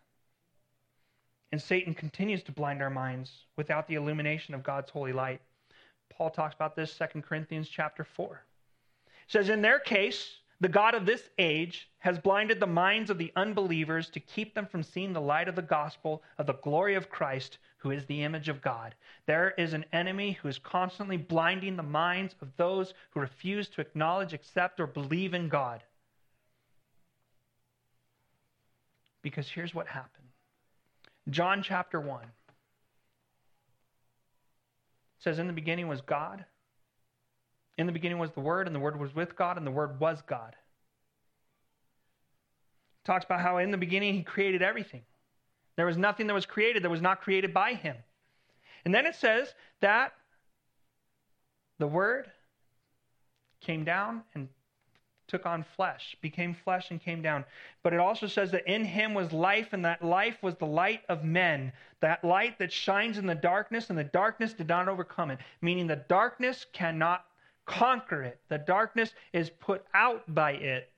And 1.52 1.62
Satan 1.62 1.94
continues 1.94 2.42
to 2.44 2.54
blind 2.54 2.82
our 2.82 2.90
minds 2.90 3.30
without 3.58 3.88
the 3.88 3.96
illumination 3.96 4.54
of 4.54 4.64
God's 4.64 4.90
holy 4.90 5.12
light. 5.12 5.42
Paul 6.10 6.30
talks 6.30 6.56
about 6.56 6.76
this 6.76 6.98
2 6.98 7.22
Corinthians 7.22 7.68
chapter 7.68 8.06
4. 8.06 8.44
It 9.06 9.32
says 9.32 9.50
in 9.50 9.62
their 9.62 9.80
case, 9.80 10.38
the 10.62 10.70
God 10.70 10.94
of 10.94 11.06
this 11.08 11.30
age 11.40 11.90
has 12.00 12.20
blinded 12.20 12.60
the 12.60 12.68
minds 12.68 13.10
of 13.10 13.18
the 13.18 13.34
unbelievers 13.36 14.10
to 14.12 14.20
keep 14.20 14.54
them 14.54 14.68
from 14.68 14.84
seeing 14.84 15.12
the 15.12 15.20
light 15.20 15.48
of 15.48 15.56
the 15.56 15.62
gospel 15.62 16.22
of 16.38 16.46
the 16.46 16.54
glory 16.54 16.94
of 16.94 17.10
Christ, 17.10 17.58
who 17.78 17.92
is 17.92 18.06
the 18.06 18.24
image 18.24 18.48
of 18.48 18.62
God. 18.62 18.94
There 19.26 19.56
is 19.58 19.74
an 19.74 19.86
enemy 19.92 20.34
who 20.34 20.48
is 20.48 20.60
constantly 20.60 21.18
blinding 21.18 21.76
the 21.76 21.84
minds 21.84 22.36
of 22.42 22.56
those 22.58 22.94
who 23.10 23.20
refuse 23.20 23.68
to 23.70 23.82
acknowledge, 23.82 24.34
accept, 24.34 24.80
or 24.80 24.86
believe 24.86 25.34
in 25.34 25.50
God. 25.50 25.84
Because 29.22 29.47
here's 29.49 29.74
what 29.74 29.88
happened 29.88 30.28
John 31.30 31.63
chapter 31.63 31.99
1 31.99 32.24
says, 35.19 35.39
In 35.39 35.47
the 35.47 35.53
beginning 35.53 35.88
was 35.88 36.01
God 36.01 36.45
in 37.82 37.88
the 37.88 37.93
beginning 37.93 38.19
was 38.19 38.32
the 38.32 38.41
Word, 38.41 38.67
and 38.67 38.76
the 38.76 38.80
Word 38.80 38.99
was 38.99 39.15
with 39.15 39.36
God, 39.36 39.57
and 39.57 39.65
the 39.65 39.72
Word 39.72 39.99
was 39.99 40.22
God. 40.28 40.55
Talks 43.03 43.26
about 43.26 43.41
how 43.41 43.57
in 43.57 43.72
the 43.72 43.78
beginning 43.78 44.13
He 44.13 44.24
created 44.24 44.61
everything. 44.61 45.01
There 45.78 45.86
was 45.86 45.97
nothing 45.97 46.28
that 46.28 46.34
was 46.34 46.45
created 46.45 46.84
that 46.84 46.91
was 46.91 47.01
not 47.01 47.22
created 47.22 47.53
by 47.53 47.74
Him. 47.74 47.95
And 48.86 48.93
then 48.93 49.05
it 49.05 49.15
says 49.15 49.53
that 49.82 50.13
the 51.80 51.88
Word 51.88 52.30
came 53.61 53.84
down 53.84 54.22
and 54.36 54.49
took 55.32 55.46
on 55.46 55.64
flesh, 55.76 56.16
became 56.22 56.54
flesh 56.54 56.92
and 56.92 57.02
came 57.02 57.22
down. 57.22 57.46
But 57.82 57.94
it 57.94 58.00
also 58.00 58.28
says 58.28 58.52
that 58.52 58.68
in 58.72 58.84
him 58.84 59.14
was 59.14 59.32
life, 59.32 59.70
and 59.72 59.84
that 59.86 60.04
life 60.04 60.44
was 60.44 60.56
the 60.58 60.66
light 60.66 61.02
of 61.08 61.24
men. 61.24 61.72
That 62.02 62.24
light 62.24 62.60
that 62.60 62.72
shines 62.72 63.18
in 63.18 63.26
the 63.26 63.34
darkness, 63.34 63.90
and 63.90 63.98
the 63.98 64.04
darkness 64.04 64.54
did 64.54 64.68
not 64.68 64.90
overcome 64.90 65.32
it. 65.32 65.40
Meaning 65.62 65.88
the 65.88 66.04
darkness 66.08 66.66
cannot 66.74 67.26
conquer 67.66 68.22
it. 68.22 68.42
The 68.50 68.58
darkness 68.58 69.14
is 69.32 69.50
put 69.50 69.86
out 69.94 70.24
by 70.36 70.52
it. 70.52 70.92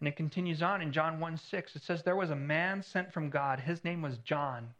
And 0.00 0.08
it 0.08 0.16
continues 0.16 0.62
on 0.62 0.82
in 0.82 0.92
John 0.92 1.20
1 1.20 1.36
6. 1.36 1.76
It 1.76 1.82
says, 1.82 2.02
There 2.02 2.16
was 2.16 2.30
a 2.30 2.36
man 2.36 2.82
sent 2.82 3.12
from 3.12 3.30
God. 3.30 3.60
His 3.60 3.84
name 3.84 4.02
was 4.02 4.18
John. 4.18 4.74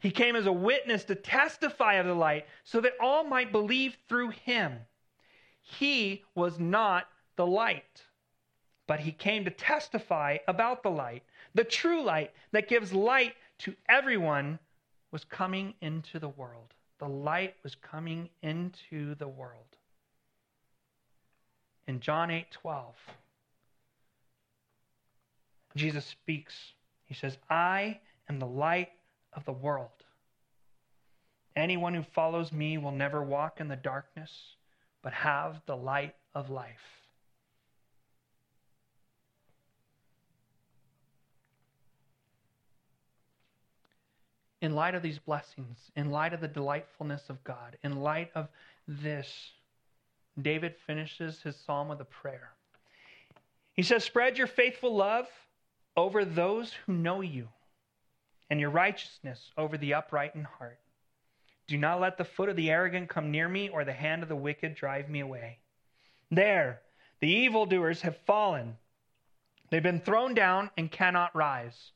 He 0.00 0.10
came 0.10 0.34
as 0.34 0.46
a 0.46 0.52
witness 0.52 1.04
to 1.04 1.14
testify 1.14 1.94
of 1.94 2.06
the 2.06 2.14
light 2.14 2.46
so 2.64 2.80
that 2.80 2.94
all 3.00 3.24
might 3.24 3.52
believe 3.52 3.96
through 4.08 4.30
him. 4.30 4.80
He 5.64 6.22
was 6.36 6.60
not 6.60 7.08
the 7.36 7.46
light, 7.46 8.04
but 8.86 9.00
he 9.00 9.10
came 9.10 9.44
to 9.44 9.50
testify 9.50 10.38
about 10.46 10.84
the 10.84 10.90
light. 10.90 11.24
The 11.54 11.64
true 11.64 12.02
light 12.02 12.32
that 12.52 12.68
gives 12.68 12.92
light 12.92 13.34
to 13.58 13.74
everyone 13.88 14.60
was 15.10 15.24
coming 15.24 15.74
into 15.80 16.20
the 16.20 16.28
world 16.28 16.74
the 16.98 17.08
light 17.08 17.54
was 17.62 17.74
coming 17.74 18.30
into 18.42 19.14
the 19.16 19.28
world. 19.28 19.76
In 21.86 22.00
John 22.00 22.30
8 22.30 22.50
12, 22.50 22.94
Jesus 25.76 26.06
speaks. 26.06 26.54
He 27.04 27.14
says, 27.14 27.36
I 27.50 28.00
am 28.28 28.38
the 28.38 28.46
light 28.46 28.88
of 29.34 29.44
the 29.44 29.52
world. 29.52 29.90
Anyone 31.54 31.92
who 31.94 32.02
follows 32.02 32.52
me 32.52 32.78
will 32.78 32.92
never 32.92 33.22
walk 33.22 33.60
in 33.60 33.68
the 33.68 33.76
darkness, 33.76 34.53
but 35.04 35.12
have 35.12 35.60
the 35.66 35.76
light 35.76 36.16
of 36.34 36.50
life. 36.50 36.80
in 44.62 44.74
light 44.74 44.94
of 44.94 45.02
these 45.02 45.18
blessings, 45.18 45.76
in 45.94 46.10
light 46.10 46.32
of 46.32 46.40
the 46.40 46.48
delightfulness 46.48 47.28
of 47.28 47.44
God, 47.44 47.76
in 47.84 48.00
light 48.00 48.30
of 48.34 48.48
this, 48.88 49.50
David 50.40 50.74
finishes 50.86 51.42
his 51.42 51.54
psalm 51.54 51.88
with 51.88 52.00
a 52.00 52.06
prayer. 52.06 52.48
He 53.74 53.82
says, 53.82 54.04
Spread 54.04 54.38
your 54.38 54.46
faithful 54.46 54.96
love 54.96 55.28
over 55.98 56.24
those 56.24 56.72
who 56.72 56.94
know 56.94 57.20
you, 57.20 57.48
and 58.48 58.58
your 58.58 58.70
righteousness 58.70 59.50
over 59.58 59.76
the 59.76 59.92
upright 59.92 60.34
in 60.34 60.44
heart. 60.44 60.78
Do 61.66 61.78
not 61.78 62.00
let 62.00 62.18
the 62.18 62.24
foot 62.24 62.48
of 62.48 62.56
the 62.56 62.70
arrogant 62.70 63.08
come 63.08 63.30
near 63.30 63.48
me, 63.48 63.68
or 63.68 63.84
the 63.84 63.92
hand 63.92 64.22
of 64.22 64.28
the 64.28 64.36
wicked 64.36 64.74
drive 64.74 65.08
me 65.08 65.20
away. 65.20 65.58
There, 66.30 66.80
the 67.20 67.28
evildoers 67.28 68.02
have 68.02 68.16
fallen. 68.26 68.76
They've 69.70 69.82
been 69.82 70.00
thrown 70.00 70.34
down 70.34 70.70
and 70.76 70.90
cannot 70.90 71.34
rise. 71.34 71.92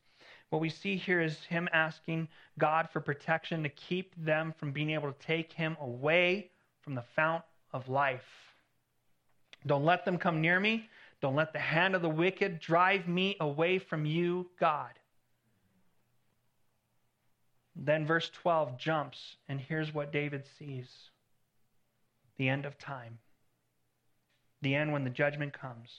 What 0.49 0.61
we 0.61 0.69
see 0.69 0.95
here 0.97 1.21
is 1.21 1.37
him 1.45 1.69
asking 1.71 2.27
God 2.57 2.89
for 2.91 2.99
protection 2.99 3.63
to 3.63 3.69
keep 3.69 4.13
them 4.17 4.53
from 4.57 4.71
being 4.71 4.89
able 4.89 5.11
to 5.11 5.25
take 5.25 5.53
him 5.53 5.77
away 5.79 6.49
from 6.81 6.95
the 6.95 7.03
fount 7.15 7.43
of 7.71 7.87
life. 7.87 8.25
Don't 9.67 9.85
let 9.85 10.05
them 10.05 10.17
come 10.17 10.41
near 10.41 10.59
me. 10.59 10.89
Don't 11.21 11.35
let 11.35 11.53
the 11.53 11.59
hand 11.59 11.95
of 11.95 12.01
the 12.01 12.09
wicked 12.09 12.59
drive 12.59 13.07
me 13.07 13.35
away 13.39 13.77
from 13.77 14.05
you, 14.05 14.49
God. 14.59 14.98
Then 17.81 18.05
verse 18.05 18.29
12 18.29 18.77
jumps, 18.77 19.37
and 19.47 19.59
here's 19.59 19.93
what 19.93 20.11
David 20.11 20.43
sees 20.57 20.87
the 22.37 22.49
end 22.49 22.65
of 22.65 22.77
time, 22.77 23.19
the 24.61 24.75
end 24.75 24.91
when 24.91 25.03
the 25.03 25.09
judgment 25.09 25.53
comes. 25.53 25.89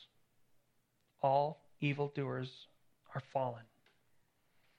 All 1.23 1.61
evildoers 1.81 2.67
are 3.15 3.23
fallen. 3.33 3.63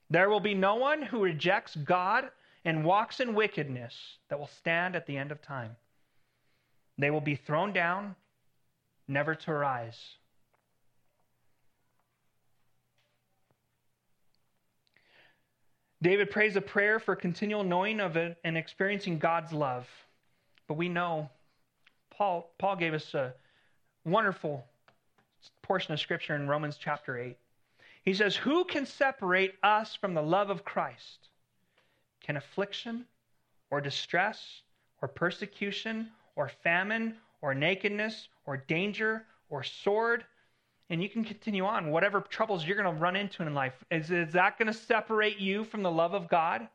There 0.10 0.30
will 0.30 0.40
be 0.40 0.54
no 0.54 0.76
one 0.76 1.02
who 1.02 1.24
rejects 1.24 1.76
God 1.76 2.30
and 2.66 2.86
walks 2.86 3.20
in 3.20 3.34
wickedness 3.34 3.94
that 4.30 4.40
will 4.40 4.50
stand 4.60 4.96
at 4.96 5.08
the 5.08 5.18
end 5.18 5.32
of 5.32 5.42
time. 5.42 5.76
They 6.98 7.10
will 7.10 7.22
be 7.22 7.36
thrown 7.36 7.74
down, 7.74 8.16
never 9.08 9.34
to 9.34 9.54
rise. 9.54 10.00
David 16.02 16.32
prays 16.32 16.56
a 16.56 16.62
prayer 16.62 17.00
for 17.00 17.16
continual 17.16 17.64
knowing 17.64 18.00
of 18.00 18.18
it 18.18 18.38
and 18.44 18.58
experiencing 18.58 19.20
God's 19.20 19.54
love. 19.54 19.88
But 20.68 20.74
we 20.76 20.90
know 20.90 21.30
Paul, 22.10 22.52
Paul 22.58 22.76
gave 22.76 22.94
us 22.94 23.14
a 23.14 23.34
wonderful 24.04 24.66
portion 25.62 25.94
of 25.94 26.00
scripture 26.00 26.36
in 26.36 26.48
Romans 26.48 26.78
chapter 26.80 27.20
8. 27.20 27.38
He 28.04 28.14
says, 28.16 28.36
Who 28.36 28.66
can 28.66 28.86
separate 28.86 29.56
us 29.62 29.96
from 29.96 30.14
the 30.16 30.24
love 30.24 30.50
of 30.50 30.66
Christ? 30.66 31.30
Can 32.24 32.38
affliction 32.38 33.06
or 33.70 33.80
distress 33.80 34.62
or 35.02 35.08
persecution 35.08 36.10
or 36.36 36.50
famine 36.64 37.16
or 37.42 37.54
nakedness 37.54 38.28
or 38.46 38.58
danger 38.58 39.26
or 39.50 39.64
sword? 39.64 40.26
And 40.92 41.02
you 41.02 41.08
can 41.08 41.24
continue 41.24 41.64
on. 41.64 41.90
Whatever 41.90 42.20
troubles 42.20 42.66
you're 42.66 42.76
going 42.76 42.94
to 42.94 43.02
run 43.02 43.16
into 43.16 43.42
in 43.42 43.54
life, 43.54 43.74
is, 43.90 44.12
is 44.12 44.34
that 44.34 44.60
going 44.60 44.68
to 44.68 44.78
separate 44.78 45.40
you 45.40 45.64
from 45.64 45.84
the 45.84 45.90
love 45.90 46.14
of 46.14 46.28
God? 46.28 46.68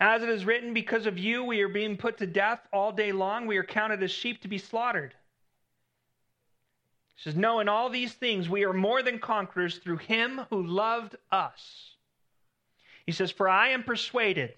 As 0.00 0.24
it 0.24 0.28
is 0.28 0.44
written, 0.44 0.74
because 0.74 1.06
of 1.06 1.18
you 1.18 1.44
we 1.44 1.62
are 1.62 1.68
being 1.68 1.96
put 1.96 2.18
to 2.18 2.26
death 2.26 2.58
all 2.72 2.90
day 2.90 3.12
long. 3.12 3.46
We 3.46 3.58
are 3.58 3.64
counted 3.64 4.02
as 4.02 4.10
sheep 4.10 4.42
to 4.42 4.48
be 4.48 4.58
slaughtered. 4.58 5.14
He 7.14 7.22
says, 7.22 7.36
No, 7.36 7.60
in 7.60 7.68
all 7.68 7.88
these 7.88 8.12
things 8.12 8.48
we 8.48 8.64
are 8.64 8.72
more 8.72 9.04
than 9.04 9.20
conquerors 9.20 9.78
through 9.78 9.98
him 9.98 10.40
who 10.50 10.66
loved 10.66 11.14
us. 11.30 11.92
He 13.06 13.12
says, 13.12 13.30
For 13.30 13.48
I 13.48 13.68
am 13.68 13.84
persuaded 13.84 14.54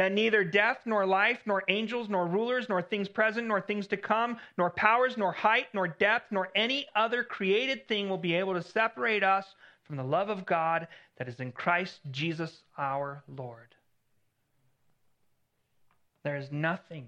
that 0.00 0.12
neither 0.12 0.42
death, 0.42 0.78
nor 0.86 1.04
life, 1.04 1.40
nor 1.44 1.62
angels, 1.68 2.08
nor 2.08 2.26
rulers, 2.26 2.70
nor 2.70 2.80
things 2.80 3.06
present, 3.06 3.46
nor 3.46 3.60
things 3.60 3.86
to 3.86 3.98
come, 3.98 4.38
nor 4.56 4.70
powers, 4.70 5.18
nor 5.18 5.30
height, 5.30 5.66
nor 5.74 5.88
depth, 5.88 6.32
nor 6.32 6.48
any 6.54 6.86
other 6.96 7.22
created 7.22 7.86
thing 7.86 8.08
will 8.08 8.16
be 8.16 8.32
able 8.32 8.54
to 8.54 8.62
separate 8.62 9.22
us 9.22 9.54
from 9.82 9.96
the 9.96 10.02
love 10.02 10.30
of 10.30 10.46
God 10.46 10.88
that 11.18 11.28
is 11.28 11.38
in 11.38 11.52
Christ 11.52 12.00
Jesus 12.10 12.62
our 12.78 13.22
Lord. 13.28 13.74
There 16.22 16.36
is 16.36 16.50
nothing 16.50 17.06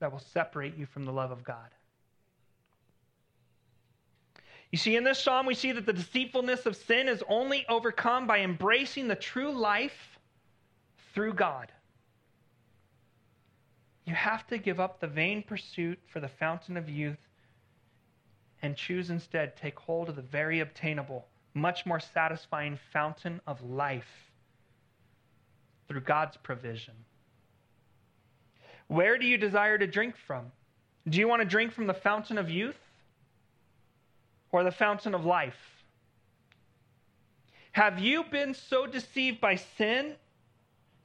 that 0.00 0.12
will 0.12 0.18
separate 0.18 0.76
you 0.76 0.84
from 0.84 1.06
the 1.06 1.12
love 1.12 1.30
of 1.30 1.42
God. 1.42 1.70
You 4.70 4.76
see, 4.76 4.96
in 4.96 5.04
this 5.04 5.18
psalm, 5.18 5.46
we 5.46 5.54
see 5.54 5.72
that 5.72 5.86
the 5.86 5.94
deceitfulness 5.94 6.66
of 6.66 6.76
sin 6.76 7.08
is 7.08 7.24
only 7.26 7.64
overcome 7.70 8.26
by 8.26 8.40
embracing 8.40 9.08
the 9.08 9.16
true 9.16 9.50
life 9.50 10.19
through 11.14 11.34
God. 11.34 11.72
You 14.04 14.14
have 14.14 14.46
to 14.48 14.58
give 14.58 14.80
up 14.80 15.00
the 15.00 15.06
vain 15.06 15.42
pursuit 15.42 15.98
for 16.12 16.20
the 16.20 16.28
fountain 16.28 16.76
of 16.76 16.88
youth 16.88 17.18
and 18.62 18.76
choose 18.76 19.10
instead 19.10 19.56
take 19.56 19.78
hold 19.78 20.08
of 20.08 20.16
the 20.16 20.22
very 20.22 20.60
obtainable, 20.60 21.26
much 21.54 21.86
more 21.86 22.00
satisfying 22.00 22.78
fountain 22.92 23.40
of 23.46 23.62
life 23.62 24.30
through 25.88 26.00
God's 26.00 26.36
provision. 26.36 26.94
Where 28.88 29.18
do 29.18 29.26
you 29.26 29.38
desire 29.38 29.78
to 29.78 29.86
drink 29.86 30.16
from? 30.26 30.46
Do 31.08 31.18
you 31.18 31.28
want 31.28 31.40
to 31.40 31.48
drink 31.48 31.72
from 31.72 31.86
the 31.86 31.94
fountain 31.94 32.38
of 32.38 32.50
youth? 32.50 32.76
or 34.52 34.64
the 34.64 34.72
fountain 34.72 35.14
of 35.14 35.24
life? 35.24 35.84
Have 37.72 37.98
you 37.98 38.24
been 38.24 38.54
so 38.54 38.86
deceived 38.86 39.40
by 39.40 39.56
sin 39.56 40.14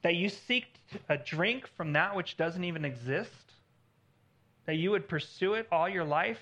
that 0.02 0.14
you 0.14 0.28
seek 0.28 0.66
a 1.08 1.16
drink 1.16 1.68
from 1.76 1.92
that 1.94 2.14
which 2.14 2.36
doesn't 2.36 2.64
even 2.64 2.84
exist? 2.84 3.46
that 4.66 4.74
you 4.74 4.90
would 4.90 5.08
pursue 5.08 5.54
it 5.54 5.66
all 5.72 5.88
your 5.88 6.04
life, 6.04 6.40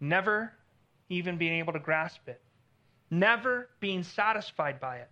never 0.00 0.52
even 1.08 1.36
being 1.36 1.58
able 1.60 1.74
to 1.74 1.78
grasp 1.78 2.26
it, 2.26 2.40
never 3.10 3.68
being 3.80 4.02
satisfied 4.02 4.80
by 4.80 4.96
it. 4.96 5.08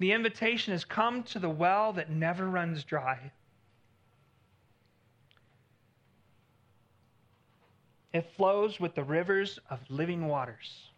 The 0.00 0.12
invitation 0.12 0.74
is 0.74 0.84
come 0.84 1.22
to 1.24 1.38
the 1.38 1.48
well 1.48 1.92
that 1.94 2.10
never 2.10 2.46
runs 2.48 2.82
dry. 2.84 3.32
It 8.12 8.30
flows 8.36 8.78
with 8.78 8.94
the 8.94 9.02
rivers 9.02 9.58
of 9.70 9.80
living 9.88 10.26
waters. 10.26 10.88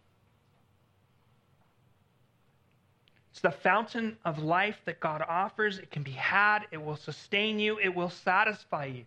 The 3.47 3.53
fountain 3.53 4.16
of 4.24 4.40
life 4.40 4.76
that 4.86 4.99
God 4.99 5.22
offers. 5.28 5.78
It 5.78 5.92
can 5.92 6.03
be 6.03 6.11
had, 6.11 6.66
it 6.72 6.84
will 6.84 6.97
sustain 6.97 7.61
you, 7.61 7.78
it 7.78 7.94
will 7.94 8.11
satisfy 8.11 8.86
you. 8.86 9.05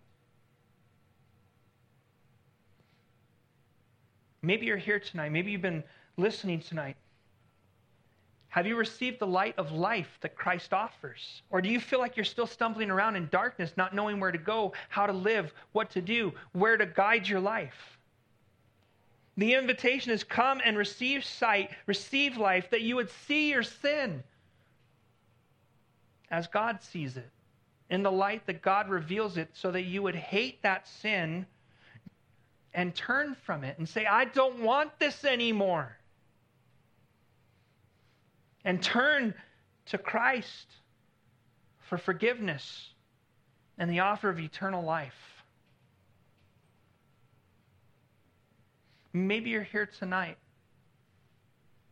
Maybe 4.41 4.65
you're 4.65 4.77
here 4.77 4.97
tonight. 4.97 5.33
Maybe 5.33 5.51
you've 5.51 5.61
been 5.61 5.83
listening 6.15 6.61
tonight. 6.61 6.95
Have 8.47 8.65
you 8.65 8.77
received 8.77 9.19
the 9.19 9.27
light 9.27 9.55
of 9.57 9.73
life 9.73 10.17
that 10.21 10.37
Christ 10.37 10.73
offers? 10.73 11.41
Or 11.49 11.61
do 11.61 11.67
you 11.67 11.81
feel 11.81 11.99
like 11.99 12.15
you're 12.15 12.23
still 12.23 12.47
stumbling 12.47 12.89
around 12.89 13.17
in 13.17 13.27
darkness, 13.33 13.73
not 13.75 13.93
knowing 13.93 14.21
where 14.21 14.31
to 14.31 14.37
go, 14.37 14.71
how 14.87 15.05
to 15.05 15.11
live, 15.11 15.53
what 15.73 15.89
to 15.89 16.01
do, 16.01 16.31
where 16.53 16.77
to 16.77 16.85
guide 16.85 17.27
your 17.27 17.41
life? 17.41 17.99
The 19.39 19.53
invitation 19.53 20.11
is 20.11 20.25
come 20.25 20.59
and 20.65 20.77
receive 20.77 21.23
sight, 21.23 21.71
receive 21.85 22.35
life, 22.35 22.69
that 22.71 22.81
you 22.81 22.97
would 22.97 23.09
see 23.09 23.49
your 23.49 23.63
sin 23.63 24.21
as 26.29 26.45
God 26.47 26.83
sees 26.83 27.15
it, 27.15 27.29
in 27.89 28.03
the 28.03 28.11
light 28.11 28.45
that 28.47 28.61
God 28.61 28.89
reveals 28.89 29.37
it, 29.37 29.47
so 29.53 29.71
that 29.71 29.83
you 29.83 30.03
would 30.03 30.15
hate 30.15 30.61
that 30.63 30.89
sin 30.89 31.45
and 32.73 32.93
turn 32.93 33.33
from 33.45 33.63
it 33.63 33.77
and 33.77 33.87
say, 33.87 34.05
I 34.05 34.25
don't 34.25 34.59
want 34.59 34.99
this 34.99 35.23
anymore. 35.23 35.95
And 38.65 38.83
turn 38.83 39.33
to 39.85 39.97
Christ 39.97 40.67
for 41.87 41.97
forgiveness 41.97 42.89
and 43.77 43.89
the 43.89 44.01
offer 44.01 44.29
of 44.29 44.37
eternal 44.37 44.83
life. 44.83 45.38
Maybe 49.14 49.49
you're 49.49 49.64
here 49.64 49.88
tonight 49.88 50.38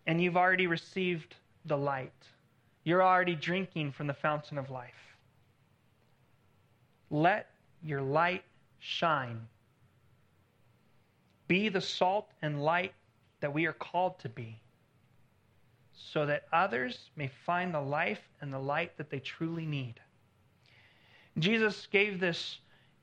and 0.06 0.22
you've 0.22 0.38
already 0.38 0.68
received 0.68 1.36
the 1.66 1.78
light. 1.78 2.14
You're 2.84 3.04
already 3.04 3.36
drinking 3.36 3.92
from 3.92 4.08
the 4.08 4.14
fountain 4.14 4.58
of 4.58 4.70
life. 4.70 4.94
Let 7.10 7.50
your 7.84 8.02
light 8.02 8.44
shine. 8.80 9.42
Be 11.48 11.70
the 11.70 11.82
salt 11.82 12.30
and 12.42 12.64
light 12.64 12.94
that 13.40 13.54
we 13.54 13.66
are 13.66 13.74
called 13.74 14.20
to 14.20 14.30
be, 14.30 14.60
so 15.94 16.26
that 16.26 16.48
others 16.52 17.10
may 17.16 17.30
find 17.46 17.74
the 17.74 17.82
life 17.82 18.22
and 18.42 18.52
the 18.52 18.60
light 18.60 18.98
that 18.98 19.10
they 19.10 19.20
truly 19.20 19.66
need. 19.66 19.96
Jesus 21.40 21.88
gave 21.92 22.20
this 22.20 22.60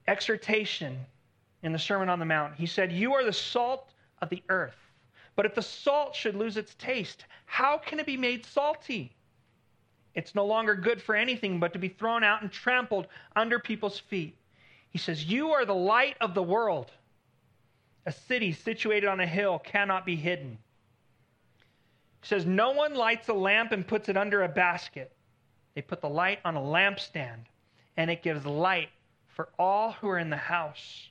exhortation 0.07 0.99
in 1.63 1.73
the 1.73 1.79
Sermon 1.79 2.09
on 2.09 2.19
the 2.19 2.25
Mount. 2.25 2.55
He 2.55 2.67
said, 2.67 2.93
You 2.93 3.15
are 3.15 3.25
the 3.25 3.33
salt 3.33 3.89
of 4.21 4.31
the 4.31 4.43
earth. 4.49 4.77
But 5.37 5.47
if 5.47 5.55
the 5.55 5.63
salt 5.63 6.15
should 6.15 6.37
lose 6.37 6.57
its 6.57 6.75
taste, 6.75 7.25
how 7.47 7.79
can 7.79 7.99
it 7.99 8.07
be 8.07 8.17
made 8.17 8.47
salty? 8.47 9.15
It's 10.15 10.35
no 10.35 10.47
longer 10.47 10.75
good 10.75 11.03
for 11.03 11.17
anything 11.17 11.59
but 11.59 11.73
to 11.73 11.79
be 11.79 11.89
thrown 11.89 12.23
out 12.23 12.43
and 12.43 12.51
trampled 12.51 13.09
under 13.35 13.59
people's 13.59 13.99
feet. 13.99 14.37
He 14.91 14.99
says, 14.99 15.25
You 15.25 15.51
are 15.51 15.65
the 15.65 15.75
light 15.75 16.17
of 16.21 16.35
the 16.35 16.43
world. 16.43 16.93
A 18.07 18.13
city 18.13 18.53
situated 18.53 19.09
on 19.09 19.21
a 19.21 19.27
hill 19.27 19.59
cannot 19.59 20.07
be 20.07 20.15
hidden. 20.15 20.59
He 22.23 22.29
says, 22.29 22.47
No 22.47 22.71
one 22.71 22.95
lights 22.95 23.29
a 23.29 23.35
lamp 23.35 23.73
and 23.73 23.87
puts 23.87 24.09
it 24.09 24.17
under 24.17 24.43
a 24.43 24.49
basket. 24.49 25.11
They 25.75 25.83
put 25.83 26.01
the 26.01 26.09
light 26.09 26.39
on 26.45 26.55
a 26.55 26.61
lampstand, 26.61 27.47
and 27.97 28.09
it 28.11 28.23
gives 28.23 28.47
light 28.47 28.91
for 29.27 29.49
all 29.59 29.93
who 29.93 30.09
are 30.09 30.19
in 30.19 30.31
the 30.31 30.37
house. 30.37 31.09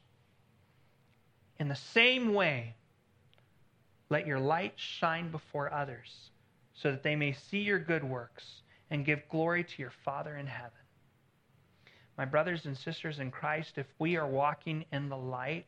In 1.59 1.67
the 1.67 1.75
same 1.75 2.33
way, 2.33 2.75
let 4.13 4.27
your 4.27 4.39
light 4.39 4.73
shine 4.75 5.31
before 5.31 5.73
others, 5.73 6.29
so 6.75 6.91
that 6.91 7.01
they 7.01 7.15
may 7.15 7.33
see 7.33 7.57
your 7.57 7.79
good 7.79 8.03
works 8.03 8.61
and 8.91 9.03
give 9.03 9.27
glory 9.27 9.63
to 9.63 9.81
your 9.81 9.91
Father 10.05 10.37
in 10.37 10.45
heaven. 10.45 10.69
My 12.15 12.25
brothers 12.25 12.67
and 12.67 12.77
sisters 12.77 13.17
in 13.17 13.31
Christ, 13.31 13.79
if 13.79 13.87
we 13.97 14.15
are 14.15 14.27
walking 14.27 14.85
in 14.91 15.09
the 15.09 15.17
light, 15.17 15.65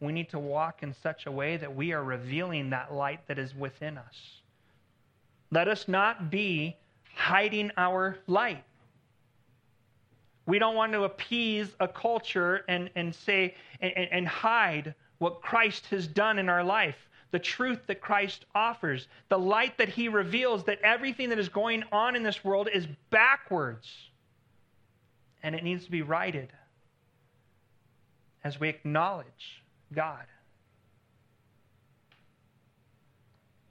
we 0.00 0.12
need 0.12 0.28
to 0.28 0.38
walk 0.38 0.82
in 0.82 0.92
such 0.92 1.24
a 1.24 1.32
way 1.32 1.56
that 1.56 1.74
we 1.74 1.94
are 1.94 2.04
revealing 2.04 2.68
that 2.68 2.92
light 2.92 3.26
that 3.28 3.38
is 3.38 3.54
within 3.54 3.96
us. 3.96 4.42
Let 5.50 5.66
us 5.66 5.88
not 5.88 6.30
be 6.30 6.76
hiding 7.14 7.70
our 7.78 8.18
light. 8.26 8.62
We 10.44 10.58
don't 10.58 10.74
want 10.74 10.92
to 10.92 11.04
appease 11.04 11.74
a 11.80 11.88
culture 11.88 12.62
and, 12.68 12.90
and 12.94 13.14
say 13.14 13.54
and, 13.80 13.96
and 13.96 14.28
hide 14.28 14.94
what 15.16 15.40
Christ 15.40 15.86
has 15.86 16.06
done 16.06 16.38
in 16.38 16.50
our 16.50 16.62
life 16.62 16.98
the 17.30 17.38
truth 17.38 17.80
that 17.86 18.00
Christ 18.00 18.44
offers, 18.54 19.08
the 19.28 19.38
light 19.38 19.78
that 19.78 19.88
he 19.88 20.08
reveals 20.08 20.64
that 20.64 20.80
everything 20.82 21.30
that 21.30 21.38
is 21.38 21.48
going 21.48 21.82
on 21.92 22.16
in 22.16 22.22
this 22.22 22.44
world 22.44 22.68
is 22.72 22.86
backwards 23.10 23.88
and 25.42 25.54
it 25.54 25.62
needs 25.62 25.84
to 25.84 25.90
be 25.90 26.02
righted 26.02 26.48
as 28.44 28.58
we 28.60 28.68
acknowledge 28.68 29.62
God. 29.92 30.24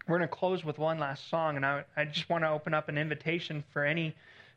We're 0.07 0.17
going 0.17 0.29
to 0.29 0.35
close 0.35 0.63
with 0.63 0.77
one 0.77 0.99
last 0.99 1.29
song, 1.29 1.55
and 1.55 1.65
I, 1.65 1.83
I 1.97 2.05
just 2.05 2.29
want 2.29 2.43
to 2.43 2.49
open 2.49 2.73
up 2.73 2.89
an 2.89 2.97
invitation 2.97 3.63
for 3.73 3.83
any 3.83 4.15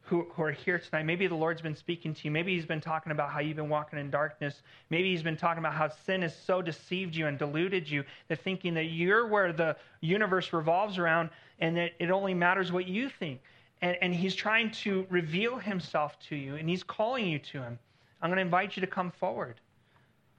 who, 0.09 0.27
who 0.35 0.43
are 0.43 0.53
here 0.53 0.79
tonight. 0.79 1.05
Maybe 1.05 1.27
the 1.27 1.35
Lord's 1.35 1.61
been 1.61 1.77
speaking 1.77 2.15
to 2.15 2.25
you. 2.25 2.31
Maybe 2.31 2.55
He's 2.55 2.65
been 2.65 2.81
talking 2.81 3.13
about 3.13 3.31
how 3.31 3.41
you've 3.41 3.57
been 3.57 3.69
walking 3.69 3.99
in 3.99 4.11
darkness. 4.11 4.63
Maybe 4.89 5.11
He's 5.11 5.23
been 5.23 5.37
talking 5.37 5.59
about 5.59 5.75
how 5.75 5.91
sin 6.07 6.23
has 6.23 6.35
so 6.35 6.63
deceived 6.63 7.15
you 7.15 7.27
and 7.27 7.39
deluded 7.39 7.89
you 7.89 8.05
that 8.29 8.41
thinking 8.41 8.75
that 8.75 8.85
you're 8.85 9.27
where 9.27 9.53
the 9.53 9.77
universe 10.01 10.53
revolves 10.53 10.97
around 10.97 11.29
and 11.59 11.77
that 11.77 11.93
it 11.99 12.11
only 12.11 12.33
matters 12.33 12.73
what 12.73 12.89
you 12.89 13.11
think. 13.11 13.41
And, 13.83 13.99
and 14.01 14.15
He's 14.15 14.35
trying 14.35 14.71
to 14.83 15.07
reveal 15.11 15.59
Himself 15.59 16.19
to 16.29 16.37
you, 16.37 16.57
and 16.57 16.69
He's 16.69 16.83
calling 16.83 17.27
you 17.27 17.39
to 17.39 17.63
Him. 17.63 17.79
I'm 18.23 18.31
going 18.31 18.39
to 18.39 18.43
invite 18.43 18.77
you 18.77 18.81
to 18.81 18.87
come 18.87 19.11
forward. 19.11 19.61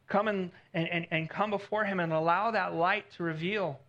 Come 0.07 0.27
and, 0.27 0.49
and, 0.73 1.05
and 1.11 1.29
come 1.29 1.51
before 1.51 1.85
Him 1.85 1.99
and 1.99 2.11
allow 2.11 2.49
that 2.51 2.73
light 2.73 3.05
to 3.17 3.23
reveal 3.23 3.79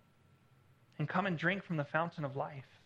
and 0.99 1.09
come 1.09 1.27
and 1.27 1.39
drink 1.39 1.65
from 1.65 1.79
the 1.79 1.85
fountain 1.85 2.25
of 2.25 2.37
life. 2.37 2.80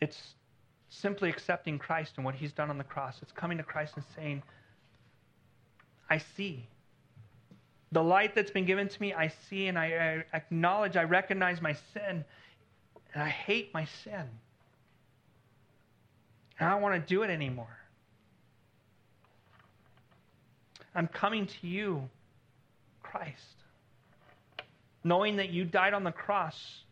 It's 0.00 0.34
simply 0.88 1.28
accepting 1.28 1.78
Christ 1.78 2.14
and 2.16 2.24
what 2.24 2.34
he's 2.34 2.52
done 2.52 2.70
on 2.70 2.78
the 2.78 2.84
cross. 2.84 3.18
It's 3.22 3.32
coming 3.32 3.58
to 3.58 3.64
Christ 3.64 3.94
and 3.96 4.04
saying, 4.16 4.42
I 6.08 6.18
see. 6.18 6.66
The 7.92 8.02
light 8.02 8.34
that's 8.34 8.50
been 8.50 8.66
given 8.66 8.88
to 8.88 9.00
me, 9.00 9.12
I 9.12 9.32
see 9.48 9.66
and 9.66 9.78
I, 9.78 10.24
I 10.32 10.36
acknowledge, 10.36 10.96
I 10.96 11.04
recognize 11.04 11.60
my 11.60 11.72
sin, 11.92 12.24
and 13.14 13.22
I 13.22 13.28
hate 13.28 13.74
my 13.74 13.84
sin. 14.04 14.24
And 16.58 16.68
I 16.68 16.72
don't 16.72 16.82
want 16.82 16.94
to 16.94 17.14
do 17.14 17.22
it 17.22 17.30
anymore. 17.30 17.76
I'm 20.94 21.08
coming 21.08 21.46
to 21.46 21.66
you, 21.66 22.08
Christ, 23.02 23.56
knowing 25.04 25.36
that 25.36 25.50
you 25.50 25.64
died 25.64 25.94
on 25.94 26.04
the 26.04 26.12
cross 26.12 26.82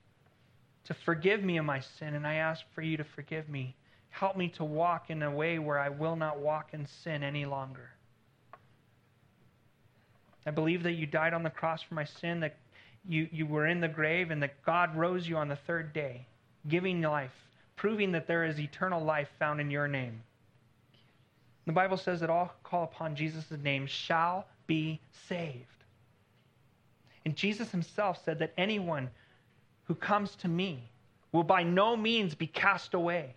to 0.89 0.95
forgive 0.95 1.45
me 1.45 1.59
of 1.59 1.67
my 1.67 1.81
sin, 1.81 2.15
and 2.15 2.27
I 2.27 2.37
ask 2.37 2.65
for 2.75 2.81
you 2.81 2.97
to 2.97 3.05
forgive 3.05 3.47
me. 3.51 3.77
Help 4.09 4.39
me 4.39 4.49
to 4.49 4.65
walk 4.65 5.11
in 5.11 5.23
a 5.23 5.31
way 5.31 5.59
where 5.59 5.79
I 5.79 5.91
will 5.91 6.17
not 6.17 6.39
walk 6.39 6.71
in 6.73 6.87
sin 6.87 7.23
any 7.23 7.45
longer. 7.45 7.91
I 10.47 10.51
believe 10.51 10.83
that 10.85 10.95
you 10.95 11.05
died 11.05 11.35
on 11.35 11.43
the 11.43 11.51
cross 11.51 11.83
for 11.83 11.93
my 11.93 12.05
sin, 12.05 12.41
that 12.41 12.57
you, 13.07 13.29
you 13.31 13.45
were 13.45 13.67
in 13.67 13.83
the 13.83 13.89
grave, 13.89 14.31
and 14.31 14.43
that 14.43 14.63
God 14.65 14.97
rose 14.97 15.29
you 15.29 15.37
on 15.37 15.49
the 15.49 15.57
third 15.57 15.93
day, 15.93 16.27
giving 16.69 17.03
life, 17.03 17.37
proving 17.77 18.11
that 18.13 18.27
there 18.27 18.47
is 18.47 18.59
eternal 18.59 19.05
life 19.05 19.29
found 19.39 19.61
in 19.61 19.71
your 19.71 19.89
name. 19.89 20.23
The 21.67 21.73
Bible 21.73 21.99
says 21.99 22.21
that 22.21 22.31
all 22.31 22.47
who 22.47 22.53
call 22.65 22.85
upon 22.85 23.15
Jesus' 23.15 23.51
name 23.63 23.87
shall 23.87 24.47
be 24.67 25.03
saved. 25.29 25.67
And 27.27 27.37
Jesus 27.37 27.71
himself 27.71 28.25
said 28.25 28.39
that 28.39 28.55
anyone 28.57 29.11
who 29.89 29.95
comes 29.95 30.37
to 30.37 30.49
me 30.49 30.91
will 31.33 31.43
by 31.43 31.63
no 31.63 31.97
means 31.97 32.35
be 32.35 32.47
cast 32.47 32.95
away. 32.95 33.35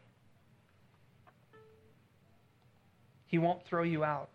He 3.26 3.38
won't 3.38 3.66
throw 3.66 3.84
you 3.84 4.04
out. 4.04 4.30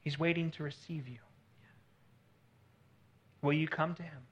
He's 0.00 0.18
waiting 0.18 0.50
to 0.52 0.62
receive 0.62 1.06
you. 1.06 1.18
Will 3.42 3.52
you 3.52 3.68
come 3.68 3.94
to 3.94 4.02
him? 4.02 4.22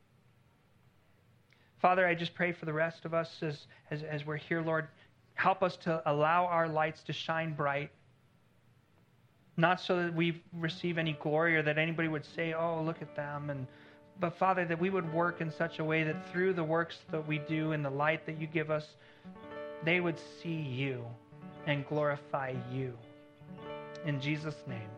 Father, 1.81 2.07
I 2.07 2.15
just 2.15 2.35
pray 2.35 2.53
for 2.53 2.65
the 2.65 2.73
rest 2.73 3.05
of 3.05 3.13
us 3.13 3.43
as, 3.43 3.67
as, 3.91 4.03
as 4.03 4.25
we're 4.25 4.39
here, 4.39 4.63
Lord. 4.63 4.89
Help 5.35 5.63
us 5.63 5.77
to 5.79 6.01
allow 6.11 6.47
our 6.47 6.67
lights 6.67 7.03
to 7.03 7.13
shine 7.13 7.53
bright. 7.53 7.91
Not 9.59 9.81
so 9.81 10.03
that 10.03 10.15
we 10.15 10.43
receive 10.55 10.97
any 10.97 11.13
glory 11.21 11.57
or 11.57 11.63
that 11.63 11.77
anybody 11.77 12.09
would 12.09 12.25
say, 12.25 12.55
oh, 12.55 12.83
look 12.83 13.03
at 13.03 13.15
them. 13.15 13.51
And, 13.51 13.67
but 14.21 14.37
Father, 14.39 14.65
that 14.65 14.81
we 14.81 14.91
would 14.91 15.13
work 15.13 15.41
in 15.41 15.51
such 15.51 15.79
a 15.79 15.85
way 15.85 16.05
that 16.05 16.31
through 16.33 16.55
the 16.55 16.65
works 16.65 16.97
that 17.11 17.27
we 17.27 17.39
do 17.39 17.73
and 17.73 17.85
the 17.85 17.91
light 17.91 18.27
that 18.27 18.41
you 18.41 18.47
give 18.47 18.71
us, 18.71 18.87
they 19.85 20.01
would 20.01 20.19
see 20.43 20.55
you 20.55 21.05
and 21.67 21.87
glorify 21.87 22.55
you. 22.73 22.93
In 24.07 24.21
Jesus' 24.21 24.63
name, 24.67 24.89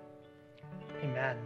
amen. 1.03 1.37